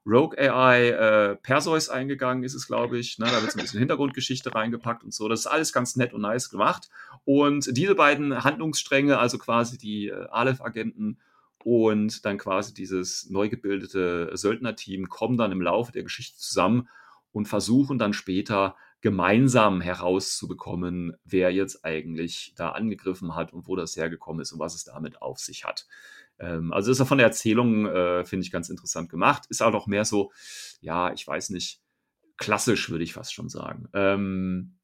Rogue 0.05 0.37
AI 0.37 0.89
äh, 0.89 1.35
Perseus 1.37 1.89
eingegangen, 1.89 2.43
ist 2.43 2.55
es, 2.55 2.67
glaube 2.67 2.97
ich. 2.97 3.19
Ne? 3.19 3.25
Da 3.25 3.41
wird 3.41 3.51
so 3.51 3.57
ein 3.57 3.61
bisschen 3.61 3.79
Hintergrundgeschichte 3.79 4.53
reingepackt 4.53 5.03
und 5.03 5.13
so. 5.13 5.29
Das 5.29 5.41
ist 5.41 5.47
alles 5.47 5.71
ganz 5.71 5.95
nett 5.95 6.13
und 6.13 6.21
nice 6.21 6.49
gemacht. 6.49 6.89
Und 7.23 7.75
diese 7.77 7.95
beiden 7.95 8.43
Handlungsstränge, 8.43 9.17
also 9.17 9.37
quasi 9.37 9.77
die 9.77 10.07
äh, 10.07 10.27
Aleph-Agenten 10.29 11.19
und 11.63 12.25
dann 12.25 12.37
quasi 12.37 12.73
dieses 12.73 13.29
neu 13.29 13.47
gebildete 13.47 14.31
Söldnerteam 14.33 15.07
kommen 15.07 15.37
dann 15.37 15.53
im 15.53 15.61
Laufe 15.61 15.93
der 15.93 16.03
Geschichte 16.03 16.37
zusammen 16.37 16.89
und 17.31 17.47
versuchen 17.47 17.97
dann 17.97 18.13
später 18.13 18.75
gemeinsam 18.99 19.81
herauszubekommen, 19.81 21.17
wer 21.25 21.51
jetzt 21.51 21.83
eigentlich 21.83 22.53
da 22.55 22.69
angegriffen 22.69 23.35
hat 23.35 23.51
und 23.51 23.67
wo 23.67 23.75
das 23.75 23.97
hergekommen 23.97 24.41
ist 24.41 24.53
und 24.53 24.59
was 24.59 24.75
es 24.75 24.85
damit 24.85 25.21
auf 25.21 25.39
sich 25.39 25.65
hat. 25.65 25.87
Ähm, 26.39 26.73
also 26.73 26.91
ist 26.91 27.01
auch 27.01 27.07
von 27.07 27.17
der 27.17 27.27
Erzählung, 27.27 27.85
äh, 27.85 28.25
finde 28.25 28.45
ich, 28.45 28.51
ganz 28.51 28.69
interessant 28.69 29.09
gemacht. 29.09 29.45
Ist 29.49 29.61
auch 29.61 29.71
noch 29.71 29.87
mehr 29.87 30.05
so, 30.05 30.31
ja, 30.81 31.13
ich 31.13 31.25
weiß 31.27 31.49
nicht, 31.51 31.81
klassisch, 32.37 32.89
würde 32.89 33.03
ich 33.03 33.13
fast 33.13 33.33
schon 33.33 33.49
sagen. 33.49 33.87
Ähm, 33.93 34.75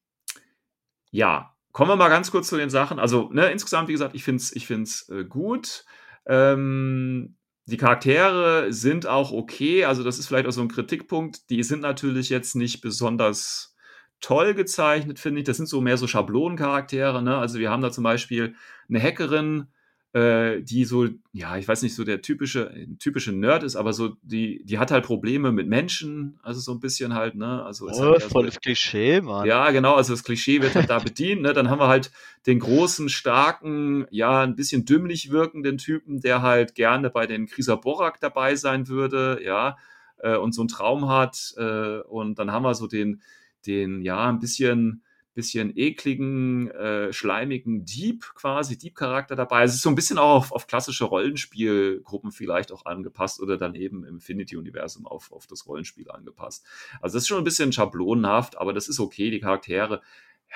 ja, 1.11 1.55
kommen 1.71 1.91
wir 1.91 1.95
mal 1.95 2.09
ganz 2.09 2.31
kurz 2.31 2.47
zu 2.47 2.57
den 2.57 2.69
Sachen. 2.69 2.99
Also, 2.99 3.29
ne, 3.31 3.51
insgesamt, 3.51 3.87
wie 3.87 3.93
gesagt, 3.93 4.15
ich 4.15 4.23
finde 4.23 4.41
es 4.41 4.55
ich 4.55 4.67
find's, 4.67 5.09
äh, 5.09 5.25
gut. 5.25 5.85
Ähm, 6.25 7.35
die 7.65 7.77
Charaktere 7.77 8.71
sind 8.71 9.07
auch 9.07 9.31
okay. 9.31 9.85
Also, 9.85 10.03
das 10.03 10.19
ist 10.19 10.27
vielleicht 10.27 10.47
auch 10.47 10.51
so 10.51 10.61
ein 10.61 10.69
Kritikpunkt. 10.69 11.49
Die 11.49 11.63
sind 11.63 11.81
natürlich 11.81 12.29
jetzt 12.29 12.55
nicht 12.55 12.81
besonders 12.81 13.75
toll 14.21 14.53
gezeichnet, 14.53 15.19
finde 15.19 15.39
ich. 15.39 15.45
Das 15.45 15.57
sind 15.57 15.67
so 15.67 15.81
mehr 15.81 15.97
so 15.97 16.07
Schablonencharaktere. 16.07 17.21
Ne? 17.21 17.37
Also 17.37 17.59
wir 17.59 17.69
haben 17.69 17.81
da 17.81 17.91
zum 17.91 18.03
Beispiel 18.03 18.55
eine 18.87 19.01
Hackerin, 19.01 19.67
äh, 20.13 20.61
die 20.61 20.85
so, 20.85 21.07
ja, 21.33 21.57
ich 21.57 21.67
weiß 21.67 21.83
nicht, 21.83 21.93
so 21.95 22.03
der 22.03 22.21
typische, 22.21 22.87
typische 22.99 23.31
Nerd 23.31 23.63
ist, 23.63 23.75
aber 23.75 23.93
so, 23.93 24.15
die, 24.23 24.63
die 24.65 24.79
hat 24.79 24.89
halt 24.91 25.05
Probleme 25.05 25.51
mit 25.51 25.67
Menschen, 25.67 26.39
also 26.41 26.59
so 26.59 26.71
ein 26.73 26.79
bisschen 26.79 27.13
halt, 27.13 27.35
ne? 27.35 27.63
Also 27.63 27.87
ist 27.89 28.01
Oh, 28.01 28.05
halt 28.05 28.23
voll 28.23 28.43
so, 28.43 28.45
das 28.45 28.59
Klischee, 28.59 29.21
Mann. 29.21 29.45
ja, 29.47 29.69
genau, 29.71 29.95
also 29.95 30.13
das 30.13 30.23
Klischee 30.23 30.61
wird 30.61 30.75
halt 30.75 30.89
da 30.89 30.99
bedient, 30.99 31.41
ne? 31.43 31.53
Dann 31.53 31.69
haben 31.69 31.79
wir 31.79 31.87
halt 31.87 32.11
den 32.47 32.59
großen, 32.59 33.07
starken, 33.09 34.07
ja, 34.09 34.41
ein 34.41 34.55
bisschen 34.55 34.85
dümmlich 34.85 35.29
wirkenden 35.31 35.77
Typen, 35.77 36.21
der 36.21 36.41
halt 36.41 36.73
gerne 36.75 37.09
bei 37.11 37.27
den 37.27 37.45
Krieger 37.47 37.77
Borak 37.77 38.19
dabei 38.19 38.55
sein 38.55 38.87
würde, 38.87 39.39
ja, 39.43 39.77
äh, 40.17 40.35
und 40.37 40.53
so 40.53 40.61
einen 40.61 40.69
Traum 40.69 41.07
hat. 41.07 41.53
Äh, 41.57 41.99
und 42.01 42.39
dann 42.39 42.51
haben 42.51 42.63
wir 42.63 42.73
so 42.73 42.87
den, 42.87 43.21
den, 43.67 44.01
ja, 44.01 44.27
ein 44.29 44.39
bisschen, 44.39 45.03
bisschen 45.39 45.71
ekligen, 45.77 46.69
äh, 46.71 47.13
schleimigen 47.13 47.85
Dieb 47.85 48.33
quasi, 48.35 48.77
Dieb-Charakter 48.77 49.37
dabei. 49.37 49.63
Es 49.63 49.73
ist 49.73 49.81
so 49.81 49.89
ein 49.89 49.95
bisschen 49.95 50.17
auch 50.17 50.35
auf, 50.35 50.51
auf 50.51 50.67
klassische 50.67 51.05
Rollenspielgruppen 51.05 52.33
vielleicht 52.33 52.73
auch 52.73 52.85
angepasst 52.85 53.39
oder 53.39 53.55
dann 53.55 53.73
eben 53.73 54.03
im 54.03 54.15
Infinity-Universum 54.15 55.07
auf, 55.07 55.31
auf 55.31 55.47
das 55.47 55.65
Rollenspiel 55.65 56.11
angepasst. 56.11 56.65
Also 57.01 57.15
das 57.15 57.23
ist 57.23 57.29
schon 57.29 57.37
ein 57.37 57.45
bisschen 57.45 57.71
schablonenhaft, 57.71 58.57
aber 58.57 58.73
das 58.73 58.89
ist 58.89 58.99
okay, 58.99 59.31
die 59.31 59.39
Charaktere. 59.39 60.01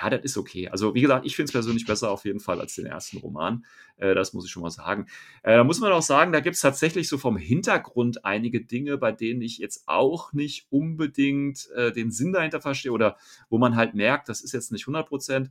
Ja, 0.00 0.10
das 0.10 0.22
ist 0.22 0.36
okay. 0.36 0.68
Also, 0.68 0.94
wie 0.94 1.02
gesagt, 1.02 1.24
ich 1.24 1.36
finde 1.36 1.46
es 1.46 1.52
persönlich 1.52 1.86
besser 1.86 2.10
auf 2.10 2.24
jeden 2.24 2.40
Fall 2.40 2.60
als 2.60 2.74
den 2.74 2.86
ersten 2.86 3.18
Roman. 3.18 3.64
Äh, 3.96 4.14
das 4.14 4.32
muss 4.32 4.44
ich 4.44 4.50
schon 4.50 4.62
mal 4.62 4.70
sagen. 4.70 5.06
Äh, 5.44 5.56
da 5.56 5.64
muss 5.64 5.80
man 5.80 5.92
auch 5.92 6.02
sagen, 6.02 6.32
da 6.32 6.40
gibt 6.40 6.56
es 6.56 6.62
tatsächlich 6.62 7.08
so 7.08 7.16
vom 7.16 7.36
Hintergrund 7.36 8.24
einige 8.24 8.64
Dinge, 8.64 8.98
bei 8.98 9.12
denen 9.12 9.40
ich 9.40 9.58
jetzt 9.58 9.84
auch 9.86 10.32
nicht 10.32 10.66
unbedingt 10.70 11.70
äh, 11.76 11.92
den 11.92 12.10
Sinn 12.10 12.32
dahinter 12.32 12.60
verstehe 12.60 12.90
oder 12.90 13.16
wo 13.48 13.58
man 13.58 13.76
halt 13.76 13.94
merkt, 13.94 14.28
das 14.28 14.40
ist 14.40 14.52
jetzt 14.52 14.72
nicht 14.72 14.82
100 14.82 15.06
Prozent. 15.08 15.50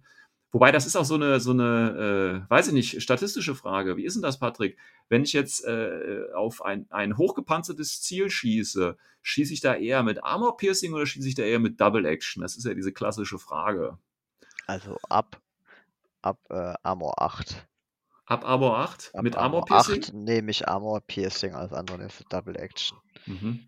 Wobei 0.52 0.72
das 0.72 0.86
ist 0.86 0.96
auch 0.96 1.06
so 1.06 1.16
eine, 1.16 1.40
so 1.40 1.50
eine, 1.52 2.46
äh, 2.46 2.50
weiß 2.50 2.68
ich 2.68 2.74
nicht, 2.74 3.02
statistische 3.02 3.56
Frage. 3.56 3.98
Wie 3.98 4.06
ist 4.06 4.14
denn 4.14 4.22
das, 4.22 4.40
Patrick? 4.40 4.78
Wenn 5.10 5.24
ich 5.24 5.34
jetzt 5.34 5.66
äh, 5.66 6.26
auf 6.36 6.64
ein, 6.64 6.86
ein 6.92 7.18
hochgepanzertes 7.18 8.02
Ziel 8.04 8.30
schieße, 8.30 8.96
schieße 9.24 9.54
ich 9.54 9.62
da 9.62 9.74
eher 9.74 10.04
mit 10.04 10.24
Armor 10.24 10.58
Piercing 10.58 10.94
oder 10.94 11.08
schieße 11.08 11.28
ich 11.28 11.34
da 11.36 11.44
eher 11.44 11.60
mit 11.60 11.82
Double 11.82 12.06
Action? 12.06 12.44
Das 12.44 12.56
ist 12.56 12.66
ja 12.66 12.76
diese 12.76 12.94
klassische 12.94 13.40
Frage. 13.40 13.98
Also 14.68 14.98
ab, 15.10 15.42
ab 16.22 16.40
äh, 16.50 16.74
Armor 16.84 17.22
8. 17.22 17.68
Ab 18.26 18.46
Armor 18.46 18.80
8 18.80 19.12
Ab 19.14 19.24
mit 19.24 19.36
Armor 19.36 19.64
Armor 19.70 19.84
Piercing? 19.84 20.04
8 20.04 20.14
nehme 20.14 20.52
ich 20.52 20.68
Armor 20.68 21.02
Piercing, 21.02 21.52
nehme 21.52 22.08
ich 22.08 22.26
Double 22.30 22.56
Action. 22.56 22.98
Mhm. 23.26 23.68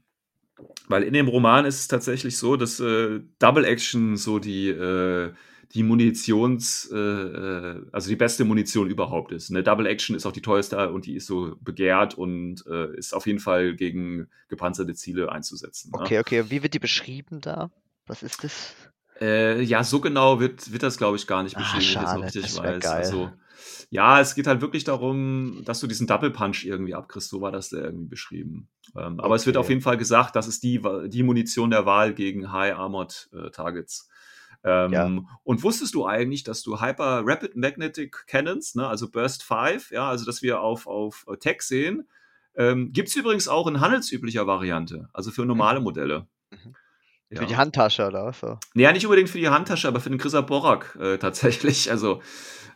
Weil 0.87 1.03
in 1.03 1.13
dem 1.13 1.27
Roman 1.27 1.65
ist 1.65 1.79
es 1.79 1.87
tatsächlich 1.87 2.37
so, 2.37 2.55
dass 2.55 2.79
äh, 2.79 3.19
Double 3.39 3.65
Action 3.65 4.15
so 4.15 4.39
die, 4.39 4.69
äh, 4.69 5.33
die 5.73 5.83
Munitions, 5.83 6.89
äh, 6.93 6.97
äh, 6.97 7.85
also 7.91 8.09
die 8.09 8.15
beste 8.15 8.45
Munition 8.45 8.89
überhaupt 8.89 9.33
ist. 9.33 9.49
Ne? 9.49 9.63
Double 9.63 9.85
Action 9.85 10.15
ist 10.15 10.25
auch 10.25 10.31
die 10.31 10.41
teuerste 10.41 10.91
und 10.91 11.05
die 11.05 11.15
ist 11.15 11.27
so 11.27 11.57
begehrt 11.59 12.17
und 12.17 12.65
äh, 12.67 12.95
ist 12.95 13.13
auf 13.13 13.27
jeden 13.27 13.39
Fall 13.39 13.75
gegen 13.75 14.27
gepanzerte 14.47 14.93
Ziele 14.93 15.29
einzusetzen. 15.31 15.91
Ne? 15.91 15.99
Okay, 15.99 16.19
okay. 16.19 16.45
Wie 16.49 16.63
wird 16.63 16.73
die 16.73 16.79
beschrieben 16.79 17.41
da? 17.41 17.69
Was 18.05 18.23
ist 18.23 18.45
das? 18.45 18.73
Äh, 19.21 19.61
ja, 19.61 19.83
so 19.83 20.01
genau 20.01 20.39
wird, 20.39 20.71
wird 20.71 20.83
das, 20.83 20.97
glaube 20.97 21.15
ich, 21.17 21.27
gar 21.27 21.43
nicht 21.43 21.55
Ah, 21.55 21.59
beschrieben, 21.59 22.03
wenn 22.05 22.27
ich 22.27 22.33
jetzt 22.35 22.49
schade, 22.55 22.69
das 22.73 22.83
weiß. 22.83 22.83
geil. 22.83 22.93
Also, 22.97 23.31
ja, 23.89 24.19
es 24.19 24.35
geht 24.35 24.47
halt 24.47 24.61
wirklich 24.61 24.83
darum, 24.83 25.61
dass 25.63 25.79
du 25.79 25.87
diesen 25.87 26.07
Double 26.07 26.31
Punch 26.31 26.65
irgendwie 26.65 26.95
abkriegst. 26.95 27.29
So 27.29 27.39
war 27.39 27.51
das 27.51 27.69
da 27.69 27.77
irgendwie 27.77 28.07
beschrieben. 28.07 28.67
Ähm, 28.95 29.19
aber 29.19 29.35
es 29.35 29.45
wird 29.45 29.57
auf 29.57 29.69
jeden 29.69 29.81
Fall 29.81 29.97
gesagt, 29.97 30.35
das 30.35 30.47
ist 30.47 30.63
die, 30.63 30.81
die 31.07 31.23
Munition 31.23 31.69
der 31.69 31.85
Wahl 31.85 32.13
gegen 32.13 32.51
High 32.51 32.75
Armored 32.75 33.29
äh, 33.33 33.51
Targets. 33.51 34.09
Ähm, 34.63 34.91
Ja. 34.91 35.09
Und 35.43 35.63
wusstest 35.63 35.93
du 35.93 36.05
eigentlich, 36.05 36.43
dass 36.43 36.63
du 36.63 36.81
Hyper 36.81 37.21
Rapid 37.25 37.55
Magnetic 37.55 38.25
Cannons, 38.27 38.75
ne, 38.75 38.87
also 38.87 39.09
Burst 39.09 39.43
5, 39.43 39.91
ja, 39.91 40.09
also 40.09 40.25
dass 40.25 40.41
wir 40.41 40.59
auf, 40.61 40.87
auf 40.87 41.23
äh, 41.31 41.37
Tech 41.37 41.61
sehen, 41.61 42.07
ähm, 42.55 42.91
gibt 42.91 43.09
es 43.09 43.15
übrigens 43.15 43.47
auch 43.47 43.67
in 43.67 43.79
handelsüblicher 43.79 44.47
Variante, 44.47 45.09
also 45.13 45.29
für 45.29 45.45
normale 45.45 45.79
Modelle. 45.79 46.27
Mhm. 46.49 46.75
Ja. 47.29 47.39
Für 47.41 47.47
die 47.47 47.55
Handtasche 47.57 48.05
oder 48.07 48.25
was? 48.25 48.39
So. 48.39 48.59
Ja, 48.75 48.91
nicht 48.91 49.05
unbedingt 49.05 49.29
für 49.29 49.39
die 49.39 49.49
Handtasche, 49.49 49.87
aber 49.87 49.99
für 49.99 50.09
den 50.09 50.19
Chrisa 50.19 50.41
Borak 50.41 50.97
äh, 51.01 51.17
tatsächlich. 51.19 51.89
Also, 51.91 52.21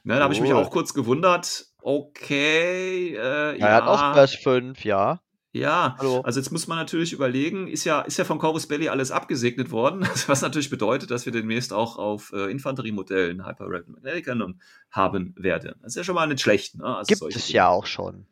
ne, 0.04 0.16
da 0.16 0.24
habe 0.24 0.34
ich 0.34 0.42
mich 0.42 0.52
Cool. 0.52 0.58
auch 0.58 0.72
kurz 0.72 0.94
gewundert. 0.94 1.66
Okay, 1.82 3.16
äh, 3.16 3.58
Ja, 3.60 3.68
er 3.68 3.76
hat 3.76 3.84
auch 3.84 4.14
Burst 4.14 4.38
5, 4.44 4.84
ja. 4.84 5.22
ja. 5.52 5.96
Hallo. 6.00 6.22
Also 6.22 6.40
jetzt 6.40 6.52
muss 6.52 6.68
man 6.68 6.78
natürlich 6.78 7.14
überlegen, 7.14 7.68
ist 7.68 7.86
ja, 7.86 8.02
ist 8.02 8.18
ja 8.18 8.26
von 8.26 8.38
Corvus 8.40 8.68
Belli 8.68 8.90
alles 8.90 9.12
abgesegnet 9.12 9.72
worden, 9.72 10.02
was 10.28 10.42
natürlich 10.42 10.70
bedeutet, 10.70 11.12
dass 11.12 11.26
wir 11.26 11.32
demnächst 11.32 11.72
auch 11.72 11.98
auf 11.98 12.34
äh, 12.34 12.52
Infanteriemodellen 12.52 13.46
Hyper 13.46 13.68
Magnetic 13.70 14.26
Cannon 14.26 14.60
haben 14.92 15.34
werden. 15.38 15.76
Das 15.82 15.92
ist 15.94 15.96
ja 15.98 16.04
schon 16.04 16.16
mal 16.16 16.28
nicht 16.28 16.42
schlecht. 16.42 16.76
Ne? 16.76 16.86
Also 16.86 17.08
Gibt 17.08 17.36
es 17.36 17.46
Dinge. 17.48 17.56
ja 17.56 17.68
auch 17.70 17.86
schon. 17.86 18.26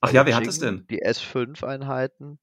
Ach 0.00 0.12
ja, 0.12 0.24
wer 0.24 0.36
hat 0.36 0.46
das 0.46 0.58
Chicken, 0.60 0.76
denn? 0.78 0.98
Die 0.98 1.04
S5-Einheiten. 1.04 2.38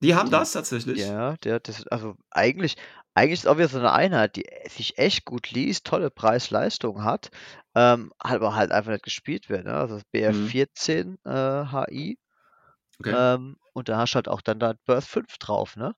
Die 0.00 0.14
haben 0.14 0.26
Die- 0.26 0.32
das 0.32 0.52
tatsächlich. 0.52 0.98
Ja, 1.00 1.36
der 1.38 1.60
das, 1.60 1.86
also 1.88 2.14
eigentlich, 2.30 2.76
eigentlich 3.14 3.40
ist 3.40 3.46
auch 3.46 3.56
wieder 3.56 3.68
so 3.68 3.78
eine 3.78 3.92
Einheit, 3.92 4.36
die 4.36 4.44
sich 4.68 4.98
echt 4.98 5.24
gut 5.24 5.50
liest, 5.50 5.86
tolle 5.86 6.10
Preis-Leistung 6.10 7.02
hat, 7.04 7.30
ähm, 7.74 8.12
aber 8.18 8.54
halt 8.54 8.72
einfach 8.72 8.92
nicht 8.92 9.04
gespielt 9.04 9.48
wird. 9.48 9.64
Ne? 9.64 9.74
Also 9.74 9.94
das 9.94 10.04
BR14 10.12 11.16
äh, 11.24 11.64
HI. 11.66 12.18
Okay. 13.00 13.12
Ähm, 13.14 13.56
und 13.74 13.88
da 13.88 13.98
hast 13.98 14.12
du 14.12 14.16
halt 14.16 14.28
auch 14.28 14.40
dann 14.40 14.58
da 14.58 14.74
Burst 14.86 15.08
5 15.08 15.38
drauf, 15.38 15.76
ne? 15.76 15.94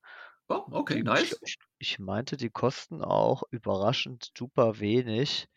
oh, 0.49 0.65
okay, 0.73 0.97
Die, 0.97 1.03
nice. 1.03 1.39
ich, 1.43 1.59
ich 1.79 1.99
meinte, 1.99 2.37
die 2.37 2.51
kosten 2.51 3.03
auch 3.03 3.43
überraschend 3.51 4.31
super 4.37 4.81
wenig. 4.81 5.49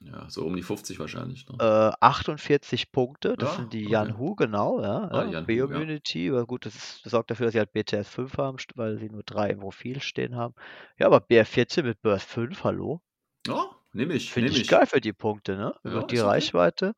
Ja, 0.00 0.28
so 0.30 0.46
um 0.46 0.54
die 0.56 0.62
50 0.62 0.98
wahrscheinlich. 1.00 1.48
Ne? 1.48 1.60
Äh, 1.60 1.92
48 2.00 2.90
Punkte, 2.92 3.36
das 3.36 3.54
Ja, 3.54 3.56
sind 3.56 3.72
die 3.72 3.88
okay. 3.88 3.88
Janhu, 3.88 4.34
genau, 4.36 4.80
ja. 4.82 5.08
Ah, 5.10 5.24
ja. 5.24 5.46
Biomunity, 5.46 6.28
aber 6.30 6.46
gut, 6.46 6.64
das, 6.66 7.00
das 7.02 7.10
sorgt 7.12 7.30
dafür, 7.30 7.46
dass 7.46 7.52
sie 7.52 7.58
halt 7.60 7.72
BTS 7.72 8.08
5 8.08 8.36
haben, 8.38 8.56
weil 8.76 8.98
sie 8.98 9.08
nur 9.10 9.22
drei 9.24 9.50
im 9.50 9.60
Profil 9.60 10.00
stehen 10.00 10.34
haben. 10.36 10.54
Ja, 10.98 11.06
aber 11.06 11.20
BR14 11.20 11.86
mit 11.86 12.00
Burst 12.02 12.28
5, 12.28 12.62
hallo? 12.64 13.02
Ja, 13.46 13.80
nehme 13.94 14.12
ich, 14.14 14.36
Finde 14.36 14.42
nehme 14.42 14.58
ich 14.58 14.66
ich. 14.66 14.66
geil 14.66 14.86
für 14.86 15.00
die 15.00 15.12
Punkte, 15.14 15.56
ne? 15.56 15.74
Ja, 15.84 15.90
Über 15.90 16.02
die 16.02 16.16
ist 16.16 16.24
okay. 16.24 16.50
Reichweite. 16.56 16.92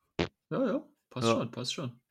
Ja, 0.51 0.65
ja, 0.67 0.89
passt 1.09 1.29
Ja. 1.29 1.31
schon, 1.31 1.51
passt 1.51 1.73
schon. 1.73 2.01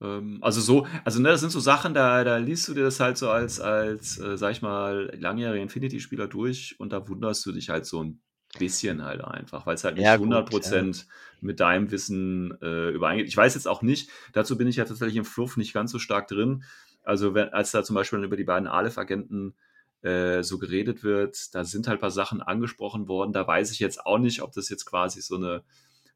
Ähm, 0.00 0.38
also 0.42 0.60
so, 0.60 0.86
also 1.04 1.20
ne, 1.20 1.30
das 1.30 1.40
sind 1.40 1.50
so 1.50 1.60
Sachen, 1.60 1.94
da, 1.94 2.24
da 2.24 2.38
liest 2.38 2.68
du 2.68 2.74
dir 2.74 2.84
das 2.84 3.00
halt 3.00 3.18
so 3.18 3.30
als, 3.30 3.60
als, 3.60 4.18
äh, 4.18 4.36
sag 4.38 4.52
ich 4.52 4.62
mal, 4.62 5.10
langjähriger 5.18 5.62
Infinity-Spieler 5.62 6.28
durch 6.28 6.78
und 6.80 6.92
da 6.92 7.08
wunderst 7.08 7.46
du 7.46 7.52
dich 7.52 7.70
halt 7.70 7.86
so 7.86 8.02
ein 8.04 8.22
bisschen 8.58 9.04
halt 9.04 9.22
einfach, 9.22 9.66
weil 9.66 9.74
es 9.74 9.84
halt 9.84 9.96
nicht 9.96 10.04
Ja, 10.04 10.16
gut, 10.16 10.28
100% 10.28 11.04
mit 11.40 11.60
deinem 11.60 11.90
Wissen 11.90 12.56
äh, 12.62 12.90
übereingeht. 12.90 13.28
Ich 13.28 13.36
weiß 13.36 13.54
jetzt 13.54 13.68
auch 13.68 13.82
nicht, 13.82 14.10
dazu 14.32 14.56
bin 14.56 14.68
ich 14.68 14.76
ja 14.76 14.84
tatsächlich 14.84 15.16
im 15.16 15.24
Fluff 15.24 15.56
nicht 15.56 15.72
ganz 15.72 15.92
so 15.92 15.98
stark 15.98 16.28
drin. 16.28 16.64
Also 17.04 17.34
wenn, 17.34 17.50
als 17.50 17.70
da 17.70 17.84
zum 17.84 17.94
Beispiel 17.94 18.22
über 18.22 18.36
die 18.36 18.44
beiden 18.44 18.68
Aleph-Agenten 18.68 19.54
äh, 20.02 20.42
so 20.42 20.58
geredet 20.58 21.04
wird, 21.04 21.54
da 21.54 21.64
sind 21.64 21.88
halt 21.88 21.98
ein 21.98 22.00
paar 22.00 22.10
Sachen 22.10 22.40
angesprochen 22.42 23.08
worden. 23.08 23.32
Da 23.32 23.46
weiß 23.46 23.70
ich 23.72 23.78
jetzt 23.78 24.04
auch 24.04 24.18
nicht, 24.18 24.42
ob 24.42 24.52
das 24.52 24.68
jetzt 24.68 24.86
quasi 24.86 25.20
so 25.20 25.36
eine 25.36 25.62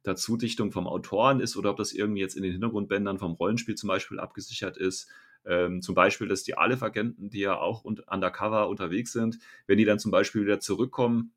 Dazudichtung 0.03 0.73
vom 0.73 0.87
Autoren 0.87 1.41
ist 1.41 1.57
oder 1.57 1.71
ob 1.71 1.77
das 1.77 1.93
irgendwie 1.93 2.21
jetzt 2.21 2.37
in 2.37 2.43
den 2.43 2.53
Hintergrundbändern 2.53 3.19
vom 3.19 3.33
Rollenspiel 3.33 3.75
zum 3.75 3.89
Beispiel 3.89 4.19
abgesichert 4.19 4.77
ist. 4.77 5.09
Ähm, 5.45 5.83
zum 5.83 5.95
Beispiel, 5.95 6.29
dass 6.29 6.45
die 6.45 6.57
Aleph-Agenten, 6.57 7.31
die 7.31 7.41
ja 7.41 7.59
auch 7.59 7.85
un 7.85 8.01
undercover 8.07 8.69
unterwegs 8.69 9.13
sind, 9.13 9.39
wenn 9.67 9.79
die 9.79 9.85
dann 9.85 9.99
zum 9.99 10.11
Beispiel 10.11 10.43
wieder 10.43 10.61
zurückkommen, 10.61 11.33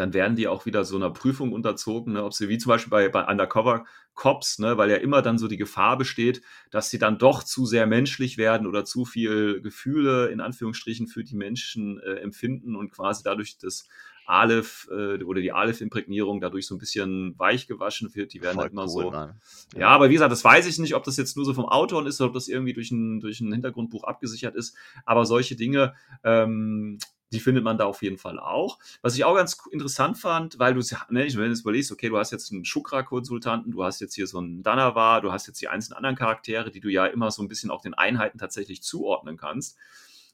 dann 0.00 0.14
werden 0.14 0.36
die 0.36 0.48
auch 0.48 0.66
wieder 0.66 0.84
so 0.84 0.96
einer 0.96 1.10
Prüfung 1.10 1.52
unterzogen, 1.52 2.14
ne, 2.14 2.24
ob 2.24 2.34
sie 2.34 2.48
wie 2.48 2.58
zum 2.58 2.70
Beispiel 2.70 2.90
bei, 2.90 3.08
bei 3.08 3.26
Undercover 3.26 3.84
Cops, 4.14 4.58
ne, 4.58 4.78
weil 4.78 4.90
ja 4.90 4.96
immer 4.96 5.22
dann 5.22 5.38
so 5.38 5.48
die 5.48 5.56
Gefahr 5.56 5.98
besteht, 5.98 6.42
dass 6.70 6.90
sie 6.90 6.98
dann 6.98 7.18
doch 7.18 7.42
zu 7.42 7.66
sehr 7.66 7.86
menschlich 7.86 8.38
werden 8.38 8.66
oder 8.66 8.84
zu 8.84 9.04
viel 9.04 9.60
Gefühle 9.60 10.28
in 10.28 10.40
Anführungsstrichen 10.40 11.06
für 11.06 11.24
die 11.24 11.36
Menschen 11.36 12.00
äh, 12.00 12.14
empfinden 12.16 12.76
und 12.76 12.90
quasi 12.90 13.22
dadurch 13.22 13.58
das 13.58 13.88
Aleph 14.26 14.88
äh, 14.90 15.22
oder 15.22 15.40
die 15.40 15.52
Aleph-Imprägnierung 15.52 16.40
dadurch 16.40 16.66
so 16.66 16.74
ein 16.74 16.78
bisschen 16.78 17.38
weich 17.38 17.66
gewaschen 17.68 18.14
wird. 18.14 18.32
Die 18.32 18.42
werden 18.42 18.58
halt 18.58 18.72
immer 18.72 18.84
cool, 18.84 18.88
so. 18.88 19.10
Mann. 19.10 19.40
Ja. 19.76 19.88
aber 19.88 20.08
wie 20.10 20.14
gesagt, 20.14 20.32
das 20.32 20.44
weiß 20.44 20.66
ich 20.66 20.78
nicht, 20.78 20.94
ob 20.94 21.04
das 21.04 21.16
jetzt 21.16 21.36
nur 21.36 21.46
so 21.46 21.54
vom 21.54 21.66
Autor 21.66 22.04
ist 22.06 22.20
oder 22.20 22.28
ob 22.28 22.34
das 22.34 22.48
irgendwie 22.48 22.72
durch 22.72 22.90
ein, 22.90 23.20
durch 23.20 23.40
ein 23.40 23.52
Hintergrundbuch 23.52 24.04
abgesichert 24.04 24.56
ist. 24.56 24.76
Aber 25.04 25.24
solche 25.26 25.54
Dinge, 25.54 25.94
ähm, 26.24 26.98
die 27.32 27.40
findet 27.40 27.64
man 27.64 27.76
da 27.76 27.84
auf 27.84 28.02
jeden 28.02 28.18
Fall 28.18 28.38
auch. 28.38 28.78
Was 29.02 29.16
ich 29.16 29.24
auch 29.24 29.34
ganz 29.34 29.58
interessant 29.70 30.18
fand, 30.18 30.58
weil 30.58 30.74
du, 30.74 30.80
ne, 31.10 31.26
wenn 31.26 31.46
du 31.46 31.50
es 31.50 31.60
überlegst, 31.60 31.90
okay, 31.90 32.08
du 32.08 32.18
hast 32.18 32.30
jetzt 32.30 32.52
einen 32.52 32.64
Shukra-Konsultanten, 32.64 33.72
du 33.72 33.82
hast 33.82 34.00
jetzt 34.00 34.14
hier 34.14 34.26
so 34.26 34.38
einen 34.38 34.62
Danawa, 34.62 35.20
du 35.20 35.32
hast 35.32 35.46
jetzt 35.46 35.60
die 35.60 35.68
einzelnen 35.68 35.96
anderen 35.96 36.16
Charaktere, 36.16 36.70
die 36.70 36.80
du 36.80 36.88
ja 36.88 37.06
immer 37.06 37.30
so 37.30 37.42
ein 37.42 37.48
bisschen 37.48 37.70
auch 37.70 37.82
den 37.82 37.94
Einheiten 37.94 38.38
tatsächlich 38.38 38.82
zuordnen 38.82 39.36
kannst. 39.36 39.76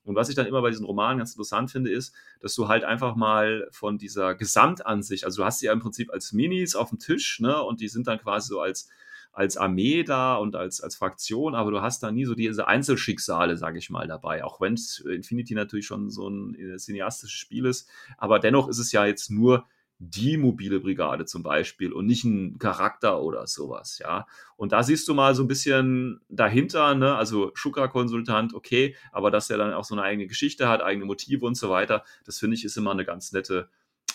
Und 0.05 0.17
was 0.17 0.29
ich 0.29 0.35
dann 0.35 0.47
immer 0.47 0.63
bei 0.63 0.71
diesen 0.71 0.85
Romanen 0.85 1.19
ganz 1.19 1.31
interessant 1.31 1.71
finde, 1.71 1.91
ist, 1.91 2.13
dass 2.41 2.55
du 2.55 2.69
halt 2.69 2.85
einfach 2.85 3.15
mal 3.15 3.69
von 3.71 3.99
dieser 3.99 4.35
Gesamtansicht, 4.35 5.25
also 5.25 5.43
du 5.43 5.47
hast 5.47 5.61
sie 5.61 5.67
ja 5.67 5.73
im 5.73 5.81
Prinzip 5.81 6.11
als 6.11 6.33
Minis 6.33 6.75
auf 6.75 6.91
dem 6.91 6.99
Tisch, 6.99 7.41
ne, 7.41 7.63
und 7.63 7.81
die 7.81 7.89
sind 7.89 8.07
dann 8.07 8.19
quasi 8.19 8.49
so 8.49 8.61
als 8.61 8.89
als 9.33 9.57
Armee 9.57 10.05
da 10.05 10.37
und 10.37 10.57
als, 10.57 10.81
als 10.81 10.97
Fraktion, 10.97 11.55
aber 11.55 11.71
du 11.71 11.81
hast 11.81 12.03
da 12.03 12.13
nie 12.13 12.27
so 12.27 12.35
diese 12.35 12.69
Einzelschicksale, 12.69 13.57
sage 13.57 13.79
ich 13.79 13.91
mal, 13.91 14.07
dabei. 14.07 14.45
Auch 14.45 14.61
wenn 14.61 14.79
Infinity 15.11 15.55
natürlich 15.55 15.87
schon 15.87 16.11
so 16.11 16.29
ein 16.29 16.55
äh, 16.55 16.77
cineastisches 16.77 17.33
Spiel 17.33 17.65
ist, 17.65 17.89
aber 18.19 18.39
dennoch 18.39 18.69
ist 18.69 18.79
es 18.79 18.93
ja 18.93 19.07
jetzt 19.07 19.31
nur 19.31 19.67
die 20.05 20.37
mobile 20.37 20.81
Brigade 20.81 21.27
zum 21.27 21.45
Beispiel 21.45 21.93
und 21.93 22.07
nicht 22.07 22.25
ein 22.25 22.59
Charakter 22.59 23.23
oder 23.23 23.47
sowas, 23.47 24.01
ja. 24.01 24.27
Und 24.57 24.73
da 24.73 24.83
siehst 24.83 25.07
du 25.07 25.15
mal 25.15 25.35
so 25.37 25.45
ein 25.45 25.49
bisschen 25.49 26.21
dahinter, 26.29 26.97
ne, 26.97 27.15
also 27.15 27.53
Schuka-Konsultant, 27.55 28.53
okay, 28.53 28.97
aber 29.13 29.31
dass 29.31 29.49
er 29.49 29.59
dann 29.59 29.73
auch 29.73 29.85
so 29.85 29.95
eine 29.95 30.03
eigene 30.03 30.27
Geschichte 30.27 30.69
hat, 30.69 30.83
eigene 30.83 31.07
Motive 31.07 31.47
und 31.47 31.57
so 31.57 31.71
weiter, 31.71 32.05
das 32.25 32.41
finde 32.41 32.57
ich 32.57 32.65
ist 32.65 32.77
immer 32.77 32.91
eine 32.91 33.05
ganz 33.05 33.31
nette 33.33 33.69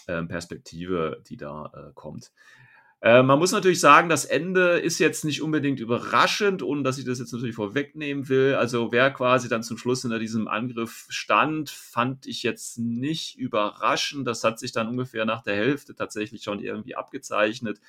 äh, 0.07 0.22
Perspektive, 0.24 1.24
die 1.30 1.38
da 1.38 1.72
äh, 1.74 1.93
kommt. 1.93 2.32
Äh, 3.02 3.22
man 3.22 3.38
muss 3.38 3.52
natürlich 3.52 3.80
sagen, 3.80 4.10
das 4.10 4.26
Ende 4.26 4.80
ist 4.80 4.98
jetzt 4.98 5.24
nicht 5.24 5.41
unbedingt 5.41 5.80
überraschend, 5.80 6.64
ohne 6.64 6.82
dass 6.82 6.98
ich 6.98 7.06
das 7.06 7.20
jetzt 7.20 7.32
natürlich 7.32 7.56
vorwegnehmen 7.56 8.28
will. 8.28 8.56
Also 8.56 8.91
wer 8.91 9.12
quasi 9.12 9.50
dann 9.50 9.62
zum 9.64 9.78
Schluss 9.78 10.02
hinter 10.02 10.18
diesem 10.20 10.48
Angriff 10.48 11.06
stand, 11.10 11.70
fand 11.70 12.26
ich 12.26 12.41
jetzt 12.41 12.80
nicht 12.80 13.38
überraschend. 13.38 14.26
Das 14.28 14.43
hat 14.43 14.58
sich 14.60 14.72
dann 14.72 14.88
ungefähr 14.88 15.26
nach 15.26 15.43
der 15.43 15.56
Hälfte 15.56 15.93
tatsächlich 15.95 16.43
schon 16.43 16.60
irgendwie 16.60 16.95
abgezeichnet. 16.95 17.80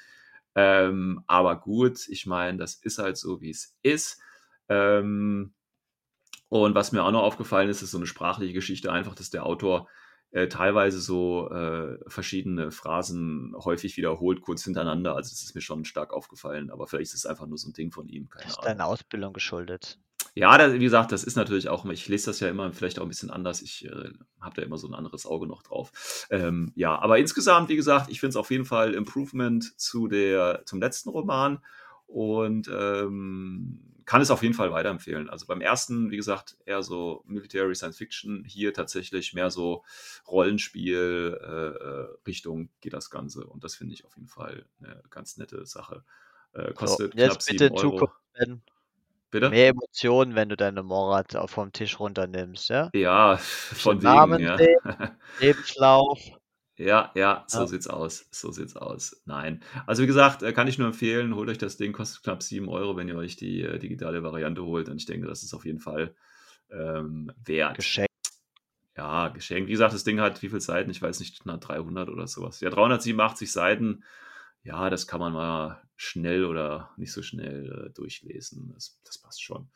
Ähm, 0.55 1.23
aber 1.27 1.57
gut, 1.57 2.09
ich 2.09 2.27
meine, 2.27 2.59
das 2.59 2.75
ist 2.75 2.99
halt 2.99 3.17
so, 3.17 3.41
wie 3.41 3.51
es 3.51 3.77
ist. 3.83 4.21
Ähm, 4.69 5.53
und 6.51 6.75
was 6.75 6.93
mir 6.93 7.03
auch 7.03 7.13
noch 7.13 7.23
aufgefallen 7.23 7.69
ist, 7.71 7.83
ist 7.83 7.93
so 7.93 7.99
eine 7.99 8.07
sprachliche 8.07 8.55
Geschichte 8.55 8.93
einfach, 8.93 9.15
dass 9.15 9.31
der 9.31 9.47
Autor 9.47 9.89
äh, 10.31 10.49
teilweise 10.49 11.01
so 11.01 11.51
äh, 11.51 11.99
verschiedene 12.07 12.71
Phrasen 12.71 13.55
häufig 13.57 13.97
wiederholt, 13.97 14.43
kurz 14.43 14.65
hintereinander. 14.65 15.17
Also 15.17 15.31
das 15.31 15.43
ist 15.43 15.55
mir 15.55 15.61
schon 15.61 15.85
stark 15.85 16.13
aufgefallen, 16.13 16.71
aber 16.71 16.87
vielleicht 16.87 17.13
ist 17.13 17.21
es 17.21 17.27
einfach 17.27 17.47
nur 17.47 17.59
so 17.59 17.69
ein 17.69 17.73
Ding 17.73 17.91
von 17.91 18.09
ihm. 18.09 18.29
Keine 18.29 18.45
das 18.45 18.53
ist 18.55 18.65
deine 18.65 18.85
Ausbildung 18.85 19.33
geschuldet. 19.33 19.99
Ja, 20.35 20.57
das, 20.59 20.73
wie 20.75 20.79
gesagt, 20.79 21.13
das 21.13 21.25
ist 21.25 21.37
natürlich 21.37 21.69
auch, 21.69 21.85
ich 21.87 22.07
lese 22.09 22.27
das 22.27 22.41
ja 22.41 22.49
immer 22.49 22.73
vielleicht 22.73 22.99
auch 22.99 23.03
ein 23.03 23.09
bisschen 23.09 23.31
anders. 23.31 23.63
Ich 23.63 23.87
äh, 23.87 24.11
habe 24.41 24.55
da 24.55 24.63
immer 24.63 24.79
so 24.79 24.87
ein 24.87 24.95
anderes 24.95 25.27
Auge 25.27 25.47
noch 25.47 25.63
drauf. 25.63 26.27
Ähm, 26.31 26.73
ja, 26.75 26.99
aber 26.99 27.19
insgesamt, 27.19 27.69
wie 27.71 27.77
gesagt, 27.77 28.11
ich 28.11 28.21
finde 28.21 28.31
es 28.31 28.37
auf 28.37 28.51
jeden 28.51 28.65
Fall 28.65 28.95
Improvement 28.95 29.79
zu 29.81 30.09
der, 30.09 30.63
zum 30.67 30.81
letzten 30.81 31.09
Roman 31.09 31.59
und 32.07 32.71
ähm, 32.73 33.98
kann 34.09 34.23
es 34.23 34.31
auf 34.31 34.43
jeden 34.43 34.55
Fall 34.55 34.73
weiterempfehlen. 34.73 35.29
Also 35.29 35.45
beim 35.45 35.61
ersten, 35.61 36.11
wie 36.11 36.17
gesagt, 36.17 36.57
eher 36.65 36.83
so 36.83 37.23
Military 37.27 37.75
Science 37.75 37.99
Fiction, 37.99 38.43
hier 38.47 38.73
tatsächlich 38.73 39.35
mehr 39.35 39.51
so 39.51 39.85
Rollenspiel 40.27 41.39
äh, 41.39 42.57
äh 42.57 42.69
geht 42.81 42.95
das 42.95 43.11
Ganze. 43.11 43.45
Und 43.45 43.65
das 43.65 43.75
finde 43.75 43.93
ich 43.93 44.07
auf 44.07 44.17
jeden 44.17 44.29
Fall 44.29 44.65
eine 44.81 45.03
ganz 45.11 45.37
nette 45.37 45.67
Sache. 45.67 46.05
Äh, 46.55 46.73
kostet 46.73 47.13
so, 47.13 47.19
jetzt 47.19 47.47
bitte 47.51 47.65
7 47.65 47.77
Euro. 47.77 47.91
Zukunft, 47.91 48.15
wenn 48.33 48.63
Bitte? 49.31 49.51
Mehr 49.51 49.69
Emotionen, 49.69 50.35
wenn 50.35 50.49
du 50.49 50.57
deine 50.57 50.83
Morat 50.83 51.37
vom 51.51 51.71
Tisch 51.73 52.01
runternimmst, 52.01 52.71
ja? 52.71 52.89
Ja, 52.95 53.37
von 53.37 53.99
wegen, 53.99 54.05
Namen 54.05 54.41
ja. 54.41 54.57
Lebenslauf. 55.39 56.19
Ja, 56.79 57.11
ja, 57.17 57.45
so 57.49 57.61
ja. 57.61 57.67
sieht's 57.67 57.89
aus. 57.89 58.29
So 58.31 58.53
sieht's 58.53 58.77
aus. 58.77 59.21
Nein. 59.27 59.63
Also 59.87 60.05
wie 60.05 60.07
gesagt, 60.07 60.45
äh, 60.45 60.53
kann 60.53 60.69
ich 60.69 60.79
nur 60.79 60.87
empfehlen, 60.87 61.35
holt 61.35 61.49
euch 61.49 61.59
das 61.59 61.77
Ding, 61.77 61.93
kostet 61.93 62.23
knapp 62.23 62.43
7 62.43 62.69
Euro, 62.69 62.97
wenn 62.97 63.09
ihr 63.09 63.17
euch 63.17 63.35
die 63.35 63.63
äh, 63.63 63.79
digitale 63.79 64.23
Variante 64.23 64.65
holt. 64.65 64.89
Und 64.89 64.97
ich 64.97 65.07
denke, 65.07 65.27
das 65.27 65.43
ist 65.43 65.55
auf 65.55 65.67
jeden 65.67 65.81
Fall 65.81 66.15
ähm, 66.71 67.33
wert. 67.45 67.77
Geschenkt. 67.77 68.09
Ja, 68.97 69.29
geschenkt. 69.29 69.69
Wie 69.69 69.73
gesagt, 69.73 69.93
das 69.93 70.05
Ding 70.05 70.21
hat 70.21 70.41
wie 70.43 70.49
viele 70.49 70.61
Seiten? 70.61 70.91
Ich 70.91 71.03
weiß 71.03 71.19
nicht, 71.19 71.41
na, 71.45 71.57
300 71.57 72.09
oder 72.09 72.29
sowas. 72.29 72.61
Ja, 72.61 72.71
387 72.71 73.51
Seiten. 73.51 74.05
Ja, 74.63 74.89
das 74.89 75.09
kann 75.09 75.21
man 75.21 75.33
mal 75.33 75.83
schnell 75.97 76.45
oder 76.45 76.91
nicht 76.97 77.13
so 77.13 77.23
schnell 77.23 77.89
äh, 77.89 77.91
durchlesen. 77.93 78.71
Das, 78.73 79.01
das, 79.05 79.19
passt 79.19 79.43
schon. 79.43 79.69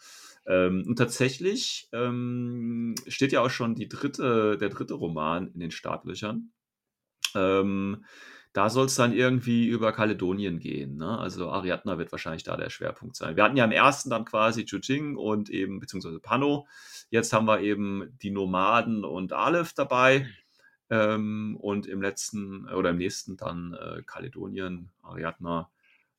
Ähm, 0.46 0.84
und 0.86 0.96
tatsächlich 0.96 1.88
ähm, 1.92 2.94
steht 3.08 3.32
ja 3.32 3.40
auch 3.40 3.50
schon 3.50 3.74
die 3.74 3.88
dritte, 3.88 4.56
der 4.56 4.68
dritte 4.68 4.94
Roman 4.94 5.48
in 5.48 5.58
den 5.58 5.70
Startlöchern. 5.72 6.52
Ähm, 7.34 8.04
da 8.52 8.68
soll 8.68 8.86
es 8.86 8.96
dann 8.96 9.14
irgendwie 9.14 9.66
über 9.66 9.92
Kaledonien 9.92 10.58
gehen. 10.58 10.96
Ne? 10.96 11.18
Also 11.18 11.50
Ariadna 11.50 11.98
wird 11.98 12.12
wahrscheinlich 12.12 12.42
da 12.42 12.56
der 12.56 12.68
Schwerpunkt 12.68 13.16
sein. 13.16 13.36
Wir 13.36 13.44
hatten 13.44 13.56
ja 13.56 13.64
im 13.64 13.72
ersten 13.72 14.10
dann 14.10 14.26
quasi 14.26 14.64
Jujing 14.64 15.16
und 15.16 15.48
eben, 15.48 15.80
beziehungsweise 15.80 16.20
Pano. 16.20 16.66
Jetzt 17.08 17.32
haben 17.32 17.46
wir 17.46 17.60
eben 17.60 18.16
die 18.22 18.30
Nomaden 18.30 19.04
und 19.04 19.32
Aleph 19.32 19.72
dabei. 19.72 20.28
Ähm, 20.90 21.56
und 21.58 21.86
im 21.86 22.02
letzten 22.02 22.68
oder 22.68 22.90
im 22.90 22.98
nächsten 22.98 23.38
dann 23.38 23.72
äh, 23.72 24.02
Kaledonien, 24.02 24.90
Ariadna. 25.00 25.70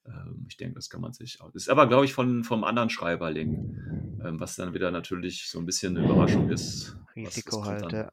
Ähm, 0.07 0.47
ich 0.49 0.57
denke, 0.57 0.74
das 0.74 0.89
kann 0.89 1.01
man 1.01 1.14
sich 1.14 1.39
auch. 1.41 1.51
Das 1.51 1.64
ist 1.64 1.70
aber, 1.70 1.86
glaube 1.86 2.05
ich, 2.05 2.14
von, 2.14 2.43
vom 2.43 2.64
anderen 2.64 2.89
Schreiberling, 2.89 4.20
ähm, 4.26 4.39
was 4.39 4.55
dann 4.55 4.74
wieder 4.74 4.89
natürlich 4.89 5.47
so 5.47 5.59
ein 5.59 5.68
bisschen 5.68 5.95
eine 5.95 6.07
Überraschung 6.07 6.49
ist. 6.49 6.97
Risiko 7.16 7.59
was, 7.59 7.68
was 7.68 7.84
halt, 7.84 7.91
ja 7.91 8.11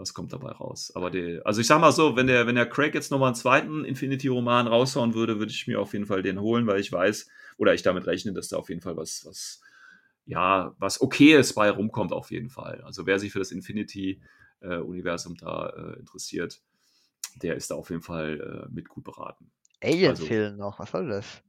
was 0.00 0.14
kommt 0.14 0.32
dabei 0.32 0.50
raus. 0.50 0.92
Aber 0.94 1.10
die, 1.10 1.40
also 1.44 1.60
ich 1.60 1.66
sag 1.66 1.80
mal 1.80 1.92
so, 1.92 2.16
wenn 2.16 2.26
der, 2.26 2.46
wenn 2.46 2.54
der 2.54 2.68
Craig 2.68 2.94
jetzt 2.94 3.10
nochmal 3.10 3.28
einen 3.28 3.36
zweiten 3.36 3.84
Infinity-Roman 3.84 4.66
raushauen 4.66 5.14
würde, 5.14 5.38
würde 5.38 5.52
ich 5.52 5.66
mir 5.66 5.80
auf 5.80 5.92
jeden 5.92 6.06
Fall 6.06 6.22
den 6.22 6.40
holen, 6.40 6.66
weil 6.66 6.80
ich 6.80 6.90
weiß, 6.90 7.28
oder 7.58 7.74
ich 7.74 7.82
damit 7.82 8.06
rechne, 8.06 8.32
dass 8.32 8.48
da 8.48 8.56
auf 8.56 8.68
jeden 8.68 8.80
Fall 8.80 8.96
was, 8.96 9.24
was, 9.26 9.60
ja, 10.24 10.74
was 10.78 11.00
Okayes 11.00 11.54
bei 11.54 11.70
rumkommt, 11.70 12.12
auf 12.12 12.30
jeden 12.30 12.50
Fall. 12.50 12.80
Also 12.82 13.06
wer 13.06 13.18
sich 13.18 13.32
für 13.32 13.38
das 13.38 13.52
Infinity-Universum 13.52 15.36
da 15.36 15.68
äh, 15.68 15.98
interessiert, 15.98 16.60
der 17.42 17.56
ist 17.56 17.70
da 17.70 17.74
auf 17.76 17.90
jeden 17.90 18.02
Fall 18.02 18.66
äh, 18.68 18.72
mit 18.74 18.88
gut 18.88 19.04
beraten. 19.04 19.50
Aliens 19.82 20.20
also, 20.20 20.26
fehlen 20.26 20.56
noch, 20.56 20.78
was 20.78 20.90
soll 20.90 21.08
das? 21.08 21.42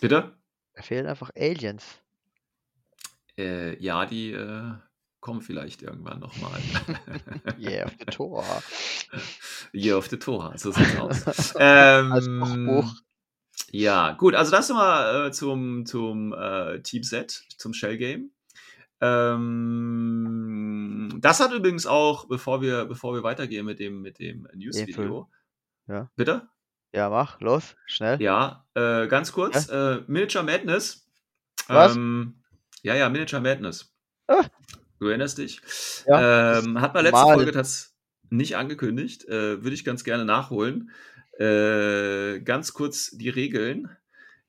Bitte? 0.00 0.36
Da 0.74 0.82
fehlen 0.82 1.06
einfach 1.06 1.30
Aliens. 1.36 2.00
Äh, 3.36 3.76
ja, 3.82 4.04
die 4.04 4.32
äh, 4.32 4.74
kommen 5.22 5.40
vielleicht 5.40 5.80
irgendwann 5.80 6.18
nochmal. 6.18 6.60
yeah, 7.58 7.86
auf 7.86 7.92
the 7.98 8.04
Tor. 8.06 8.44
Yeah, 9.72 9.96
auf 9.96 10.08
the 10.08 10.18
Tor, 10.18 10.52
so 10.56 10.72
sieht's 10.72 10.98
aus. 10.98 11.54
ähm, 11.58 12.92
ja, 13.70 14.12
gut, 14.12 14.34
also 14.34 14.50
das 14.50 14.68
nochmal 14.68 15.28
äh, 15.28 15.32
zum, 15.32 15.86
zum 15.86 16.34
äh, 16.34 16.82
Team 16.82 17.04
Set, 17.04 17.44
zum 17.56 17.72
Shell 17.72 17.96
Game. 17.96 18.32
Ähm, 19.00 19.48
das 21.20 21.40
hat 21.40 21.52
übrigens 21.52 21.86
auch, 21.86 22.26
bevor 22.26 22.60
wir, 22.60 22.84
bevor 22.84 23.14
wir 23.14 23.22
weitergehen 23.22 23.64
mit 23.64 23.78
dem, 23.78 24.02
mit 24.02 24.18
dem 24.18 24.46
News-Video. 24.54 25.30
Ja. 25.86 26.10
Bitte? 26.16 26.48
Ja, 26.92 27.08
mach, 27.08 27.40
los, 27.40 27.76
schnell. 27.86 28.20
Ja, 28.20 28.66
äh, 28.74 29.06
ganz 29.06 29.32
kurz. 29.32 29.68
Ja? 29.68 29.94
Äh, 29.94 30.02
Miniature 30.08 30.44
Madness. 30.44 31.08
Was? 31.68 31.96
Ähm, 31.96 32.42
ja, 32.82 32.94
ja, 32.94 33.08
Miniature 33.08 33.40
Madness. 33.40 33.94
Ah. 34.28 34.44
Du 35.02 35.08
erinnerst 35.08 35.38
dich? 35.38 35.60
Ja, 36.06 36.60
ähm, 36.60 36.80
hat 36.80 36.94
man 36.94 37.02
letzte 37.02 37.24
mal. 37.24 37.34
Folge 37.34 37.50
das 37.50 37.92
nicht 38.30 38.56
angekündigt. 38.56 39.24
Äh, 39.24 39.60
Würde 39.64 39.74
ich 39.74 39.84
ganz 39.84 40.04
gerne 40.04 40.24
nachholen. 40.24 40.92
Äh, 41.40 42.38
ganz 42.38 42.72
kurz 42.72 43.10
die 43.10 43.28
Regeln. 43.28 43.90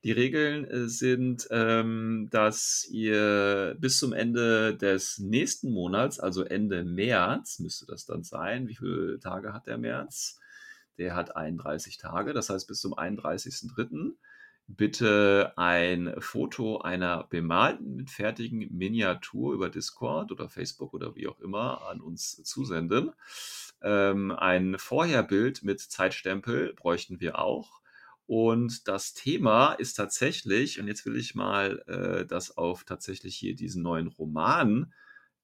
Die 0.04 0.12
Regeln 0.12 0.64
äh, 0.64 0.88
sind, 0.88 1.48
ähm, 1.50 2.28
dass 2.30 2.86
ihr 2.88 3.74
bis 3.80 3.98
zum 3.98 4.12
Ende 4.12 4.76
des 4.76 5.18
nächsten 5.18 5.72
Monats, 5.72 6.20
also 6.20 6.44
Ende 6.44 6.84
März, 6.84 7.58
müsste 7.58 7.86
das 7.86 8.04
dann 8.04 8.22
sein. 8.22 8.68
Wie 8.68 8.76
viele 8.76 9.18
Tage 9.18 9.52
hat 9.52 9.66
der 9.66 9.78
März? 9.78 10.38
Der 10.98 11.16
hat 11.16 11.34
31 11.34 11.98
Tage, 11.98 12.32
das 12.32 12.48
heißt 12.48 12.68
bis 12.68 12.78
zum 12.78 12.94
31.03 12.94 14.12
bitte 14.66 15.52
ein 15.56 16.14
Foto 16.18 16.78
einer 16.78 17.24
bemalten, 17.24 18.06
fertigen 18.06 18.68
Miniatur 18.70 19.54
über 19.54 19.68
Discord 19.68 20.32
oder 20.32 20.48
Facebook 20.48 20.94
oder 20.94 21.14
wie 21.16 21.28
auch 21.28 21.40
immer 21.40 21.86
an 21.88 22.00
uns 22.00 22.42
zusenden. 22.44 23.12
Ähm, 23.82 24.32
ein 24.32 24.78
Vorherbild 24.78 25.62
mit 25.62 25.80
Zeitstempel 25.80 26.72
bräuchten 26.74 27.20
wir 27.20 27.38
auch. 27.38 27.80
Und 28.26 28.88
das 28.88 29.12
Thema 29.12 29.74
ist 29.74 29.94
tatsächlich, 29.94 30.80
und 30.80 30.88
jetzt 30.88 31.04
will 31.04 31.16
ich 31.16 31.34
mal 31.34 31.82
äh, 31.86 32.26
das 32.26 32.56
auf 32.56 32.84
tatsächlich 32.84 33.36
hier 33.36 33.54
diesen 33.54 33.82
neuen 33.82 34.06
Roman 34.06 34.92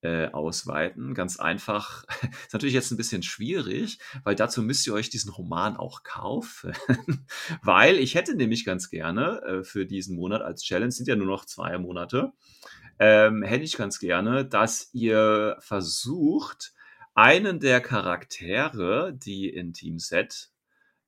äh, 0.03 0.29
ausweiten. 0.29 1.15
Ganz 1.15 1.39
einfach. 1.39 2.05
Ist 2.47 2.53
natürlich 2.53 2.75
jetzt 2.75 2.91
ein 2.91 2.97
bisschen 2.97 3.23
schwierig, 3.23 3.99
weil 4.25 4.35
dazu 4.35 4.63
müsst 4.63 4.87
ihr 4.87 4.95
euch 4.95 5.11
diesen 5.11 5.31
Roman 5.31 5.77
auch 5.77 6.03
kaufen. 6.03 6.73
weil 7.63 7.99
ich 7.99 8.15
hätte 8.15 8.35
nämlich 8.35 8.65
ganz 8.65 8.91
gerne 8.91 9.43
äh, 9.43 9.65
für 9.65 9.87
diesen 9.87 10.17
Monat 10.17 10.43
als 10.43 10.63
Challenge, 10.63 10.93
sind 10.93 11.09
ja 11.09 11.17
nur 11.17 11.27
noch 11.27 11.45
zwei 11.45 11.77
Monate, 11.79 12.33
ähm, 12.99 13.43
hätte 13.43 13.65
ich 13.65 13.77
ganz 13.77 13.99
gerne, 13.99 14.45
dass 14.45 14.91
ihr 14.93 15.57
versucht, 15.61 16.73
einen 17.15 17.61
der 17.61 17.81
Charaktere, 17.81 19.13
die 19.13 19.49
in 19.49 19.73
Team 19.73 19.99
Set 19.99 20.51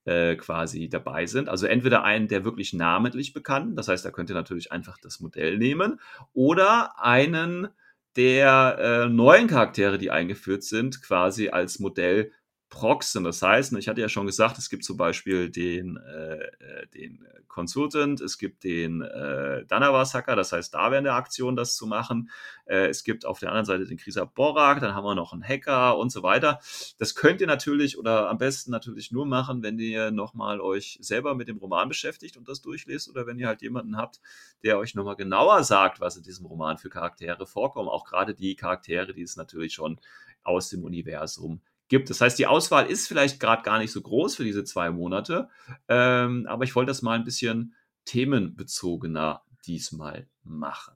äh, 0.04 0.36
quasi 0.36 0.88
dabei 0.88 1.26
sind. 1.26 1.48
Also 1.48 1.66
entweder 1.66 2.02
einen, 2.02 2.28
der 2.28 2.44
wirklich 2.44 2.72
namentlich 2.72 3.32
bekannt, 3.32 3.78
das 3.78 3.88
heißt, 3.88 4.04
da 4.04 4.10
könnt 4.10 4.30
ihr 4.30 4.34
natürlich 4.34 4.72
einfach 4.72 4.98
das 4.98 5.20
Modell 5.20 5.58
nehmen, 5.58 6.00
oder 6.32 6.98
einen 7.00 7.68
der 8.16 8.78
äh, 8.78 9.08
neuen 9.08 9.46
Charaktere, 9.48 9.98
die 9.98 10.10
eingeführt 10.10 10.62
sind, 10.62 11.02
quasi 11.02 11.48
als 11.48 11.78
Modell 11.78 12.32
proxen. 12.72 13.22
Das 13.22 13.42
heißt, 13.42 13.74
ich 13.74 13.86
hatte 13.86 14.00
ja 14.00 14.08
schon 14.08 14.24
gesagt, 14.24 14.56
es 14.56 14.70
gibt 14.70 14.82
zum 14.82 14.96
Beispiel 14.96 15.50
den, 15.50 15.98
äh, 15.98 16.38
äh 16.38 16.86
den 16.94 17.24
Consultant, 17.46 18.22
es 18.22 18.38
gibt 18.38 18.64
den 18.64 19.02
äh, 19.02 19.66
Danavas-Hacker, 19.66 20.34
das 20.36 20.52
heißt, 20.52 20.72
da 20.72 20.90
wäre 20.90 20.96
eine 20.96 21.12
Aktion, 21.12 21.54
das 21.54 21.76
zu 21.76 21.86
machen. 21.86 22.30
Äh, 22.64 22.86
es 22.86 23.04
gibt 23.04 23.26
auf 23.26 23.40
der 23.40 23.50
anderen 23.50 23.66
Seite 23.66 23.84
den 23.84 23.98
Krisa 23.98 24.24
Borak, 24.24 24.80
dann 24.80 24.94
haben 24.94 25.04
wir 25.04 25.14
noch 25.14 25.34
einen 25.34 25.46
Hacker 25.46 25.98
und 25.98 26.10
so 26.10 26.22
weiter. 26.22 26.60
Das 26.98 27.14
könnt 27.14 27.42
ihr 27.42 27.46
natürlich 27.46 27.98
oder 27.98 28.30
am 28.30 28.38
besten 28.38 28.70
natürlich 28.70 29.12
nur 29.12 29.26
machen, 29.26 29.62
wenn 29.62 29.78
ihr 29.78 30.10
nochmal 30.10 30.62
euch 30.62 30.96
selber 31.02 31.34
mit 31.34 31.48
dem 31.48 31.58
Roman 31.58 31.90
beschäftigt 31.90 32.38
und 32.38 32.48
das 32.48 32.62
durchlest 32.62 33.10
oder 33.10 33.26
wenn 33.26 33.38
ihr 33.38 33.48
halt 33.48 33.60
jemanden 33.60 33.98
habt, 33.98 34.22
der 34.64 34.78
euch 34.78 34.94
nochmal 34.94 35.16
genauer 35.16 35.62
sagt, 35.62 36.00
was 36.00 36.16
in 36.16 36.22
diesem 36.22 36.46
Roman 36.46 36.78
für 36.78 36.88
Charaktere 36.88 37.44
vorkommen. 37.44 37.90
Auch 37.90 38.06
gerade 38.06 38.34
die 38.34 38.56
Charaktere, 38.56 39.12
die 39.12 39.22
es 39.22 39.36
natürlich 39.36 39.74
schon 39.74 40.00
aus 40.42 40.70
dem 40.70 40.84
Universum 40.84 41.60
gibt. 41.92 42.08
Das 42.08 42.22
heißt, 42.22 42.38
die 42.38 42.46
Auswahl 42.46 42.86
ist 42.86 43.06
vielleicht 43.06 43.38
gerade 43.38 43.62
gar 43.62 43.78
nicht 43.78 43.92
so 43.92 44.00
groß 44.00 44.36
für 44.36 44.44
diese 44.44 44.64
zwei 44.64 44.90
Monate, 44.90 45.50
ähm, 45.88 46.46
aber 46.48 46.64
ich 46.64 46.74
wollte 46.74 46.88
das 46.88 47.02
mal 47.02 47.18
ein 47.18 47.24
bisschen 47.24 47.74
themenbezogener 48.06 49.42
diesmal 49.66 50.26
machen. 50.42 50.94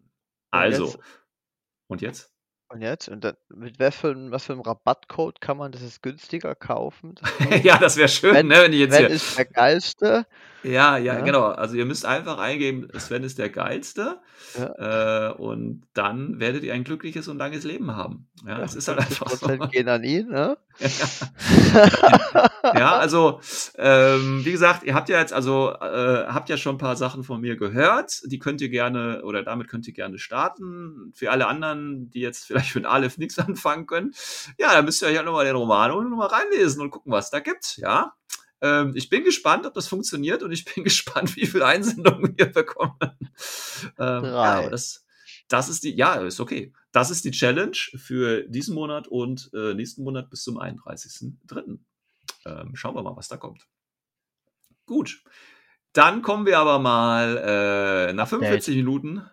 Also, 0.51 0.85
und 0.85 0.91
jetzt? 0.91 1.05
Und 1.89 2.01
jetzt? 2.01 2.36
Und 2.69 3.25
dann, 3.25 3.35
mit 3.55 3.79
was 3.79 3.95
für, 3.97 4.15
was 4.31 4.45
für 4.45 4.53
einem 4.53 4.63
Rabattcode 4.63 5.41
kann 5.41 5.57
man 5.57 5.71
das 5.73 5.83
jetzt 5.83 6.03
günstiger 6.03 6.55
kaufen? 6.55 7.15
Das 7.15 7.63
ja, 7.65 7.79
das 7.79 7.97
wäre 7.97 8.09
schön, 8.09 8.33
Sven, 8.35 8.49
ne, 8.49 8.57
wenn 8.63 8.73
ich 8.73 8.81
jetzt 8.81 8.95
Sven 8.95 9.07
hier. 9.07 9.15
ist 9.15 9.39
der 9.39 9.45
geilste. 9.45 10.27
Ja, 10.65 10.97
ja, 10.97 11.15
Ja. 11.15 11.21
genau. 11.21 11.45
Also 11.45 11.77
ihr 11.77 11.85
müsst 11.85 12.05
einfach 12.05 12.39
eingeben, 12.39 12.89
Sven 12.99 13.23
ist 13.23 13.39
der 13.39 13.51
Geilste. 13.51 14.19
Äh, 14.57 15.31
und 15.41 15.85
dann 15.95 16.41
werdet 16.41 16.65
ihr 16.65 16.75
ein 16.75 16.83
glückliches 16.83 17.29
und 17.29 17.39
langes 17.39 17.63
Leben 17.63 17.95
haben. 17.95 18.27
Ja, 18.45 18.61
es 18.63 18.75
ist 18.75 18.89
halt 18.89 18.99
einfach 18.99 19.29
so. 19.31 19.47
50% 19.47 19.71
gehen 19.71 19.89
an 19.89 20.03
ihn, 20.03 20.29
ne? 20.29 20.57
Ja, 22.79 22.97
also 22.97 23.41
ähm, 23.77 24.45
wie 24.45 24.53
gesagt, 24.53 24.85
ihr 24.85 24.95
habt 24.95 25.09
ja 25.09 25.19
jetzt 25.19 25.33
also 25.33 25.71
äh, 25.73 26.27
habt 26.27 26.49
ja 26.49 26.57
schon 26.57 26.77
ein 26.77 26.79
paar 26.79 26.97
Sachen 26.97 27.25
von 27.25 27.41
mir 27.41 27.57
gehört. 27.57 28.23
Die 28.25 28.39
könnt 28.39 28.61
ihr 28.61 28.69
gerne 28.69 29.23
oder 29.25 29.43
damit 29.43 29.69
könnt 29.69 29.87
ihr 29.87 29.95
gerne 29.95 30.19
starten. 30.19 31.13
Für 31.15 31.31
alle 31.31 31.47
anderen, 31.47 32.11
die 32.11 32.21
jetzt 32.21 32.47
vielleicht 32.47 32.75
mit 32.75 32.87
Aleph 32.87 33.19
nichts 33.19 33.39
anfangen 33.39 33.87
können, 33.87 34.13
ja, 34.59 34.73
da 34.73 34.83
müsst 34.83 35.03
ihr 35.03 35.09
euch 35.09 35.17
halt 35.17 35.27
nochmal 35.27 35.45
den 35.45 35.57
Roman 35.57 35.93
und 35.93 36.11
nochmal 36.11 36.29
reinlesen 36.29 36.81
und 36.83 36.91
gucken, 36.91 37.13
was 37.13 37.31
da 37.31 37.41
gibt. 37.41 37.77
Ja, 37.79 38.15
ähm, 38.61 38.93
ich 38.95 39.09
bin 39.09 39.25
gespannt, 39.25 39.67
ob 39.67 39.75
das 39.75 39.89
funktioniert 39.89 40.43
und 40.43 40.53
ich 40.53 40.65
bin 40.65 40.85
gespannt, 40.85 41.37
wie 41.37 41.47
viele 41.47 41.67
Einsendungen 41.67 42.35
wir 42.37 42.47
bekommen. 42.47 42.97
Ähm, 43.99 44.25
ja, 44.25 44.69
das, 44.69 45.05
das 45.49 45.69
ist 45.69 45.85
die, 45.85 45.95
ja, 45.95 46.15
ist 46.15 46.41
okay. 46.41 46.73
Das 46.93 47.11
ist 47.11 47.25
die 47.25 47.31
Challenge 47.31 47.77
für 47.97 48.43
diesen 48.49 48.75
Monat 48.75 49.09
und 49.09 49.51
äh, 49.55 49.75
nächsten 49.75 50.03
Monat 50.03 50.31
bis 50.31 50.43
zum 50.43 50.59
31.03. 50.59 51.79
Ähm, 52.47 52.77
schauen 52.77 52.95
wir 52.95 53.03
mal, 53.03 53.17
was 53.17 53.29
da 53.29 53.37
kommt. 53.37 53.67
Gut. 54.87 55.23
Dann 55.93 56.23
kommen 56.23 56.47
wir 56.47 56.59
aber 56.59 56.79
mal 56.79 57.37
äh, 57.39 58.13
nach 58.13 58.25
Update. 58.25 58.65
45 58.65 58.77
Minuten 58.77 59.29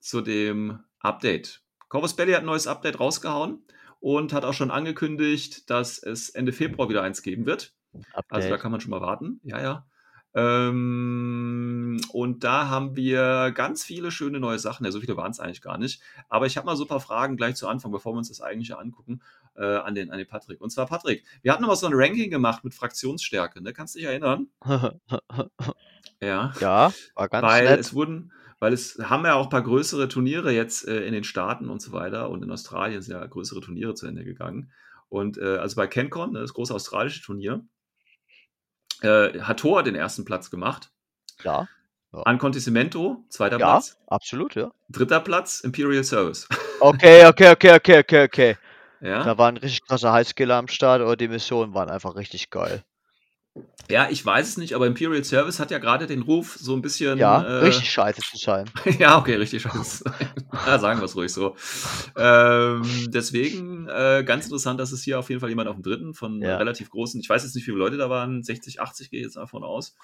zu 0.00 0.20
dem 0.20 0.80
Update. 0.98 1.62
Corvus 1.88 2.14
Belly 2.14 2.32
hat 2.32 2.40
ein 2.40 2.46
neues 2.46 2.66
Update 2.66 3.00
rausgehauen 3.00 3.64
und 4.00 4.32
hat 4.32 4.44
auch 4.44 4.52
schon 4.52 4.70
angekündigt, 4.70 5.70
dass 5.70 5.98
es 5.98 6.28
Ende 6.30 6.52
Februar 6.52 6.88
wieder 6.88 7.02
eins 7.02 7.22
geben 7.22 7.46
wird. 7.46 7.74
Also 7.92 8.04
da 8.28 8.36
Update. 8.36 8.60
kann 8.60 8.72
man 8.72 8.80
schon 8.80 8.90
mal 8.90 9.00
warten. 9.00 9.40
Ja, 9.44 9.62
ja. 9.62 9.86
Ähm, 10.34 12.00
und 12.12 12.42
da 12.42 12.68
haben 12.68 12.96
wir 12.96 13.52
ganz 13.52 13.84
viele 13.84 14.10
schöne 14.10 14.40
neue 14.40 14.58
Sachen. 14.58 14.84
Ja, 14.84 14.90
so 14.90 15.00
viele 15.00 15.16
waren 15.16 15.30
es 15.30 15.38
eigentlich 15.38 15.62
gar 15.62 15.78
nicht. 15.78 16.02
Aber 16.28 16.46
ich 16.46 16.56
habe 16.56 16.66
mal 16.66 16.76
so 16.76 16.84
ein 16.84 16.88
paar 16.88 17.00
Fragen 17.00 17.36
gleich 17.36 17.54
zu 17.54 17.68
Anfang, 17.68 17.92
bevor 17.92 18.12
wir 18.14 18.18
uns 18.18 18.28
das 18.28 18.40
eigentliche 18.40 18.78
angucken, 18.78 19.22
äh, 19.56 19.64
an, 19.76 19.94
den, 19.94 20.10
an 20.10 20.18
den 20.18 20.26
Patrick. 20.26 20.60
Und 20.60 20.70
zwar, 20.70 20.86
Patrick, 20.86 21.24
wir 21.42 21.52
hatten 21.52 21.62
noch 21.62 21.68
mal 21.68 21.76
so 21.76 21.86
ein 21.86 21.92
Ranking 21.94 22.30
gemacht 22.30 22.64
mit 22.64 22.74
Fraktionsstärke. 22.74 23.62
Ne? 23.62 23.72
Kannst 23.72 23.94
du 23.94 23.98
dich 23.98 24.08
erinnern? 24.08 24.48
Ja. 26.20 26.52
ja, 26.60 26.92
war 27.16 27.28
ganz 27.28 27.46
weil 27.46 27.64
nett. 27.64 27.80
es 27.80 27.92
wurden, 27.92 28.32
weil 28.58 28.72
es 28.72 28.98
haben 29.02 29.24
ja 29.26 29.34
auch 29.34 29.44
ein 29.44 29.50
paar 29.50 29.62
größere 29.62 30.08
Turniere 30.08 30.52
jetzt 30.52 30.86
äh, 30.88 31.04
in 31.06 31.12
den 31.12 31.24
Staaten 31.24 31.68
und 31.68 31.82
so 31.82 31.92
weiter 31.92 32.30
und 32.30 32.42
in 32.42 32.50
Australien 32.50 33.02
sind 33.02 33.12
ja 33.14 33.26
größere 33.26 33.60
Turniere 33.60 33.94
zu 33.94 34.06
Ende 34.06 34.24
gegangen. 34.24 34.72
Und 35.08 35.36
äh, 35.38 35.56
also 35.58 35.76
bei 35.76 35.86
CanCon, 35.86 36.32
ne, 36.32 36.40
das 36.40 36.54
große 36.54 36.72
australische 36.72 37.20
Turnier, 37.22 37.62
äh, 39.02 39.38
hat 39.40 39.60
Thor 39.60 39.82
den 39.82 39.94
ersten 39.94 40.24
Platz 40.24 40.50
gemacht. 40.50 40.92
Klar. 41.36 41.68
Ancontissimento, 42.12 43.24
zweiter 43.28 43.58
Ja, 43.58 43.72
Platz. 43.72 43.98
absolut, 44.06 44.54
ja. 44.54 44.70
Dritter 44.88 45.20
Platz, 45.20 45.60
Imperial 45.60 46.04
Service. 46.04 46.48
Okay, 46.80 47.26
okay, 47.26 47.50
okay, 47.50 47.74
okay, 47.74 47.98
okay, 48.00 48.24
okay. 48.24 48.56
Ja? 49.04 49.22
Da 49.22 49.38
war 49.38 49.48
ein 49.48 49.56
richtig 49.58 49.86
krasser 49.86 50.12
Highskiller 50.12 50.56
am 50.56 50.68
Start, 50.68 51.00
aber 51.02 51.16
die 51.16 51.28
Missionen 51.28 51.74
waren 51.74 51.90
einfach 51.90 52.16
richtig 52.16 52.50
geil. 52.50 52.82
ja, 53.88 54.08
ich 54.10 54.24
weiß 54.26 54.48
es 54.48 54.56
nicht, 54.56 54.74
aber 54.74 54.86
Imperial 54.88 55.22
Service 55.22 55.60
hat 55.60 55.70
ja 55.70 55.78
gerade 55.78 56.08
den 56.08 56.22
Ruf, 56.22 56.56
so 56.58 56.74
ein 56.74 56.82
bisschen. 56.82 57.18
Ja, 57.18 57.40
äh, 57.42 57.52
richtig 57.66 57.88
scheiße 57.92 58.20
zu 58.22 58.36
sein. 58.36 58.68
ja, 58.98 59.16
okay, 59.18 59.36
richtig 59.36 59.62
scheiße. 59.62 60.04
ja, 60.66 60.78
sagen 60.80 60.98
wir 61.00 61.04
es 61.04 61.14
ruhig 61.14 61.32
so. 61.32 61.54
Ähm, 62.16 62.82
deswegen 63.08 63.86
äh, 63.88 64.24
ganz 64.26 64.46
interessant, 64.46 64.80
dass 64.80 64.90
es 64.90 65.02
hier 65.04 65.18
auf 65.18 65.28
jeden 65.28 65.40
Fall 65.40 65.50
jemand 65.50 65.68
auf 65.68 65.76
dem 65.76 65.82
dritten 65.82 66.14
von 66.14 66.40
Ja. 66.42 66.56
relativ 66.56 66.90
großen, 66.90 67.20
ich 67.20 67.28
weiß 67.28 67.44
jetzt 67.44 67.54
nicht, 67.54 67.62
wie 67.64 67.70
viele 67.70 67.78
Leute 67.78 67.96
da 67.96 68.10
waren, 68.10 68.42
60, 68.42 68.80
80 68.80 69.10
gehe 69.10 69.20
ich 69.20 69.24
jetzt 69.26 69.36
davon 69.36 69.62
aus. 69.62 69.94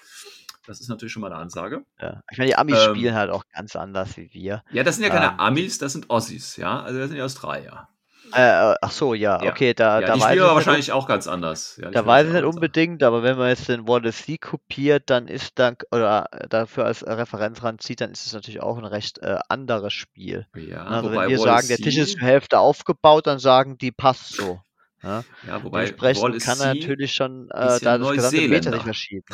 Das 0.67 0.79
ist 0.79 0.89
natürlich 0.89 1.11
schon 1.11 1.21
mal 1.21 1.31
eine 1.33 1.41
Ansage. 1.41 1.83
Ja. 1.99 2.21
Ich 2.31 2.37
meine, 2.37 2.49
die 2.51 2.55
Amis 2.55 2.77
Ähm, 2.85 2.95
spielen 2.95 3.15
halt 3.15 3.31
auch 3.31 3.43
ganz 3.53 3.75
anders 3.75 4.15
wie 4.15 4.31
wir. 4.31 4.63
Ja, 4.71 4.83
das 4.83 4.95
sind 4.95 5.03
ja 5.03 5.09
keine 5.09 5.33
Ähm. 5.33 5.39
Amis, 5.39 5.77
das 5.79 5.93
sind 5.93 6.09
Ossis, 6.09 6.55
ja. 6.57 6.81
Also 6.81 6.99
das 6.99 7.09
sind 7.09 7.17
ja 7.17 7.25
Australier. 7.25 7.87
Äh, 8.33 8.71
äh, 8.71 8.75
ach 8.81 8.91
so, 8.91 9.13
ja, 9.13 9.43
Ja. 9.43 9.51
okay, 9.51 9.73
da, 9.73 9.99
Ja, 9.99 10.07
da 10.07 10.13
die 10.13 10.21
weiß 10.21 10.35
ich 10.35 10.41
nicht 10.41 10.49
wahrscheinlich 10.51 10.91
auch 10.91 11.07
ganz 11.07 11.27
anders. 11.27 11.77
Ja, 11.81 11.91
Da 11.91 12.05
weiß 12.05 12.27
ich 12.27 12.33
nicht 12.33 12.43
unbedingt, 12.43 13.03
aber 13.03 13.23
wenn 13.23 13.37
man 13.37 13.49
jetzt 13.49 13.67
den 13.67 13.87
Wallace 13.87 14.23
C 14.23 14.37
kopiert, 14.37 15.09
dann 15.09 15.27
ist 15.27 15.59
dann, 15.59 15.77
oder 15.91 16.27
dafür 16.49 16.85
als 16.85 17.05
Referenz 17.05 17.63
ranzieht, 17.63 18.01
dann 18.01 18.11
ist 18.11 18.25
es 18.25 18.33
natürlich 18.33 18.61
auch 18.61 18.77
ein 18.77 18.85
recht 18.85 19.19
äh, 19.19 19.39
anderes 19.49 19.93
Spiel. 19.93 20.47
Ja, 20.55 20.85
Also 20.85 21.11
wenn 21.11 21.29
wir 21.29 21.39
sagen, 21.39 21.67
der 21.67 21.77
Tisch 21.77 21.97
ist 21.97 22.13
zur 22.13 22.27
Hälfte 22.27 22.59
aufgebaut, 22.59 23.27
dann 23.27 23.39
sagen 23.39 23.77
die, 23.77 23.91
passt 23.91 24.33
so. 24.33 24.61
Ja? 25.03 25.23
wobei 25.63 25.85
Dementsprechend 25.85 26.41
kann 26.43 26.59
er 26.59 26.75
natürlich 26.75 27.13
schon 27.13 27.49
äh, 27.49 27.79
da 27.79 27.97
das 27.97 28.11
gesamte 28.11 28.47
Meter 28.47 28.71
sich 28.71 28.83
verschieben. 28.83 29.25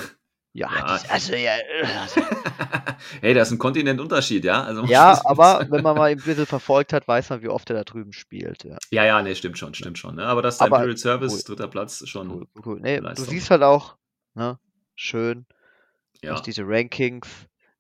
Ja, 0.58 0.72
Ja. 0.74 0.88
Das, 0.88 1.10
also 1.10 1.34
ja, 1.36 1.56
äh, 1.56 1.86
hey, 3.22 3.34
da 3.36 3.44
ist 3.44 3.52
ein 3.52 3.60
Kontinentunterschied, 3.60 4.44
ja. 4.44 4.64
Also, 4.64 4.86
ja, 4.86 5.22
aber 5.26 5.68
wenn 5.70 5.84
man 5.84 5.96
mal 5.96 6.10
ein 6.10 6.18
bisschen 6.18 6.48
verfolgt 6.48 6.94
hat, 6.94 7.08
weiß 7.08 7.30
man, 7.30 7.44
wie 7.44 7.50
oft 7.50 7.70
er 7.70 7.76
da 7.76 7.84
drüben 7.84 8.12
spielt. 8.12 8.64
Ja. 8.64 8.78
Ja, 8.90 9.06
ja, 9.06 9.22
nee, 9.22 9.36
stimmt 9.36 9.60
schon, 9.60 9.76
stimmt 9.76 10.00
schon. 10.00 10.16
Ne? 10.16 10.26
Aber 10.26 10.42
das 10.42 10.58
der 10.58 10.66
Aber 10.68 10.78
Imperial 10.78 10.98
Service, 10.98 11.34
cool. 11.34 11.42
dritter 11.46 11.68
Platz, 11.68 12.02
ist 12.02 12.10
schon. 12.10 12.32
Cool, 12.32 12.48
cool. 12.66 12.80
Nee, 12.82 13.00
du 13.00 13.24
siehst 13.24 13.52
halt 13.52 13.62
auch, 13.62 13.98
ne, 14.34 14.58
schön, 14.96 15.46
Ja, 16.24 16.32
durch 16.32 16.42
diese 16.42 16.64
Rankings, 16.66 17.28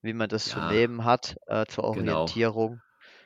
wie 0.03 0.13
man 0.13 0.29
das 0.29 0.45
zu 0.45 0.59
nehmen 0.59 1.03
hat, 1.03 1.35
äh, 1.47 1.65
zur 1.65 1.93
Genau. 1.95 2.13
Orientierung. 2.21 2.81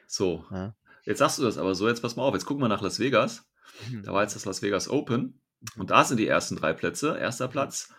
so. 0.08 0.46
Ja. 0.52 0.74
Jetzt 1.04 1.18
sagst 1.20 1.40
du 1.40 1.44
das 1.44 1.58
aber 1.58 1.76
so, 1.76 1.90
jetzt 1.90 2.02
pass 2.02 2.16
mal 2.16 2.24
auf, 2.24 2.34
jetzt 2.36 2.46
gucken 2.46 2.64
wir 2.64 2.70
nach 2.70 2.82
Las 2.82 3.00
Vegas. 3.00 3.44
Hm. 3.90 4.04
Da 4.04 4.14
war 4.14 4.22
jetzt 4.22 4.36
das 4.36 4.46
Las 4.46 4.62
Vegas 4.62 4.88
Open. 4.88 5.42
Und 5.78 5.90
da 5.92 6.04
sind 6.06 6.18
die 6.18 6.28
ersten 6.28 6.56
drei 6.56 6.72
Plätze. 6.74 7.18
Erster 7.18 7.48
Platz 7.48 7.92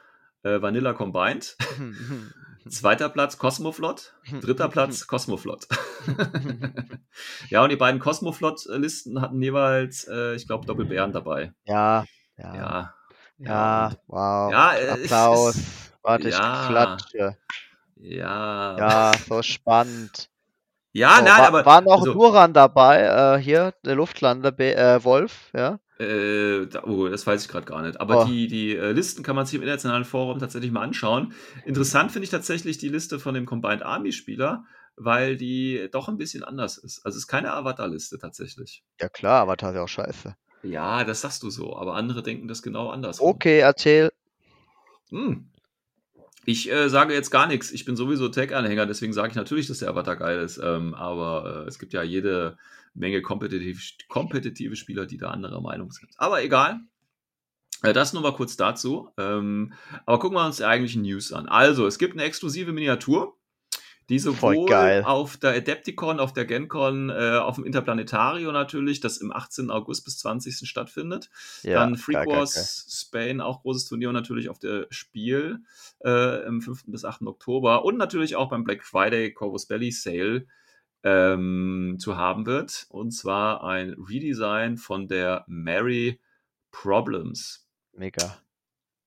äh, 0.43 0.61
Vanilla 0.63 0.93
Combined. 0.93 1.57
Zweiter 2.69 3.09
Platz 3.09 3.39
Cosmoflot. 3.39 4.15
Dritter 4.41 4.69
Platz 4.69 5.07
Cosmoflot. 5.09 5.67
ja, 7.51 7.63
und 7.63 7.71
die 7.71 7.77
beiden 7.77 8.01
Cosmoflot-Listen 8.01 9.21
hatten 9.21 9.43
jeweils, 9.43 10.07
äh, 10.09 10.35
ich 10.35 10.47
glaube, 10.47 10.67
Doppelbären 10.67 11.13
dabei. 11.13 11.53
Ja, 11.65 12.05
ja, 12.37 12.55
Ja. 12.55 12.95
ja, 13.39 13.93
wow. 14.07 14.53
Ja, 14.53 14.75
äh, 14.77 14.89
Applaus. 14.91 15.57
ist- 15.57 15.93
Warte, 16.05 16.29
ich 16.29 16.35
ja. 16.37 16.67
klatsche. 16.69 17.37
Ja. 17.97 18.77
Ja, 18.79 19.13
so 19.29 19.43
spannend. 19.43 20.29
Ja, 20.93 21.17
So, 21.17 21.25
nein, 21.25 21.39
war, 21.39 21.47
aber. 21.49 21.65
war 21.67 21.81
noch 21.81 22.01
also, 22.01 22.13
Duran 22.13 22.53
dabei, 22.53 23.37
äh, 23.37 23.39
hier, 23.41 23.73
der 23.85 23.95
Luftlander 23.95 24.57
äh, 24.59 25.03
Wolf, 25.05 25.51
ja. 25.55 25.79
Äh, 25.99 26.67
oh, 26.85 27.09
das 27.09 27.27
weiß 27.27 27.43
ich 27.45 27.49
gerade 27.49 27.67
gar 27.67 27.83
nicht. 27.83 28.01
Aber 28.01 28.23
Oh. 28.23 28.25
die, 28.25 28.47
die 28.49 28.75
äh, 28.77 28.93
Listen 28.93 29.23
kann 29.23 29.37
man 29.37 29.47
sich 29.47 29.55
im 29.55 29.63
internationalen 29.63 30.05
Forum 30.05 30.39
tatsächlich 30.39 30.73
mal 30.73 30.83
anschauen. 30.83 31.33
Interessant 31.65 32.11
finde 32.13 32.25
ich 32.25 32.31
tatsächlich 32.31 32.79
die 32.79 32.89
Liste 32.89 33.19
von 33.21 33.35
dem 33.35 33.47
Combined 33.47 33.83
Army 33.83 34.13
Spieler, 34.13 34.65
weil 34.97 35.37
die 35.37 35.89
doch 35.93 36.09
ein 36.09 36.17
bisschen 36.17 36.43
anders 36.45 36.79
ist. 36.79 37.05
Also 37.05 37.17
es 37.17 37.25
ist 37.25 37.29
keine 37.29 37.53
Avatar-Liste 37.53 38.19
tatsächlich. 38.19 38.83
Ja 39.01 39.09
klar, 39.09 39.43
Avatar 39.43 39.71
ist 39.71 39.77
ja 39.77 39.83
auch 39.85 39.89
scheiße. 39.89 40.35
Ja, 40.65 41.05
das 41.05 41.21
sagst 41.21 41.43
du 41.43 41.51
so, 41.51 41.77
aber 41.77 41.95
andere 41.95 42.23
denken 42.23 42.49
das 42.49 42.63
genau 42.63 42.89
anders. 42.91 43.21
Okay, 43.21 43.59
erzähl. 43.61 44.13
Hm. 45.11 45.51
Ich 46.45 46.71
äh, 46.71 46.89
sage 46.89 47.15
jetzt 47.15 47.31
gar 47.31 47.47
nichts. 47.47 47.71
Ich 47.71 47.85
bin 47.85 47.97
sowieso 47.97 48.29
Tech-Anhänger, 48.29 48.87
deswegen 48.87 49.13
sage 49.13 49.29
ich 49.29 49.35
natürlich, 49.37 49.69
dass 49.69 49.79
der 49.79 49.89
Avatar 49.89 50.17
geil 50.17 50.41
ist. 50.41 50.59
Ähm, 50.59 50.95
aber 50.95 51.65
äh, 51.65 51.69
es 51.69 51.79
gibt 51.79 51.93
ja 51.93 52.03
jede 52.03 52.57
Menge 52.95 53.23
kompetitiv, 53.23 53.81
kompetitive 54.09 54.77
Spieler, 54.77 55.07
die 55.07 55.19
da 55.19 55.31
anderer 55.31 55.61
Meinung 55.61 55.93
sind. 55.93 56.11
Aber 56.17 56.43
egal. 56.43 56.81
Äh, 57.83 57.93
das 57.93 58.13
nur 58.13 58.23
mal 58.23 58.35
kurz 58.35 58.57
dazu. 58.57 59.09
Ähm, 59.19 59.73
aber 60.07 60.19
gucken 60.19 60.37
wir 60.37 60.45
uns 60.45 60.57
die 60.57 60.65
eigentlichen 60.65 61.03
News 61.03 61.33
an. 61.33 61.49
Also, 61.49 61.87
es 61.87 61.99
gibt 61.99 62.15
eine 62.15 62.25
exklusive 62.25 62.73
Miniatur 62.73 63.37
die 64.13 64.19
sowohl 64.19 65.03
auf 65.05 65.39
der 65.39 65.53
Adepticon, 65.53 66.21
auf 66.21 66.35
der 66.35 66.45
GenCon, 66.45 67.09
äh, 67.09 67.39
auf 67.39 67.55
dem 67.55 67.65
Interplanetario 67.65 68.53
natürlich, 68.53 69.01
das 69.01 69.17
im 69.17 69.33
18. 69.33 69.71
August 69.71 70.05
bis 70.05 70.19
20. 70.19 70.69
stattfindet. 70.69 71.31
Ja, 71.63 71.81
Dann 71.81 71.97
Freak 71.97 72.27
Wars 72.27 72.87
Spain, 72.91 73.41
auch 73.41 73.63
großes 73.63 73.87
Turnier 73.87 74.13
natürlich 74.13 74.51
auf 74.51 74.59
der 74.59 74.87
Spiel 74.91 75.61
äh, 76.05 76.47
im 76.47 76.61
5. 76.61 76.85
bis 76.89 77.07
8. 77.07 77.23
Oktober 77.23 77.87
und 77.87 77.97
natürlich 77.97 78.37
auch 78.37 78.51
beim 78.51 78.65
Black 78.65 78.85
Friday 78.85 79.33
Corvus 79.33 79.65
Belly 79.65 79.91
Sale 79.91 80.47
ähm, 81.05 81.97
zu 81.99 82.19
haben 82.19 82.45
wird. 82.45 82.89
Und 82.91 83.13
zwar 83.13 83.65
ein 83.65 83.95
Redesign 83.95 84.77
von 84.77 85.09
der 85.09 85.47
Mary 85.49 86.21
Problems. 86.71 87.67
Mega. 87.95 88.37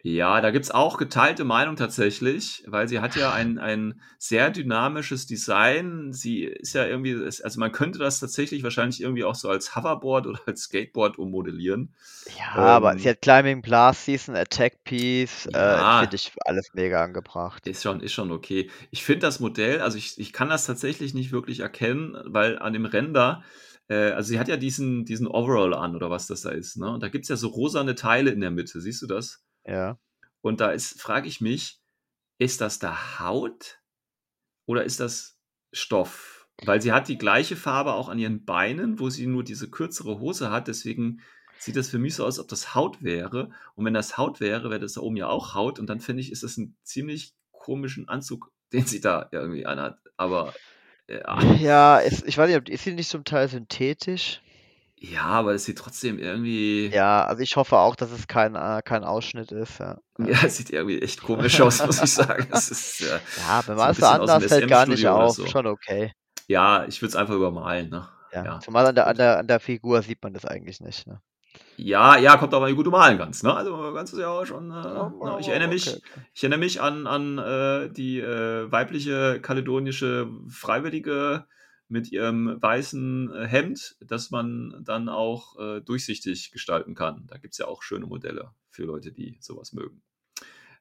Ja, 0.07 0.39
da 0.39 0.51
gibt 0.51 0.65
es 0.65 0.69
auch 0.69 0.97
geteilte 0.97 1.45
Meinung 1.45 1.77
tatsächlich, 1.77 2.63
weil 2.67 2.87
sie 2.87 2.99
hat 2.99 3.15
ja 3.15 3.33
ein, 3.33 3.57
ein 3.57 3.99
sehr 4.19 4.51
dynamisches 4.51 5.25
Design. 5.25 6.13
Sie 6.13 6.43
ist 6.43 6.75
ja 6.75 6.85
irgendwie, 6.85 7.15
also 7.15 7.59
man 7.59 7.71
könnte 7.71 7.97
das 7.97 8.19
tatsächlich 8.19 8.61
wahrscheinlich 8.61 9.01
irgendwie 9.01 9.23
auch 9.23 9.33
so 9.33 9.49
als 9.49 9.75
Hoverboard 9.75 10.27
oder 10.27 10.39
als 10.45 10.65
Skateboard 10.65 11.17
ummodellieren. 11.17 11.95
Ja, 12.37 12.53
ähm, 12.55 12.61
aber 12.61 12.99
sie 12.99 13.09
hat 13.09 13.23
Climbing 13.23 13.63
Blast 13.63 14.05
Season, 14.05 14.35
Attack 14.35 14.83
Piece, 14.83 15.47
äh, 15.47 15.57
ja, 15.57 15.97
äh, 15.97 16.01
finde 16.01 16.17
ich 16.17 16.31
alles 16.45 16.69
mega 16.75 17.03
angebracht. 17.03 17.65
Ist 17.65 17.81
schon, 17.81 17.99
ist 17.99 18.13
schon 18.13 18.31
okay. 18.31 18.69
Ich 18.91 19.03
finde 19.03 19.21
das 19.21 19.39
Modell, 19.39 19.81
also 19.81 19.97
ich, 19.97 20.19
ich 20.19 20.33
kann 20.33 20.49
das 20.49 20.67
tatsächlich 20.67 21.15
nicht 21.15 21.31
wirklich 21.31 21.61
erkennen, 21.61 22.15
weil 22.25 22.59
an 22.59 22.73
dem 22.73 22.85
Render, 22.85 23.41
äh, 23.87 24.11
also 24.11 24.29
sie 24.29 24.37
hat 24.37 24.49
ja 24.49 24.57
diesen, 24.57 25.03
diesen 25.03 25.25
Overall 25.25 25.73
an 25.73 25.95
oder 25.95 26.11
was 26.11 26.27
das 26.27 26.41
da 26.41 26.51
ist, 26.51 26.77
ne? 26.77 26.91
Und 26.91 27.01
da 27.01 27.07
gibt 27.07 27.25
es 27.25 27.29
ja 27.29 27.37
so 27.37 27.47
rosane 27.47 27.95
Teile 27.95 28.29
in 28.29 28.41
der 28.41 28.51
Mitte, 28.51 28.79
siehst 28.81 29.01
du 29.01 29.07
das? 29.07 29.41
Ja. 29.65 29.99
Und 30.41 30.61
da 30.61 30.71
ist, 30.71 31.01
frage 31.01 31.27
ich 31.27 31.41
mich, 31.41 31.81
ist 32.37 32.61
das 32.61 32.79
da 32.79 33.19
Haut 33.19 33.79
oder 34.65 34.83
ist 34.83 34.99
das 34.99 35.39
Stoff? 35.71 36.47
Weil 36.63 36.81
sie 36.81 36.93
hat 36.93 37.07
die 37.07 37.17
gleiche 37.17 37.55
Farbe 37.55 37.93
auch 37.93 38.07
an 38.07 38.19
ihren 38.19 38.45
Beinen, 38.45 38.99
wo 38.99 39.09
sie 39.09 39.27
nur 39.27 39.43
diese 39.43 39.69
kürzere 39.69 40.19
Hose 40.19 40.51
hat. 40.51 40.67
Deswegen 40.67 41.21
sieht 41.57 41.75
das 41.75 41.89
für 41.89 41.99
mich 41.99 42.15
so 42.15 42.23
aus, 42.23 42.37
als 42.37 42.39
ob 42.39 42.47
das 42.47 42.75
Haut 42.75 43.03
wäre. 43.03 43.51
Und 43.75 43.85
wenn 43.85 43.93
das 43.93 44.17
Haut 44.17 44.39
wäre, 44.39 44.69
wäre 44.69 44.79
das 44.79 44.93
da 44.93 45.01
oben 45.01 45.17
ja 45.17 45.27
auch 45.27 45.53
Haut. 45.53 45.79
Und 45.79 45.87
dann 45.87 45.99
finde 45.99 46.21
ich, 46.21 46.31
ist 46.31 46.43
das 46.43 46.57
ein 46.57 46.77
ziemlich 46.83 47.33
komischen 47.51 48.07
Anzug, 48.07 48.51
den 48.73 48.85
sie 48.85 49.01
da 49.01 49.27
irgendwie 49.31 49.65
anhat. 49.65 49.99
Aber 50.17 50.53
ja. 51.07 51.43
Ja, 51.55 51.97
ist, 51.99 52.25
ich 52.25 52.37
weiß 52.37 52.49
nicht, 52.49 52.69
ist 52.69 52.83
sie 52.83 52.93
nicht 52.93 53.09
zum 53.09 53.25
Teil 53.25 53.47
synthetisch? 53.47 54.41
Ja, 55.11 55.25
aber 55.25 55.53
das 55.53 55.65
sieht 55.65 55.77
trotzdem 55.77 56.17
irgendwie. 56.17 56.87
Ja, 56.87 57.25
also 57.25 57.41
ich 57.41 57.55
hoffe 57.55 57.77
auch, 57.77 57.95
dass 57.95 58.11
es 58.11 58.27
kein, 58.27 58.55
äh, 58.55 58.81
kein 58.83 59.03
Ausschnitt 59.03 59.51
ist. 59.51 59.79
Ja. 59.79 59.97
ja, 60.17 60.37
es 60.43 60.57
sieht 60.57 60.71
irgendwie 60.71 61.01
echt 61.01 61.21
komisch 61.21 61.59
aus, 61.61 61.85
muss 61.85 62.01
ich 62.01 62.13
sagen. 62.13 62.47
Es 62.51 62.71
ist, 62.71 63.01
äh, 63.01 63.19
ja, 63.47 63.61
wenn 63.67 63.75
man 63.75 63.91
es 63.91 63.97
so 63.97 64.05
anders 64.05 64.45
fällt 64.45 64.67
gar 64.67 64.85
nicht 64.85 65.07
auf. 65.07 65.35
So. 65.35 65.45
Schon 65.47 65.67
okay. 65.67 66.13
Ja, 66.47 66.85
ich 66.85 67.01
würde 67.01 67.09
es 67.09 67.15
einfach 67.15 67.35
übermalen. 67.35 67.89
Ne? 67.89 68.07
Ja, 68.31 68.45
ja. 68.45 68.59
Zumal 68.59 68.87
an 68.87 68.95
der, 68.95 69.07
an, 69.07 69.17
der, 69.17 69.39
an 69.39 69.47
der 69.47 69.59
Figur 69.59 70.01
sieht 70.01 70.23
man 70.23 70.33
das 70.33 70.45
eigentlich 70.45 70.79
nicht. 70.81 71.05
Ne? 71.07 71.21
Ja, 71.77 72.17
ja, 72.17 72.37
kommt 72.37 72.53
aber, 72.53 72.67
wie 72.67 72.75
gut 72.75 72.87
malen 72.87 73.17
kannst. 73.17 73.43
Ne? 73.43 73.53
Also 73.53 73.93
kannst 73.93 74.13
du 74.13 74.19
ja 74.19 74.29
auch 74.29 74.45
schon. 74.45 74.71
Äh, 74.71 74.73
oh, 74.73 75.25
ne? 75.25 75.37
Ich 75.39 75.49
erinnere 75.49 75.69
mich, 75.69 75.87
okay, 75.87 76.01
okay. 76.13 76.25
ich 76.33 76.43
erinnere 76.43 76.59
mich 76.59 76.81
an, 76.81 77.05
an 77.05 77.37
äh, 77.37 77.89
die 77.89 78.19
äh, 78.19 78.71
weibliche 78.71 79.39
kaledonische 79.41 80.29
Freiwillige 80.49 81.45
mit 81.87 82.11
ihrem 82.11 82.61
weißen 82.61 83.33
äh, 83.33 83.47
Hemd, 83.47 83.95
das 84.01 84.31
man 84.31 84.81
dann 84.83 85.09
auch 85.09 85.57
äh, 85.59 85.81
durchsichtig 85.81 86.51
gestalten 86.51 86.95
kann. 86.95 87.25
Da 87.27 87.37
gibt 87.37 87.53
es 87.53 87.57
ja 87.59 87.67
auch 87.67 87.83
schöne 87.83 88.05
Modelle 88.05 88.51
für 88.69 88.83
Leute, 88.83 89.11
die 89.11 89.37
sowas 89.39 89.73
mögen. 89.73 90.01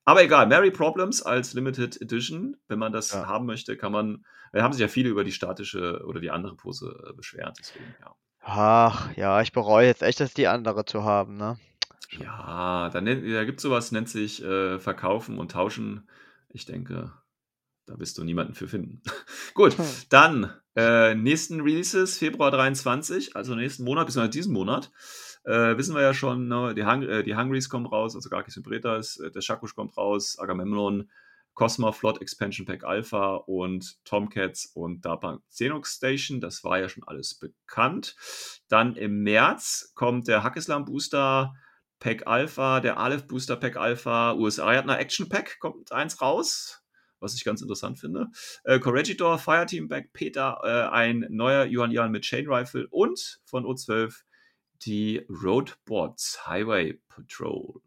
Aber 0.06 0.22
egal, 0.22 0.46
Mary 0.46 0.70
Problems 0.70 1.22
als 1.22 1.54
Limited 1.54 2.00
Edition, 2.00 2.56
wenn 2.68 2.78
man 2.78 2.92
das 2.92 3.12
ja. 3.12 3.26
haben 3.26 3.46
möchte, 3.46 3.76
kann 3.76 3.92
man, 3.92 4.24
da 4.52 4.62
haben 4.62 4.72
sich 4.72 4.82
ja 4.82 4.88
viele 4.88 5.08
über 5.08 5.24
die 5.24 5.32
statische 5.32 6.04
oder 6.06 6.20
die 6.20 6.30
andere 6.30 6.56
Pose 6.56 6.94
äh, 7.08 7.12
beschwert. 7.14 7.56
Deswegen, 7.58 7.94
ja. 8.00 8.14
Ach, 8.40 9.16
ja, 9.16 9.40
ich 9.40 9.52
bereue 9.52 9.86
jetzt 9.86 10.02
echt, 10.02 10.20
das 10.20 10.34
die 10.34 10.46
andere 10.46 10.84
zu 10.84 11.04
haben, 11.04 11.36
ne? 11.36 11.58
Ja, 12.10 12.90
da, 12.90 13.00
da 13.00 13.44
gibt 13.44 13.58
es 13.58 13.62
sowas, 13.62 13.90
nennt 13.90 14.08
sich 14.08 14.42
äh, 14.42 14.78
Verkaufen 14.78 15.38
und 15.38 15.52
Tauschen. 15.52 16.08
Ich 16.50 16.66
denke, 16.66 17.12
da 17.86 17.98
wirst 17.98 18.18
du 18.18 18.24
niemanden 18.24 18.54
für 18.54 18.68
finden. 18.68 19.02
Gut, 19.54 19.76
hm. 19.76 19.84
dann 20.08 20.52
äh, 20.76 21.14
nächsten 21.14 21.60
Releases, 21.60 22.18
Februar 22.18 22.50
23, 22.50 23.36
also 23.36 23.54
nächsten 23.54 23.84
Monat, 23.84 24.06
bis 24.06 24.30
diesen 24.30 24.52
Monat. 24.52 24.90
Äh, 25.44 25.76
wissen 25.76 25.94
wir 25.94 26.02
ja 26.02 26.14
schon, 26.14 26.48
ne? 26.48 26.74
die, 26.74 26.84
Hung 26.84 27.02
äh, 27.02 27.22
die 27.22 27.36
Hungries 27.36 27.68
kommen 27.68 27.86
raus, 27.86 28.14
also 28.14 28.30
Garkis 28.30 28.60
Bretas, 28.62 29.18
äh, 29.18 29.30
der 29.30 29.42
Shakush 29.42 29.74
kommt 29.74 29.96
raus, 29.96 30.38
Agamemnon, 30.38 31.10
Cosma 31.52 31.92
Flot 31.92 32.20
Expansion 32.20 32.66
Pack 32.66 32.82
Alpha 32.82 33.36
und 33.36 34.04
Tomcats 34.04 34.66
und 34.74 35.04
DARPA 35.04 35.38
Xenox 35.50 35.96
Station. 35.96 36.40
Das 36.40 36.64
war 36.64 36.80
ja 36.80 36.88
schon 36.88 37.04
alles 37.04 37.38
bekannt. 37.38 38.16
Dann 38.68 38.96
im 38.96 39.22
März 39.22 39.92
kommt 39.94 40.26
der 40.26 40.42
Hackeslam 40.42 40.84
Booster 40.84 41.54
Pack 42.00 42.26
Alpha, 42.26 42.80
der 42.80 42.98
Aleph 42.98 43.28
Booster 43.28 43.56
Pack 43.56 43.76
Alpha, 43.76 44.34
USA 44.34 44.74
hat 44.74 44.82
eine 44.82 44.98
Action 44.98 45.28
Pack, 45.28 45.60
kommt 45.60 45.92
eins 45.92 46.20
raus 46.20 46.83
was 47.24 47.34
ich 47.34 47.44
ganz 47.44 47.62
interessant 47.62 47.98
finde. 47.98 48.28
Äh, 48.62 48.78
Corregidor, 48.78 49.38
Fireteam 49.38 49.88
Back, 49.88 50.12
Peter, 50.12 50.60
äh, 50.62 50.94
ein 50.94 51.26
neuer 51.30 51.64
Yuan 51.64 51.90
Yuan 51.90 52.12
mit 52.12 52.22
Chain 52.22 52.46
Rifle 52.48 52.86
und 52.90 53.40
von 53.44 53.64
O12 53.64 54.22
die 54.82 55.26
Roadbots 55.28 56.46
Highway 56.46 57.00
Patrol. 57.08 57.80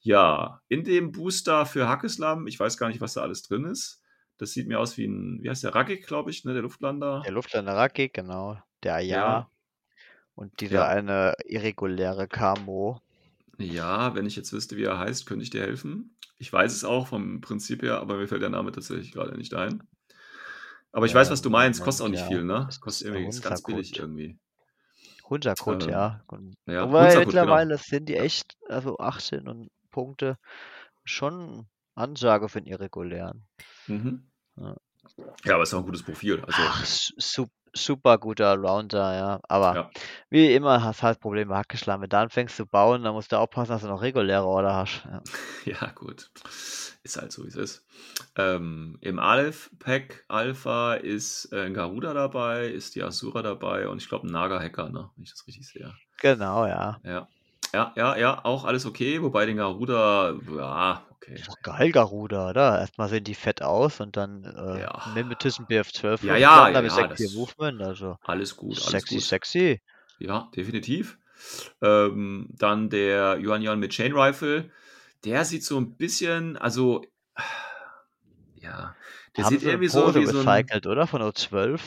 Ja, 0.00 0.60
in 0.68 0.84
dem 0.84 1.12
Booster 1.12 1.64
für 1.64 1.88
Hackeslam, 1.88 2.46
ich 2.46 2.58
weiß 2.58 2.76
gar 2.76 2.88
nicht, 2.88 3.00
was 3.00 3.14
da 3.14 3.22
alles 3.22 3.42
drin 3.42 3.64
ist. 3.64 4.02
Das 4.38 4.50
sieht 4.52 4.66
mir 4.66 4.80
aus 4.80 4.98
wie 4.98 5.06
ein, 5.06 5.38
wie 5.42 5.48
heißt 5.48 5.62
der, 5.62 5.74
Rakik, 5.74 6.06
glaube 6.06 6.30
ich, 6.30 6.44
ne, 6.44 6.52
der 6.52 6.62
Luftlander. 6.62 7.22
Der 7.24 7.32
Luftlander 7.32 7.74
Rakik, 7.74 8.14
genau. 8.14 8.58
Der 8.82 8.96
Aya. 8.96 9.16
Ja. 9.16 9.50
Und 10.34 10.60
dieser 10.60 10.74
ja. 10.74 10.88
eine 10.88 11.34
irreguläre 11.44 12.26
Camo. 12.26 13.00
Ja, 13.58 14.14
wenn 14.14 14.26
ich 14.26 14.36
jetzt 14.36 14.52
wüsste, 14.52 14.76
wie 14.76 14.84
er 14.84 14.98
heißt, 14.98 15.26
könnte 15.26 15.42
ich 15.42 15.50
dir 15.50 15.62
helfen. 15.62 16.16
Ich 16.38 16.52
weiß 16.52 16.72
es 16.72 16.84
auch 16.84 17.08
vom 17.08 17.40
Prinzip 17.40 17.82
her, 17.82 18.00
aber 18.00 18.16
mir 18.16 18.28
fällt 18.28 18.42
der 18.42 18.50
Name 18.50 18.72
tatsächlich 18.72 19.12
gerade 19.12 19.36
nicht 19.36 19.54
ein. 19.54 19.82
Aber 20.92 21.06
ich 21.06 21.12
ja, 21.12 21.18
weiß, 21.18 21.30
was 21.30 21.42
du 21.42 21.50
meinst. 21.50 21.82
Kostet 21.82 22.06
auch 22.06 22.10
nicht 22.10 22.20
ja, 22.20 22.28
viel, 22.28 22.44
ne? 22.44 22.64
Das 22.66 22.80
kostet 22.80 23.08
irgendwie 23.08 23.28
ist 23.28 23.42
ganz 23.42 23.62
billig 23.62 23.98
irgendwie. 23.98 24.38
Hunterkut, 25.28 25.84
ähm, 25.84 25.90
ja. 25.90 26.24
ja 26.66 26.86
Wobei 26.86 27.18
mittlerweile 27.18 27.76
genau. 27.76 27.82
sind 27.82 28.08
die 28.08 28.16
echt, 28.16 28.56
also 28.68 28.98
18 28.98 29.48
und 29.48 29.70
Punkte, 29.90 30.36
schon 31.04 31.66
Ansage 31.94 32.48
für 32.48 32.60
den 32.60 32.66
irregulären. 32.66 33.46
Mhm. 33.86 34.30
Ja. 34.56 34.76
ja. 35.44 35.54
aber 35.54 35.62
es 35.62 35.70
ist 35.70 35.74
auch 35.74 35.78
ein 35.78 35.86
gutes 35.86 36.02
Profil. 36.02 36.40
Also. 36.40 36.58
Ach, 36.58 36.84
super 36.84 37.50
super 37.74 38.18
guter 38.18 38.56
Rounder, 38.56 39.14
ja. 39.16 39.40
Aber 39.48 39.74
Ja. 39.74 39.90
wie 40.30 40.54
immer 40.54 40.82
hast 40.82 41.00
du 41.00 41.02
halt 41.04 41.20
Probleme 41.20 41.54
Hackgeschlagen. 41.56 42.02
Wenn 42.02 42.08
du 42.08 42.18
anfängst 42.18 42.56
zu 42.56 42.66
bauen, 42.66 43.02
dann 43.02 43.14
musst 43.14 43.32
du 43.32 43.36
aufpassen, 43.36 43.72
dass 43.72 43.82
du 43.82 43.88
noch 43.88 44.00
reguläre 44.02 44.44
Order 44.44 44.74
hast. 44.74 45.04
Ja. 45.04 45.22
Ja, 45.64 45.90
gut. 45.94 46.30
Ist 47.04 47.16
halt 47.20 47.32
so, 47.32 47.42
wie 47.44 47.48
es 47.48 47.56
ist. 47.56 47.86
Ähm, 48.36 48.98
Im 49.00 49.18
Aleph-Pack 49.18 50.24
Alpha 50.28 50.94
ist 50.94 51.50
äh, 51.52 51.62
ein 51.66 51.74
Garuda 51.74 52.12
dabei, 52.12 52.66
ist 52.68 52.94
die 52.94 53.02
Asura 53.02 53.40
dabei 53.42 53.88
und 53.88 54.00
ich 54.02 54.08
glaube 54.08 54.26
ein 54.26 54.30
Naga-Hacker, 54.32 54.90
ne? 54.90 55.10
wenn 55.16 55.24
ich 55.24 55.30
das 55.30 55.46
richtig 55.46 55.66
sehe. 55.66 55.94
Genau, 56.20 56.66
ja. 56.66 57.00
Ja. 57.02 57.28
Ja, 57.74 57.92
ja, 57.96 58.16
ja, 58.16 58.44
auch 58.44 58.64
alles 58.64 58.86
okay, 58.86 59.20
wobei 59.20 59.46
den 59.46 59.56
Garuda, 59.56 60.32
ja, 60.56 61.04
okay. 61.10 61.34
Ist 61.34 61.48
doch 61.48 61.60
geil, 61.60 61.90
Garuda, 61.90 62.50
oder? 62.50 62.78
Erstmal 62.78 63.08
sehen 63.08 63.24
die 63.24 63.34
fett 63.34 63.62
aus 63.62 63.98
und 63.98 64.16
dann 64.16 64.44
äh, 64.44 64.82
ja. 64.82 65.02
Mimetism 65.12 65.64
BF12 65.64 66.24
ja, 66.24 66.36
ja, 66.36 66.68
ja, 66.68 66.80
ja 66.80 67.08
das 67.08 67.34
Movement, 67.34 67.82
also 67.82 68.16
alles 68.22 68.56
gut, 68.56 68.78
alles 68.78 68.90
sexy, 68.90 69.14
gut. 69.16 69.24
sexy. 69.24 69.82
Ja, 70.20 70.48
definitiv. 70.54 71.18
Ähm, 71.82 72.46
dann 72.52 72.90
der 72.90 73.40
Yuan 73.40 73.60
Yuan 73.60 73.80
mit 73.80 73.90
Chain 73.90 74.12
Rifle, 74.12 74.70
der 75.24 75.44
sieht 75.44 75.64
so 75.64 75.76
ein 75.76 75.96
bisschen, 75.96 76.56
also 76.56 77.04
ja, 78.54 78.94
der 79.36 79.44
Haben 79.46 79.50
sieht 79.50 79.64
irgendwie 79.64 79.88
so 79.88 80.14
wie 80.14 80.26
so 80.26 80.38
ein, 80.38 80.48
recycelt, 80.48 80.86
oder? 80.86 81.08
Von 81.08 81.22
O12? 81.22 81.80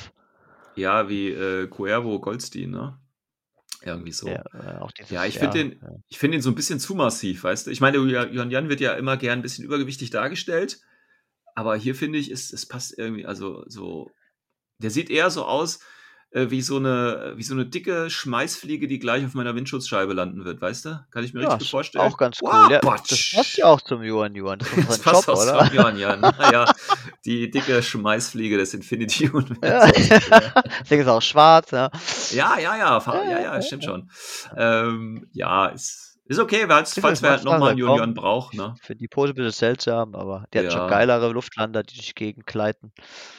Ja, 0.75 1.07
wie 1.07 1.29
äh, 1.29 1.67
Cuervo 1.67 2.19
Goldstein, 2.19 2.71
ne? 2.71 2.99
Irgendwie 3.84 4.11
so. 4.11 4.28
Ja, 4.28 4.43
äh, 4.53 4.80
dieses, 4.82 4.91
ja 5.09 5.25
ich 5.25 5.38
finde 5.39 5.57
den, 5.57 5.80
ja. 5.82 5.89
ich 6.07 6.17
den 6.36 6.41
so 6.41 6.49
ein 6.49 6.55
bisschen 6.55 6.80
zu 6.80 6.95
massiv, 6.95 7.43
weißt 7.43 7.67
du? 7.67 7.71
Ich 7.71 7.82
meine, 7.82 7.97
Johann 7.97 8.51
Jan 8.51 8.69
wird 8.69 8.80
ja 8.80 8.93
immer 8.93 9.17
gern 9.17 9.39
ein 9.39 9.41
bisschen 9.41 9.65
übergewichtig 9.65 10.09
dargestellt, 10.09 10.82
aber 11.55 11.75
hier 11.75 11.95
finde 11.95 12.19
ich, 12.19 12.32
es, 12.32 12.51
es 12.51 12.67
passt 12.67 12.97
irgendwie, 12.97 13.25
also 13.25 13.63
so, 13.67 14.11
Der 14.80 14.91
sieht 14.91 15.09
eher 15.09 15.30
so 15.30 15.45
aus 15.45 15.80
äh, 16.32 16.49
wie, 16.49 16.61
so 16.61 16.75
eine, 16.78 17.34
wie 17.36 17.43
so 17.43 17.53
eine 17.53 17.65
dicke 17.65 18.09
Schmeißfliege, 18.09 18.88
die 18.88 18.99
gleich 18.99 19.25
auf 19.25 19.34
meiner 19.34 19.55
Windschutzscheibe 19.55 20.13
landen 20.13 20.43
wird, 20.45 20.59
weißt 20.61 20.86
du? 20.86 21.05
Kann 21.11 21.23
ich 21.23 21.34
mir 21.34 21.43
Ja, 21.43 21.49
richtig 21.53 21.71
vorstellen. 21.71 22.03
auch 22.05 22.17
ganz 22.17 22.39
cool. 22.41 22.49
Wow, 22.51 22.69
Ja, 22.71 22.80
das 22.82 23.32
passt 23.34 23.57
ja 23.57 23.65
auch 23.65 23.82
zum 23.82 24.03
Yuan 24.03 24.36
Yuan. 24.36 24.59
Das 24.59 24.99
passt 24.99 25.28
Job, 25.28 25.36
aus 25.36 25.43
oder? 25.47 25.65
von 25.65 25.73
Johann, 25.75 25.97
ja. 25.97 26.15
Naja, 26.17 26.65
die 27.25 27.49
dicke 27.49 27.82
Schmeißfliege 27.82 28.57
des 28.57 28.73
Infinity 28.73 29.25
Ja. 29.25 29.32
Universums. 29.34 30.09
Das 30.80 30.89
Ding 30.89 30.99
ist 31.01 31.07
auch 31.07 31.21
schwarz, 31.21 31.71
ja. 31.71 31.89
Ja, 32.32 32.59
ja, 32.59 32.78
ja, 32.78 32.97
ja, 32.99 33.03
Ja, 33.07 33.30
ja, 33.30 33.39
ja, 33.55 33.61
stimmt 33.61 33.84
schon. 33.86 34.09
Ähm, 34.55 35.28
ja, 35.34 35.67
ist, 35.67 36.17
ist 36.25 36.39
okay, 36.39 36.65
falls, 36.67 36.93
falls 36.99 37.21
wir 37.21 37.30
halt 37.30 37.43
nochmal 37.45 37.71
einen 37.71 37.82
Union 37.84 38.13
brauchen, 38.13 38.57
ne? 38.57 38.75
Für 38.82 38.95
die 38.95 39.07
Pose 39.07 39.32
ein 39.34 39.36
bisschen 39.36 39.51
seltsam, 39.51 40.13
aber 40.13 40.45
die 40.53 40.59
hatten 40.59 40.71
schon 40.71 40.82
Ja. 40.82 40.88
geilere 40.89 41.32
Luftlander, 41.32 41.84
die 41.84 41.95
durch 41.95 42.07
die 42.07 42.13
Gegend 42.15 42.45
gleiten. 42.45 42.91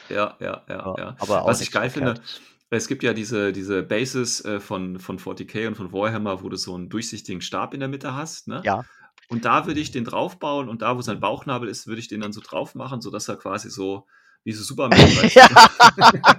Ja, 0.09 0.35
ja, 0.39 0.63
ja, 0.67 0.75
Ja, 0.75 0.95
ja. 0.97 1.15
aber 1.19 1.43
auch 1.43 1.47
Was 1.47 1.61
ich 1.61 1.71
geil 1.71 1.89
finde, 1.91 2.15
Verkehrtes. 2.15 2.41
Es 2.69 2.87
gibt 2.87 3.03
ja 3.03 3.13
diese, 3.13 3.51
diese 3.51 3.81
Bases 3.83 4.43
äh, 4.45 4.59
von, 4.59 4.99
von 4.99 5.17
40k 5.17 5.67
und 5.67 5.75
von 5.75 5.91
Warhammer, 5.91 6.43
wo 6.43 6.49
du 6.49 6.57
so 6.57 6.75
einen 6.75 6.89
durchsichtigen 6.89 7.41
Stab 7.41 7.73
in 7.73 7.79
der 7.79 7.89
Mitte 7.89 8.13
hast, 8.13 8.47
ne? 8.47 8.61
Ja, 8.63 8.85
Und 9.29 9.45
da 9.45 9.65
würde 9.65 9.79
ich 9.79 9.91
den 9.91 10.03
draufbauen 10.03 10.69
und 10.69 10.81
da, 10.81 10.95
wo 10.95 11.01
sein 11.01 11.19
Bauchnabel 11.19 11.67
ist, 11.67 11.87
würde 11.87 11.99
ich 11.99 12.07
den 12.07 12.21
dann 12.21 12.31
so 12.31 12.41
drauf 12.41 12.75
machen, 12.75 13.01
sodass 13.01 13.27
er 13.27 13.37
quasi 13.37 13.69
so 13.69 14.05
wie 14.43 14.53
so 14.53 14.63
Superman, 14.63 14.99
Ja. 15.35 15.47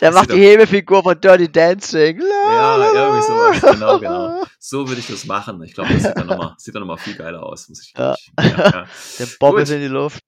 der 0.00 0.10
Das 0.10 0.14
macht 0.14 0.32
die 0.32 0.38
Hebefigur 0.38 1.02
von 1.02 1.20
Dirty 1.20 1.50
Dancing. 1.50 2.20
Ja, 2.20 2.76
irgendwie 2.76 3.22
sowas. 3.22 3.60
Genau, 3.60 3.98
genau. 3.98 4.44
So 4.58 4.88
würde 4.88 5.00
ich 5.00 5.06
das 5.06 5.24
machen. 5.26 5.62
Ich 5.62 5.74
glaube, 5.74 5.92
das 5.92 6.02
sieht 6.02 6.16
dann 6.16 6.26
nochmal 6.26 6.56
noch 6.74 6.86
mal 6.86 6.96
viel 6.96 7.14
geiler 7.14 7.42
aus, 7.44 7.68
muss 7.68 7.82
ich 7.82 7.94
Ja. 7.96 8.16
ja, 8.38 8.48
ja. 8.48 8.86
Der 9.18 9.26
Bob 9.38 9.52
Gut. 9.52 9.62
ist 9.62 9.70
in 9.70 9.80
die 9.80 9.86
Luft. 9.86 10.20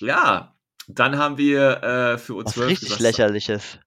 ja, 0.00 0.54
dann 0.86 1.18
haben 1.18 1.36
wir 1.36 1.82
äh, 1.82 2.18
für 2.18 2.36
Was 2.36 2.56
U12 2.56 2.66
richtig 2.66 2.88
gesagt, 2.88 3.02
lächerliches. 3.02 3.78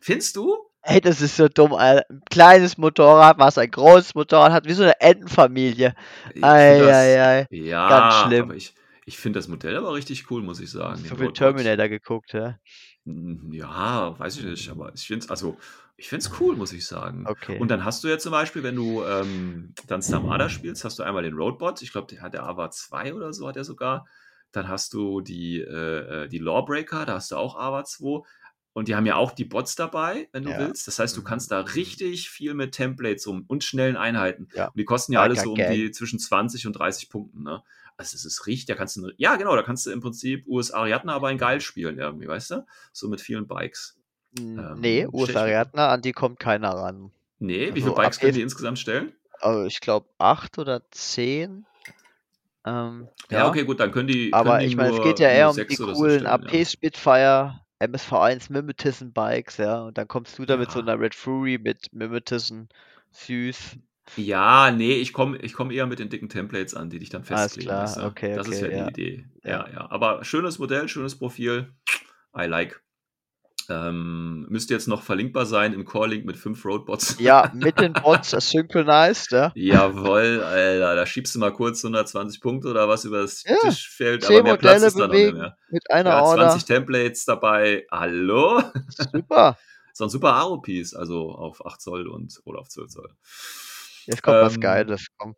Findest 0.00 0.36
du? 0.36 0.56
Ey, 0.82 1.00
das 1.00 1.20
ist 1.20 1.36
so 1.36 1.48
dumm, 1.48 1.72
Alter. 1.74 2.06
Ein 2.08 2.20
kleines 2.30 2.78
Motorrad, 2.78 3.38
was 3.38 3.58
ein 3.58 3.70
großes 3.70 4.14
Motorrad 4.14 4.52
hat, 4.52 4.66
wie 4.66 4.72
so 4.72 4.84
eine 4.84 5.00
Entenfamilie. 5.00 5.94
Ich 6.32 6.44
Eieiei. 6.44 7.46
Ja, 7.50 7.88
Ganz 7.88 8.14
schlimm. 8.22 8.42
aber 8.44 8.54
ich, 8.54 8.72
ich 9.04 9.18
finde 9.18 9.40
das 9.40 9.48
Modell 9.48 9.76
aber 9.76 9.94
richtig 9.94 10.30
cool, 10.30 10.42
muss 10.42 10.60
ich 10.60 10.70
sagen. 10.70 11.02
den 11.02 11.08
So 11.08 11.16
viel. 11.16 11.32
Terminator 11.32 11.88
geguckt, 11.88 12.32
ja. 12.34 12.58
Mm, 13.04 13.52
Ja, 13.52 14.16
weiß 14.18 14.38
ich 14.38 14.44
nicht, 14.44 14.70
aber 14.70 14.92
ich 14.94 15.06
finde 15.06 15.24
es 15.24 15.30
also, 15.30 15.56
ich 15.96 16.12
cool, 16.38 16.56
muss 16.56 16.72
ich 16.72 16.86
sagen. 16.86 17.24
Okay. 17.26 17.58
Und 17.58 17.68
dann 17.70 17.84
hast 17.84 18.04
du 18.04 18.08
ja 18.08 18.18
zum 18.18 18.30
Beispiel, 18.32 18.62
wenn 18.62 18.76
du 18.76 19.02
ähm, 19.02 19.74
dann 19.88 20.02
Stamada 20.02 20.48
spielst, 20.48 20.84
hast 20.84 20.98
du 20.98 21.02
einmal 21.02 21.22
den 21.22 21.34
Roadbot. 21.34 21.82
Ich 21.82 21.90
glaube, 21.90 22.06
der 22.08 22.20
hat 22.22 22.34
der 22.34 22.44
AVA 22.44 22.70
2 22.70 23.14
oder 23.14 23.32
so 23.32 23.48
hat 23.48 23.56
er 23.56 23.64
sogar. 23.64 24.06
Dann 24.52 24.68
hast 24.68 24.92
du 24.92 25.20
die, 25.20 25.60
äh, 25.60 26.24
äh, 26.24 26.28
die 26.28 26.38
Lawbreaker, 26.38 27.06
da 27.06 27.14
hast 27.14 27.30
du 27.32 27.36
auch 27.36 27.56
AVA 27.56 27.84
2. 27.84 28.22
Und 28.76 28.88
die 28.88 28.94
haben 28.94 29.06
ja 29.06 29.16
auch 29.16 29.32
die 29.32 29.46
Bots 29.46 29.74
dabei, 29.74 30.28
wenn 30.32 30.42
du 30.42 30.50
Ja. 30.50 30.58
willst. 30.58 30.86
Das 30.86 30.98
heißt, 30.98 31.16
du 31.16 31.22
Mhm. 31.22 31.24
kannst 31.24 31.50
da 31.50 31.60
richtig 31.60 32.28
viel 32.28 32.52
mit 32.52 32.72
Templates 32.72 33.26
um 33.26 33.46
und 33.48 33.64
schnellen 33.64 33.96
Einheiten. 33.96 34.48
Ja. 34.54 34.66
Und 34.66 34.76
die 34.76 34.84
kosten 34.84 35.14
ja 35.14 35.22
alle 35.22 35.34
so 35.34 35.52
um 35.52 35.56
die 35.56 35.90
zwischen 35.92 36.18
20 36.18 36.66
und 36.66 36.74
30 36.74 37.08
Punkten. 37.08 37.42
Ne? 37.42 37.62
Also 37.96 38.12
das 38.16 38.26
ist 38.26 38.46
richtig, 38.46 38.66
da 38.66 38.74
kannst 38.74 38.98
du, 38.98 39.10
ja 39.16 39.36
genau, 39.36 39.56
da 39.56 39.62
kannst 39.62 39.86
du 39.86 39.92
im 39.92 40.00
Prinzip 40.00 40.46
US 40.46 40.72
Ariadne 40.72 41.10
aber 41.10 41.30
in 41.30 41.38
geil 41.38 41.62
spielen 41.62 41.98
irgendwie, 41.98 42.28
weißt 42.28 42.50
du? 42.50 42.66
So 42.92 43.08
mit 43.08 43.22
vielen 43.22 43.46
Bikes. 43.46 43.96
N- 44.36 44.58
ähm, 44.58 44.80
nee, 44.82 45.06
US 45.10 45.34
Ariadne, 45.34 45.80
an 45.88 46.02
die 46.02 46.12
kommt 46.12 46.38
keiner 46.38 46.72
ran. 46.72 47.10
Nee, 47.38 47.68
wie 47.68 47.70
Also 47.70 47.80
viele 47.80 47.94
Bikes 47.94 48.20
können 48.20 48.34
die 48.34 48.42
insgesamt 48.42 48.78
stellen? 48.78 49.14
Also 49.40 49.64
ich 49.64 49.80
glaube 49.80 50.10
acht 50.18 50.58
oder 50.58 50.82
zehn. 50.90 51.64
Ähm, 52.66 53.08
Ja, 53.30 53.48
okay, 53.48 53.64
gut, 53.64 53.80
dann 53.80 53.90
können 53.90 54.08
die. 54.08 54.34
Aber 54.34 54.50
können 54.50 54.60
die 54.60 54.66
ich 54.66 54.76
meine, 54.76 54.94
es 54.94 55.02
geht 55.02 55.18
ja 55.18 55.30
eher 55.30 55.48
um 55.48 55.56
die 55.56 55.74
so 55.74 55.86
coolen 55.86 56.20
stellen, 56.20 56.26
AP 56.26 56.64
Spitfire, 56.66 57.60
MSV1 57.80 58.50
Mimetism 58.52 59.10
Bikes, 59.12 59.58
ja. 59.58 59.82
Und 59.82 59.98
dann 59.98 60.08
kommst 60.08 60.38
du 60.38 60.44
da 60.46 60.56
mit 60.56 60.70
so 60.70 60.80
Ja. 60.80 60.86
einer 60.86 60.98
Red 61.00 61.14
Fury 61.14 61.58
mit 61.62 61.92
Mimetism 61.92 62.64
süß. 63.12 63.76
Ja, 64.16 64.70
nee, 64.70 64.94
ich 64.94 65.12
komme 65.12 65.36
ich 65.38 65.52
komm 65.52 65.70
eher 65.70 65.86
mit 65.86 65.98
den 65.98 66.08
dicken 66.08 66.28
Templates 66.28 66.74
an, 66.74 66.90
die 66.90 66.98
dich 67.00 67.10
dann 67.10 67.22
Alles 67.28 67.54
festlegen. 67.54 67.66
klar, 67.68 67.82
weißt 67.82 67.96
du? 67.96 68.04
okay, 68.04 68.34
das 68.36 68.48
ist 68.48 68.62
okay, 68.62 68.70
ja 68.72 68.78
ja. 68.78 68.90
die 68.90 68.90
Idee. 69.02 69.26
Ja. 69.42 69.50
Ja. 69.50 69.68
ja, 69.72 69.90
Aber 69.90 70.24
schönes 70.24 70.58
Modell, 70.58 70.88
schönes 70.88 71.18
Profil. 71.18 71.72
I 72.38 72.44
like. 72.46 72.80
Ähm, 73.70 74.46
müsste 74.48 74.74
jetzt 74.74 74.88
noch 74.88 75.02
verlinkbar 75.02 75.46
sein 75.46 75.72
im 75.72 75.84
Core-Link 75.84 76.24
mit 76.24 76.36
fünf 76.36 76.64
Roadbots. 76.64 77.16
Ja, 77.18 77.50
mit 77.54 77.80
den 77.80 77.92
Bots 77.92 78.30
synchronized, 78.30 79.32
ja. 79.32 79.52
Jawohl, 79.54 80.42
Alter, 80.42 80.94
da 80.96 81.06
schiebst 81.06 81.34
du 81.34 81.38
mal 81.38 81.52
kurz 81.52 81.84
120 81.84 82.40
Punkte 82.40 82.68
oder 82.68 82.88
was 82.88 83.04
über 83.04 83.22
das 83.22 83.42
Ja, 83.44 83.56
Tischfeld, 83.62 84.24
aber 84.24 84.42
mehr 84.42 84.56
Platz 84.56 84.82
ist 84.82 84.98
da 84.98 85.06
noch 85.06 85.14
nicht 85.14 85.34
mehr. 85.34 85.56
mit 85.70 85.90
einer 85.90 86.10
Ja, 86.10 86.22
Order. 86.22 86.48
20 86.50 86.64
Templates 86.66 87.24
dabei. 87.24 87.86
Hallo? 87.90 88.62
Super. 89.12 89.56
So 89.98 90.04
ein 90.04 90.10
super 90.10 90.34
Aro-Piece, 90.34 90.92
also 90.94 91.30
auf 91.30 91.64
8 91.64 91.80
Zoll 91.80 92.06
und 92.06 92.38
oder 92.44 92.58
auf 92.60 92.68
12 92.68 92.90
Zoll. 92.90 93.08
Jetzt 94.04 94.22
kommt 94.22 94.36
was 94.42 94.54
Ähm, 94.56 94.60
Geiles. 94.60 95.06
Komm, 95.16 95.34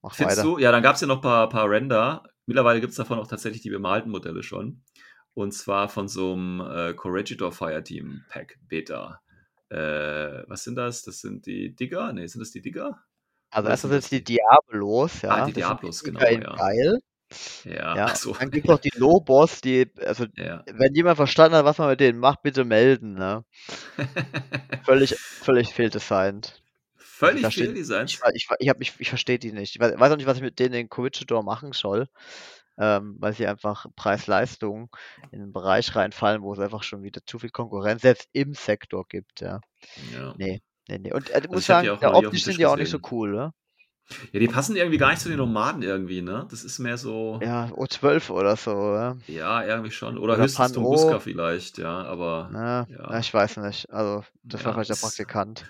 mach 0.00 0.14
Findest 0.14 0.38
weiter. 0.38 0.48
du? 0.48 0.58
Ja, 0.58 0.72
dann 0.72 0.82
gab 0.82 0.94
es 0.94 1.02
ja 1.02 1.06
noch 1.06 1.16
ein 1.16 1.20
paar, 1.20 1.46
paar 1.50 1.68
Render. 1.68 2.22
Mittlerweile 2.46 2.80
gibt 2.80 2.92
es 2.92 2.96
davon 2.96 3.18
auch 3.18 3.26
tatsächlich 3.26 3.60
die 3.60 3.68
bemalten 3.68 4.10
Modelle 4.10 4.42
schon. 4.42 4.82
Und 5.38 5.52
zwar 5.52 5.88
von 5.88 6.08
so 6.08 6.32
einem 6.32 6.60
äh, 6.60 6.94
Corregidor 6.94 7.52
Fireteam 7.52 8.24
Pack 8.28 8.58
Beta. 8.68 9.20
Äh, 9.68 10.42
was 10.48 10.64
sind 10.64 10.74
das? 10.74 11.04
Das 11.04 11.20
sind 11.20 11.46
die 11.46 11.76
Digger? 11.76 12.12
Ne, 12.12 12.26
sind 12.26 12.40
das 12.40 12.50
die 12.50 12.60
Digger? 12.60 12.98
Also 13.50 13.68
erstens 13.68 13.90
sind 13.92 14.02
sind 14.02 14.28
die 14.28 14.34
Diablos, 14.34 15.22
ja. 15.22 15.30
Ah, 15.30 15.46
die 15.46 15.52
das 15.52 15.62
Diablos, 15.62 16.02
Digger 16.02 16.26
genau, 16.26 16.50
ja. 16.50 16.56
Geil. 16.56 16.98
Ja, 17.64 17.96
Ja, 17.96 18.14
so. 18.16 18.32
dann 18.32 18.50
gibt 18.50 18.66
es 18.66 18.68
noch 18.68 18.80
die 18.80 18.90
Lobos, 18.96 19.60
die, 19.60 19.88
also 19.98 20.26
Ja. 20.34 20.64
wenn 20.72 20.92
jemand 20.96 21.16
verstanden 21.16 21.56
hat, 21.56 21.64
was 21.64 21.78
man 21.78 21.90
mit 21.90 22.00
denen 22.00 22.18
macht, 22.18 22.42
bitte 22.42 22.64
melden, 22.64 23.14
ne? 23.14 23.44
Völlig, 24.84 25.14
völlig 25.16 25.72
fehldesignt. 25.72 26.60
Völlig 26.96 27.42
verstehe- 27.44 27.66
fehldesignt. 27.66 28.10
Ich, 28.10 28.20
ich, 28.34 28.48
ich, 28.58 28.70
ich, 28.80 28.92
ich 29.00 29.08
verstehe 29.08 29.38
die 29.38 29.52
nicht. 29.52 29.76
Ich 29.76 29.80
weiß, 29.80 30.00
weiß 30.00 30.12
auch 30.12 30.16
nicht, 30.16 30.26
was 30.26 30.38
ich 30.38 30.42
mit 30.42 30.58
denen 30.58 30.74
in 30.74 30.88
Corregidor 30.88 31.44
machen 31.44 31.72
soll, 31.72 32.08
ähm, 32.78 33.16
weil 33.18 33.32
sie 33.34 33.46
einfach 33.46 33.86
Preis-Leistung 33.96 34.88
in 35.30 35.42
einen 35.42 35.52
Bereich 35.52 35.94
reinfallen, 35.96 36.42
wo 36.42 36.52
es 36.52 36.58
einfach 36.60 36.82
schon 36.82 37.02
wieder 37.02 37.20
zu 37.26 37.38
viel 37.38 37.50
Konkurrenz 37.50 38.02
selbst 38.02 38.28
im 38.32 38.54
Sektor 38.54 39.04
gibt, 39.08 39.40
ja. 39.40 39.60
Ja. 40.12 40.34
Nee, 40.36 40.60
nee, 40.88 40.98
nee. 40.98 41.12
Und 41.12 41.30
äh, 41.30 41.40
ich 41.40 41.48
muss 41.48 41.60
ich 41.60 41.66
sagen, 41.66 41.88
ja, 42.00 42.10
dem 42.10 42.14
optisch 42.14 42.30
Tisch 42.30 42.44
sind 42.44 42.58
die 42.58 42.66
auch 42.66 42.76
nicht 42.76 42.90
so 42.90 42.98
cool, 43.10 43.32
ne? 43.32 43.52
ja, 44.32 44.40
die 44.40 44.48
passen 44.48 44.76
irgendwie 44.76 44.98
gar 44.98 45.10
nicht 45.10 45.20
zu 45.20 45.28
den 45.28 45.38
Nomaden 45.38 45.82
irgendwie, 45.82 46.22
ne? 46.22 46.46
Das 46.50 46.64
ist 46.64 46.78
mehr 46.78 46.96
so. 46.96 47.40
Ja, 47.42 47.66
O12 47.72 48.30
oder 48.30 48.56
so, 48.56 48.70
ja. 48.70 49.16
Ja, 49.26 49.64
irgendwie 49.64 49.90
schon. 49.90 50.16
Oder, 50.18 50.34
Oder 50.34 50.42
höchstens. 50.44 50.72
Tunguska 50.72 51.18
vielleicht, 51.20 51.78
ja, 51.78 52.04
aber 52.04 52.48
Na, 52.52 52.86
Ja. 52.88 53.06
na, 53.10 53.18
ich 53.18 53.32
weiß 53.32 53.58
nicht. 53.58 53.90
Also, 53.90 54.24
das 54.44 54.64
war 54.64 54.70
Ja, 54.70 54.74
vielleicht 54.74 54.90
der 54.90 54.96
Praktikant. 54.96 55.66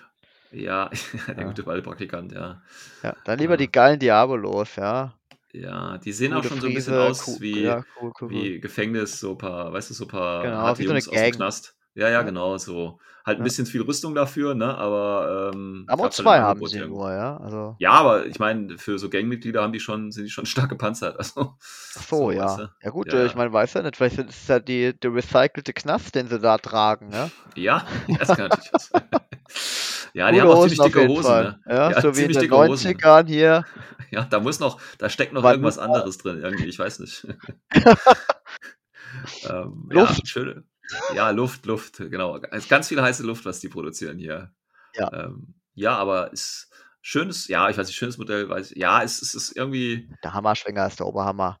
ja, 0.51 0.89
der 1.27 1.35
Ja. 1.37 1.43
gute 1.45 1.65
Waldpraktikant, 1.65 2.31
ja. 2.31 2.61
Ja, 3.03 3.13
dann 3.25 3.39
lieber 3.39 3.53
Ja. 3.53 3.57
die 3.57 3.71
geilen 3.71 3.99
Diabolos, 3.99 4.75
ja. 4.77 5.18
Ja, 5.53 5.97
die 5.97 6.11
sehen 6.13 6.33
auch 6.33 6.43
schon 6.43 6.61
so 6.61 6.67
ein 6.67 6.73
bisschen 6.73 6.93
Friese, 6.93 7.09
aus 7.09 7.27
cool- 7.27 7.41
wie, 7.41 7.63
ja, 7.63 7.83
cool, 7.99 8.11
cool, 8.21 8.29
wie 8.29 8.59
Gefängnis, 8.59 9.19
so 9.19 9.31
ein 9.31 9.37
paar, 9.37 9.73
weißt 9.73 9.89
du, 9.89 9.93
so 9.95 10.05
ein 10.05 10.07
paar 10.09 10.43
Genau, 10.43 10.57
harte 10.57 10.81
wie 10.83 10.87
so 10.87 10.93
Jungs 10.93 11.07
aus 11.07 11.15
dem. 11.15 11.31
Knast. 11.31 11.75
Ja, 11.95 12.09
ja, 12.09 12.21
genau, 12.21 12.57
so. 12.57 12.99
Halt 13.25 13.37
ein 13.37 13.39
Ja. 13.39 13.43
bisschen 13.43 13.65
viel 13.65 13.81
Rüstung 13.81 14.13
dafür, 14.15 14.53
ne, 14.55 14.77
aber 14.77 15.51
ähm, 15.53 15.85
Aber 15.87 16.11
zwei 16.11 16.39
haben 16.39 16.63
sie 16.65 16.79
nur, 16.85 17.11
ja. 17.11 17.37
Also, 17.37 17.75
Ja, 17.79 17.91
aber 17.91 18.25
ich 18.27 18.39
meine, 18.39 18.77
für 18.77 18.99
so 18.99 19.09
Gangmitglieder 19.09 19.61
haben 19.63 19.73
die 19.73 19.79
schon, 19.79 20.11
sind 20.11 20.25
die 20.25 20.29
schon 20.29 20.45
stark 20.45 20.69
gepanzert. 20.69 21.17
Also, 21.17 21.55
ach 21.97 22.03
so, 22.03 22.31
ja. 22.31 22.43
weißt 22.45 22.57
du? 22.59 22.69
Ja 22.83 22.89
gut, 22.91 23.11
Ja, 23.11 23.19
äh, 23.19 23.25
ich 23.25 23.35
meine, 23.35 23.51
weiß 23.51 23.73
ja 23.73 23.81
nicht, 23.81 23.97
vielleicht 23.97 24.19
ist 24.19 24.47
ja 24.49 24.59
die, 24.59 24.97
der 24.99 25.13
recycelte 25.13 25.73
Knast, 25.73 26.13
den 26.15 26.27
sie 26.27 26.39
da 26.39 26.57
tragen, 26.59 27.11
ja. 27.11 27.29
Ja, 27.55 27.85
das 28.19 28.27
kann 28.29 28.49
natürlich 28.49 28.71
sein. 28.83 29.09
Ja, 30.13 30.31
die 30.31 30.41
haben 30.41 30.49
auch 30.49 30.67
ziemlich 30.67 30.79
dicke 30.79 31.07
Hosen, 31.07 31.31
ne? 31.31 31.59
Ja, 31.67 31.91
Ja, 31.91 32.01
so 32.01 32.15
wie 32.15 32.23
in 32.23 32.31
den 32.31 32.41
dicke 32.41 32.55
Hosen. 32.55 32.91
90ern 32.91 33.27
hier. 33.27 33.65
Ja, 34.11 34.23
da 34.23 34.39
muss 34.39 34.59
noch, 34.59 34.81
da 34.97 35.07
steckt 35.07 35.33
noch 35.33 35.43
War 35.43 35.51
irgendwas 35.51 35.77
anderes 35.77 36.17
drin, 36.17 36.41
irgendwie, 36.41 36.65
ich 36.65 36.79
weiß 36.79 36.97
nicht. 36.97 37.27
ähm, 39.43 39.87
Luft. 39.91 40.17
Ja, 40.17 40.25
schön. 40.25 40.67
Ja, 41.13 41.29
Luft, 41.29 41.67
Luft, 41.67 41.97
genau. 41.97 42.37
Es 42.49 42.63
ist 42.63 42.69
ganz 42.69 42.87
viel 42.87 42.99
heiße 42.99 43.21
Luft, 43.23 43.45
was 43.45 43.59
die 43.59 43.69
produzieren 43.69 44.17
hier. 44.17 44.51
Ja. 44.95 45.13
Ähm, 45.13 45.53
ja, 45.75 45.95
aber 45.95 46.33
ist 46.33 46.71
schönes, 47.01 47.47
ja, 47.47 47.69
ich 47.69 47.77
weiß 47.77 47.87
nicht, 47.87 47.97
schönes 47.97 48.17
Modell, 48.17 48.49
weiß 48.49 48.71
ich. 48.71 48.77
Ja, 48.77 49.03
es, 49.03 49.21
es 49.21 49.35
ist 49.35 49.55
irgendwie, 49.55 50.09
Der 50.23 50.33
Hammerschwinger 50.33 50.87
ist 50.87 50.99
der 50.99 51.05
Oberhammer. 51.05 51.59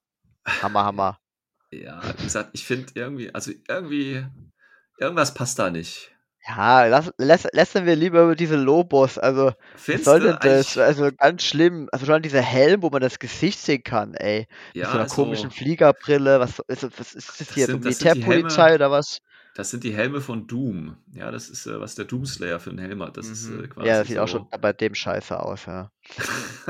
Hammer, 0.63 0.85
Hammer. 0.85 1.19
ja, 1.71 2.01
wie 2.17 2.23
gesagt, 2.23 2.49
ich 2.53 2.65
finde 2.65 2.91
irgendwie, 2.95 3.33
also 3.33 3.51
irgendwie, 3.67 4.25
irgendwas 4.97 5.33
passt 5.33 5.59
da 5.59 5.69
nicht. 5.69 6.15
Ja, 6.47 6.85
lass, 6.85 7.11
lass, 7.17 7.47
lassen 7.51 7.85
wir 7.85 7.95
lieber 7.95 8.23
über 8.23 8.35
diese 8.35 8.55
Lobos. 8.55 9.17
Also, 9.17 9.51
was 9.87 10.03
soll 10.03 10.21
denn 10.21 10.37
das? 10.41 10.77
Also, 10.77 11.09
ganz 11.15 11.43
schlimm. 11.43 11.89
Also, 11.91 12.05
schon 12.05 12.21
dieser 12.21 12.41
Helm, 12.41 12.81
wo 12.81 12.89
man 12.89 13.01
das 13.01 13.19
Gesicht 13.19 13.59
sehen 13.59 13.83
kann, 13.83 14.13
ey. 14.15 14.47
Mit 14.73 14.85
so 14.85 14.91
einer 14.91 15.01
also, 15.01 15.15
komischen 15.15 15.51
Fliegerbrille. 15.51 16.39
Was, 16.39 16.59
ist, 16.67 16.83
was 16.99 17.13
ist 17.13 17.39
das 17.41 17.53
hier? 17.53 17.65
sind- 17.65 17.83
so 17.83 17.89
das 17.89 18.01
Militärpolizei 18.01 18.75
oder 18.75 18.89
was? 18.89 19.19
Das 19.55 19.71
sind 19.71 19.83
die 19.83 19.93
Helme 19.93 20.21
von 20.21 20.47
Doom. 20.47 20.95
Ja, 21.13 21.31
das 21.31 21.49
ist, 21.49 21.65
äh, 21.65 21.79
was 21.81 21.95
der 21.95 22.05
Doomslayer 22.05 22.59
für 22.59 22.69
einen 22.69 22.79
Helm 22.79 23.03
hat. 23.03 23.17
Das 23.17 23.27
ist 23.27 23.49
Mhm. 23.49 23.65
äh, 23.65 23.67
quasi 23.67 23.87
ja, 23.87 23.97
das 23.99 24.07
sieht 24.07 24.15
so. 24.17 24.23
auch 24.23 24.27
schon 24.27 24.47
bei 24.61 24.71
dem 24.73 24.95
scheiße 24.95 25.37
aus, 25.37 25.65
ja. 25.65 25.91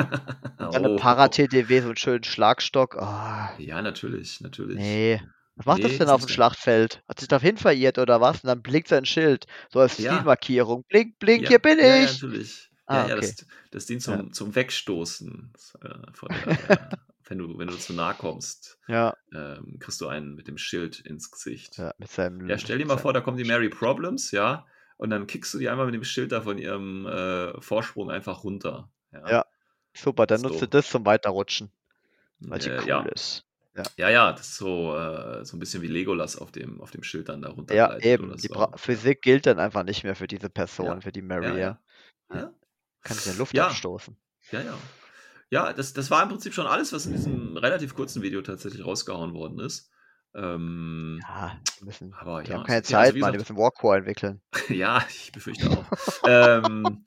Dann 0.57 0.73
eine 0.75 0.89
Oh. 0.89 0.95
Para-TDW, 0.97 1.81
so 1.81 1.87
einen 1.89 1.97
schönen 1.97 2.23
Schlagstock. 2.23 2.97
Oh, 2.99 3.05
Ja, 3.61 3.81
natürlich, 3.81 4.41
natürlich. 4.41 4.77
nee. 4.77 5.21
Was 5.59 5.65
macht 5.65 5.83
das 5.83 5.91
Nee, 5.91 5.97
denn 5.97 6.07
ist 6.07 6.13
auf 6.13 6.21
dem. 6.21 6.29
Schlachtfeld? 6.29 7.03
Hat 7.09 7.19
sich 7.19 7.27
da 7.27 7.39
verirrt 7.39 7.97
oder 7.97 8.21
was? 8.21 8.43
Und 8.43 8.47
dann 8.47 8.61
blinkt 8.61 8.87
sein 8.87 9.05
Schild. 9.05 9.45
So 9.71 9.79
als 9.81 9.97
Ja. 9.97 10.15
Zielmarkierung. 10.15 10.83
Blink, 10.87 11.19
blink, 11.19 11.43
Ja, 11.43 11.49
hier 11.49 11.59
bin 11.59 11.79
ja, 11.79 11.85
ja, 11.85 12.03
ich. 12.05 12.11
natürlich. 12.13 12.69
Ah, 12.85 13.01
Ja, 13.01 13.07
ja, 13.09 13.15
okay. 13.17 13.25
das, 13.37 13.45
das 13.71 13.85
dient 13.85 14.01
zum, 14.01 14.31
zum 14.33 14.55
Wegstoßen. 14.55 15.53
Äh, 15.81 15.89
von 16.13 16.29
der, 16.29 16.99
wenn, 17.27 17.37
du, 17.37 17.57
wenn 17.57 17.67
du 17.67 17.77
zu 17.77 17.93
nah 17.93 18.13
kommst, 18.13 18.79
Ja, 18.87 19.13
ähm, 19.33 19.77
kriegst 19.79 19.99
du 20.01 20.07
einen 20.07 20.35
mit 20.35 20.47
dem 20.47 20.57
Schild 20.57 21.01
ins 21.01 21.29
Gesicht. 21.29 21.77
ja, 21.77 21.93
mit 21.97 22.09
seinem. 22.09 22.47
Ja, 22.49 22.57
stell 22.57 22.77
dir 22.77 22.85
mal 22.85 22.97
vor, 22.97 23.11
da 23.13 23.19
kommen 23.21 23.37
die 23.37 23.43
Mary 23.43 23.69
Problems, 23.69 24.31
ja, 24.31 24.65
und 24.97 25.09
dann 25.09 25.27
kickst 25.27 25.53
du 25.53 25.59
die 25.59 25.67
einmal 25.69 25.85
mit 25.85 25.95
dem 25.95 26.03
Schild 26.05 26.31
da 26.31 26.41
von 26.41 26.57
ihrem 26.57 27.05
äh, 27.05 27.59
Vorsprung 27.61 28.09
einfach 28.09 28.43
runter. 28.43 28.89
Ja, 29.11 29.45
Super, 29.93 30.25
dann 30.25 30.39
So. 30.39 30.47
nutzt 30.47 30.61
du 30.61 30.67
das 30.67 30.89
zum 30.89 31.05
Weiterrutschen, 31.05 31.69
weil 32.39 32.61
sie 32.61 32.69
äh, 32.69 32.79
cool 32.81 32.87
ja. 32.87 33.01
ist. 33.13 33.45
Ja, 33.97 34.09
ja, 34.09 34.31
das 34.31 34.49
ist 34.49 34.57
so, 34.57 34.95
äh, 34.95 35.45
so 35.45 35.55
ein 35.55 35.59
bisschen 35.59 35.81
wie 35.81 35.87
Legolas 35.87 36.37
auf 36.37 36.51
dem, 36.51 36.81
auf 36.81 36.91
dem 36.91 37.03
Schild 37.03 37.29
dann 37.29 37.41
da 37.41 37.53
Ja, 37.71 37.97
eben. 37.99 38.25
oder 38.25 38.35
Die 38.37 38.47
so. 38.47 38.53
Bra 38.53 38.71
Physik 38.75 39.21
gilt 39.21 39.45
dann 39.45 39.59
einfach 39.59 39.83
nicht 39.83 40.03
mehr 40.03 40.15
für 40.15 40.27
diese 40.27 40.49
Person, 40.49 40.85
Ja. 40.87 41.01
für 41.01 41.11
die 41.11 41.21
Ja, 41.21 41.25
Mary. 41.27 41.45
ja. 41.45 41.57
Ja, 41.59 41.79
Ja, 42.31 42.39
ja. 42.41 42.53
Kann 43.03 43.17
sich 43.17 43.31
in 43.33 43.37
Luft 43.37 43.55
Ja. 43.55 43.67
abstoßen. 43.67 44.17
Ja, 44.51 44.61
ja. 44.61 44.77
Ja, 45.51 45.73
das, 45.73 45.93
das 45.93 46.11
war 46.11 46.21
im 46.21 46.29
Prinzip 46.29 46.53
schon 46.53 46.67
alles, 46.67 46.93
was 46.93 47.07
in 47.07 47.13
diesem 47.13 47.57
relativ 47.57 47.95
kurzen 47.95 48.21
Video 48.21 48.41
tatsächlich 48.41 48.85
rausgehauen 48.85 49.33
worden 49.33 49.59
ist. 49.59 49.89
Ähm, 50.35 51.19
Ja, 51.21 51.59
die 51.79 51.85
müssen. 51.85 52.13
aber 52.13 52.43
Die 52.43 52.51
ja, 52.51 52.57
haben 52.57 52.65
keine 52.65 52.83
ja, 52.87 52.99
also 52.99 53.01
Zeit. 53.13 53.15
Die 53.15 53.19
gesagt, 53.19 53.37
müssen 53.37 53.57
Warcore 53.57 53.97
entwickeln. 53.97 54.41
ja, 54.69 55.03
ich 55.09 55.31
befürchte 55.31 55.69
auch. 55.69 55.85
ähm, 56.27 57.03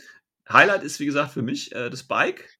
Highlight 0.50 0.82
ist, 0.82 0.98
wie 0.98 1.06
gesagt, 1.06 1.32
für 1.32 1.42
mich 1.42 1.72
äh, 1.72 1.88
das 1.88 2.02
Bike. 2.02 2.58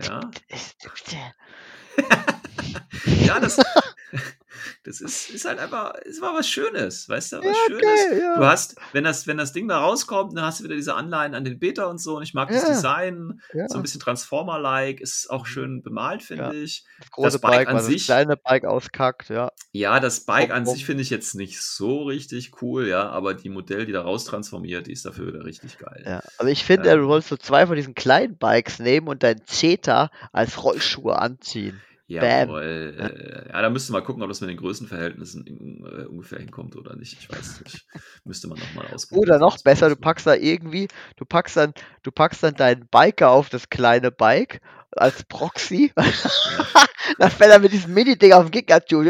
Ja. 0.00 0.30
Ja, 3.24 3.38
das, 3.40 3.56
das 4.84 5.00
ist, 5.00 5.30
ist 5.30 5.44
halt 5.44 5.58
einfach, 5.58 5.94
es 6.08 6.20
war 6.20 6.34
was 6.34 6.48
Schönes, 6.48 7.08
weißt 7.08 7.32
du, 7.32 7.36
was 7.38 7.44
Ja, 7.46 7.52
Schönes. 7.66 7.82
geil, 7.82 8.20
ja. 8.22 8.36
Du 8.36 8.44
hast, 8.44 8.76
wenn 8.92 9.04
das, 9.04 9.26
wenn 9.26 9.36
das 9.36 9.52
Ding 9.52 9.68
da 9.68 9.78
rauskommt, 9.78 10.36
dann 10.36 10.44
hast 10.44 10.60
du 10.60 10.64
wieder 10.64 10.74
diese 10.74 10.94
Anleihen 10.94 11.34
an 11.34 11.44
den 11.44 11.58
Beta 11.58 11.84
und 11.84 11.98
so. 11.98 12.16
Und 12.16 12.22
ich 12.22 12.34
mag 12.34 12.48
das 12.48 12.62
Ja. 12.62 12.68
Design, 12.70 13.40
Ja. 13.54 13.68
so 13.68 13.76
ein 13.78 13.82
bisschen 13.82 14.00
Transformer-like, 14.00 15.00
ist 15.00 15.30
auch 15.30 15.46
schön 15.46 15.82
bemalt, 15.82 16.22
finde 16.22 16.54
ich. 16.56 16.84
Das 16.98 17.10
große 17.10 17.38
Bike 17.38 17.50
Bike, 17.52 17.68
an 17.68 17.74
weil 17.74 17.82
das 17.82 17.86
sich- 17.92 18.04
kleine 18.04 18.36
Bike 18.36 18.64
auskackt, 18.64 19.28
ja. 19.28 19.50
Ja, 19.72 20.00
das 20.00 20.20
Bike 20.24 20.50
an 20.50 20.66
sich 20.66 20.84
finde 20.84 21.02
ich 21.02 21.10
jetzt 21.10 21.34
nicht 21.34 21.60
so 21.62 22.02
richtig 22.04 22.60
cool, 22.62 22.86
ja, 22.88 23.08
aber 23.08 23.34
die 23.34 23.48
Modell, 23.48 23.86
die 23.86 23.92
da 23.92 24.02
raustransformiert, 24.02 24.86
die 24.88 24.92
ist 24.92 25.04
dafür 25.06 25.26
wieder 25.28 25.44
richtig 25.44 25.78
geil. 25.78 26.02
ja. 26.06 26.20
Also 26.38 26.50
ich 26.50 26.64
finde, 26.64 26.90
Ähm. 26.90 27.00
du 27.00 27.06
sollst 27.06 27.28
so 27.28 27.36
zwei 27.36 27.66
von 27.66 27.76
diesen 27.76 27.94
kleinen 27.94 28.36
Bikes 28.36 28.78
nehmen 28.78 29.08
und 29.08 29.22
dein 29.22 29.42
Zeta 29.46 30.10
als 30.32 30.62
Rollschuhe 30.62 31.16
anziehen. 31.18 31.80
Jawohl. 32.10 32.94
Äh, 32.98 33.48
ja, 33.52 33.62
da 33.62 33.70
müsste 33.70 33.92
man 33.92 34.02
gucken, 34.02 34.22
ob 34.22 34.28
das 34.28 34.40
mit 34.40 34.50
den 34.50 34.56
Größenverhältnissen 34.56 35.46
in, 35.46 35.84
äh, 35.84 36.06
ungefähr 36.06 36.40
hinkommt 36.40 36.74
oder 36.76 36.96
nicht. 36.96 37.16
Ich 37.20 37.30
weiß 37.30 37.60
nicht. 37.62 37.86
müsste 38.24 38.48
man 38.48 38.58
nochmal 38.58 38.92
ausprobieren. 38.92 39.28
Oder 39.28 39.38
noch 39.38 39.62
besser, 39.62 39.88
du 39.88 39.96
packst 39.96 40.26
da 40.26 40.34
irgendwie, 40.34 40.88
du 41.16 41.24
packst 41.24 41.56
dann, 41.56 41.72
du 42.02 42.10
packst 42.10 42.42
dann 42.42 42.54
deinen 42.54 42.88
Biker 42.88 43.30
auf 43.30 43.48
das 43.48 43.68
kleine 43.70 44.10
Bike 44.10 44.60
als 44.90 45.22
Proxy. 45.24 45.92
dann 47.18 47.30
fällt 47.30 47.52
er 47.52 47.60
mit 47.60 47.72
diesem 47.72 47.94
Mini-Ding 47.94 48.32
auf 48.32 48.44
den 48.44 48.50
Gegner 48.50 48.84
zu. 48.84 49.02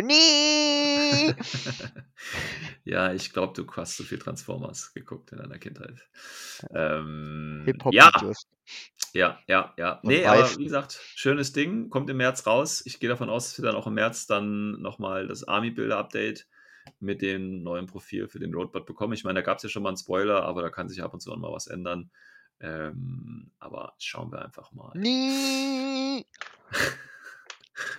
Ja, 2.84 3.12
ich 3.12 3.32
glaube, 3.32 3.52
du 3.54 3.70
hast 3.72 3.96
zu 3.96 4.04
viel 4.04 4.18
Transformers 4.18 4.92
geguckt 4.94 5.32
in 5.32 5.38
deiner 5.38 5.58
Kindheit. 5.58 6.08
Ähm, 6.74 7.62
ja, 7.66 7.72
Hip-Hop-Videos. 7.72 8.46
ja, 9.12 9.38
ja, 9.46 9.74
ja. 9.76 9.92
Und 10.00 10.08
Nee, 10.08 10.24
aber 10.24 10.48
wie 10.58 10.64
gesagt, 10.64 11.00
schönes 11.14 11.52
Ding, 11.52 11.90
kommt 11.90 12.11
im 12.11 12.16
März 12.16 12.46
raus. 12.46 12.82
Ich 12.84 12.98
gehe 12.98 13.08
davon 13.08 13.30
aus, 13.30 13.50
dass 13.50 13.58
wir 13.58 13.66
dann 13.66 13.76
auch 13.76 13.86
im 13.86 13.94
März 13.94 14.26
dann 14.26 14.80
nochmal 14.80 15.28
das 15.28 15.44
Army-Bilder-Update 15.44 16.46
mit 16.98 17.22
dem 17.22 17.62
neuen 17.62 17.86
Profil 17.86 18.28
für 18.28 18.38
den 18.38 18.54
Roadbot 18.54 18.86
bekommen. 18.86 19.12
Ich 19.12 19.24
meine, 19.24 19.40
da 19.40 19.42
gab 19.42 19.58
es 19.58 19.62
ja 19.62 19.68
schon 19.68 19.82
mal 19.82 19.90
einen 19.90 19.98
Spoiler, 19.98 20.42
aber 20.42 20.62
da 20.62 20.70
kann 20.70 20.88
sich 20.88 21.02
ab 21.02 21.14
und 21.14 21.20
zu 21.20 21.30
noch 21.30 21.38
mal 21.38 21.52
was 21.52 21.66
ändern. 21.66 22.11
Ähm, 22.61 23.52
aber 23.58 23.94
schauen 23.98 24.32
wir 24.32 24.44
einfach 24.44 24.72
mal. 24.72 24.92
Nee! 24.94 26.24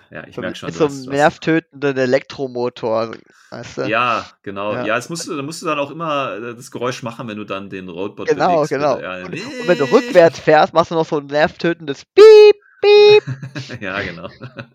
Ja, 0.10 0.26
ich 0.28 0.36
So, 0.36 0.42
merke 0.42 0.56
schon. 0.58 0.68
mit 0.68 0.76
so 0.76 0.86
einem 0.86 1.02
nervtötenden 1.06 1.98
Elektromotor. 1.98 3.12
Weißt 3.50 3.78
du? 3.78 3.82
Ja, 3.84 4.26
genau. 4.44 4.74
Ja. 4.74 4.86
Ja, 4.86 4.98
es 4.98 5.10
musst 5.10 5.28
du, 5.28 5.36
da 5.36 5.42
musst 5.42 5.62
du 5.62 5.66
dann 5.66 5.80
auch 5.80 5.92
immer 5.92 6.36
äh, 6.36 6.56
das 6.56 6.72
Geräusch 6.72 7.04
machen, 7.04 7.28
wenn 7.28 7.38
du 7.38 7.44
dann 7.44 7.70
den 7.70 7.90
Roadbot 7.90 8.28
Genau, 8.28 8.56
bewegst. 8.56 8.70
genau. 8.70 9.00
Ja, 9.00 9.18
Und, 9.26 9.34
und 9.34 9.68
wenn 9.68 9.78
du 9.78 9.86
rückwärts 9.92 10.40
fährst, 10.40 10.74
machst 10.74 10.92
du 10.92 10.96
noch 10.96 11.06
so 11.06 11.18
ein 11.18 11.26
nervtötendes 11.28 12.06
Piep, 12.06 12.56
Piep. 12.82 13.24
ja, 13.82 14.02
genau. 14.02 14.30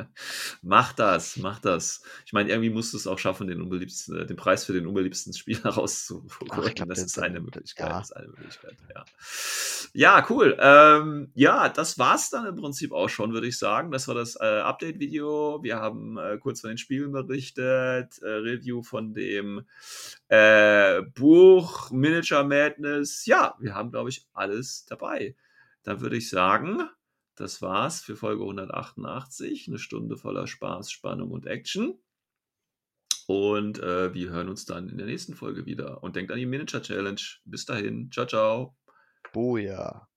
mach 0.63 0.93
das, 0.93 1.37
mach 1.37 1.59
das. 1.59 2.03
Ich 2.25 2.33
meine, 2.33 2.51
irgendwie 2.51 2.71
musst 2.71 2.93
du 2.93 2.97
es 2.97 3.07
auch 3.07 3.19
schaffen, 3.19 3.49
den 3.49 3.61
unbeliebsten, 3.61 4.17
äh, 4.19 4.27
den 4.27 4.37
Preis 4.37 4.65
für 4.65 4.73
den 4.73 4.87
unbeliebsten 4.87 5.33
Spieler 5.33 5.67
rauszuholen. 5.71 6.29
das 6.87 6.99
den- 6.99 7.07
ist 7.07 7.19
eine 7.19 7.41
Möglichkeit. 7.41 7.89
ja. 7.89 7.99
Das 7.99 8.11
ist 8.11 8.17
eine 8.17 8.29
Möglichkeit, 8.29 8.77
ja. 8.95 9.05
Ja, 9.93 10.27
cool. 10.31 10.57
Ähm, 10.61 11.31
ja, 11.35 11.69
das 11.69 11.99
war's 11.99 12.31
dann 12.31 12.47
im 12.47 12.57
Prinzip 12.57 12.93
auch 12.93 13.09
schon, 13.09 13.33
würde 13.33 13.47
ich 13.47 13.59
sagen. 13.59 13.91
Das 13.91 14.09
war 14.09 14.15
das 14.15 14.37
äh, 14.37 14.45
Update-Video. 14.45 15.61
Wir 15.63 15.77
haben 15.77 16.19
äh, 16.19 16.39
kurz 16.39 16.61
von 16.61 16.69
den 16.69 16.79
Spielen 16.79 17.13
berichtet, 17.13 18.19
äh, 18.23 18.29
Review 18.29 18.83
von 18.83 19.15
dem 19.15 19.65
äh, 20.29 21.03
Buch 21.03 21.91
Miniature 21.91 22.45
Madness. 22.45 23.25
Ja, 23.27 23.55
wir 23.59 23.75
haben, 23.75 23.91
glaube 23.91 24.11
ich, 24.11 24.27
alles 24.35 24.85
dabei. 24.87 25.35
Dann 25.83 26.01
würde 26.01 26.17
ich 26.17 26.29
sagen, 26.29 26.83
das 27.37 27.63
war's 27.63 28.03
für 28.03 28.17
Folge 28.17 28.43
188. 28.43 29.69
Eine 29.69 29.79
Stunde 29.79 30.17
voller 30.17 30.47
Spaß, 30.47 30.91
Spannung 30.91 31.31
und 31.31 31.47
Action. 31.47 31.99
Und 33.27 33.79
äh, 33.81 34.15
wir 34.15 34.31
hören 34.31 34.49
uns 34.49 34.65
dann 34.65 34.89
in 34.89 34.99
der 34.99 35.07
nächsten 35.07 35.35
Folge 35.35 35.67
wieder. 35.67 36.03
Und 36.03 36.17
denkt 36.17 36.33
an 36.33 36.39
die 36.39 36.47
Miniature 36.47 36.83
Challenge. 36.83 37.21
Bis 37.45 37.65
dahin. 37.65 38.11
Ciao, 38.11 38.27
ciao. 38.27 38.77
Booyah. 39.33 40.09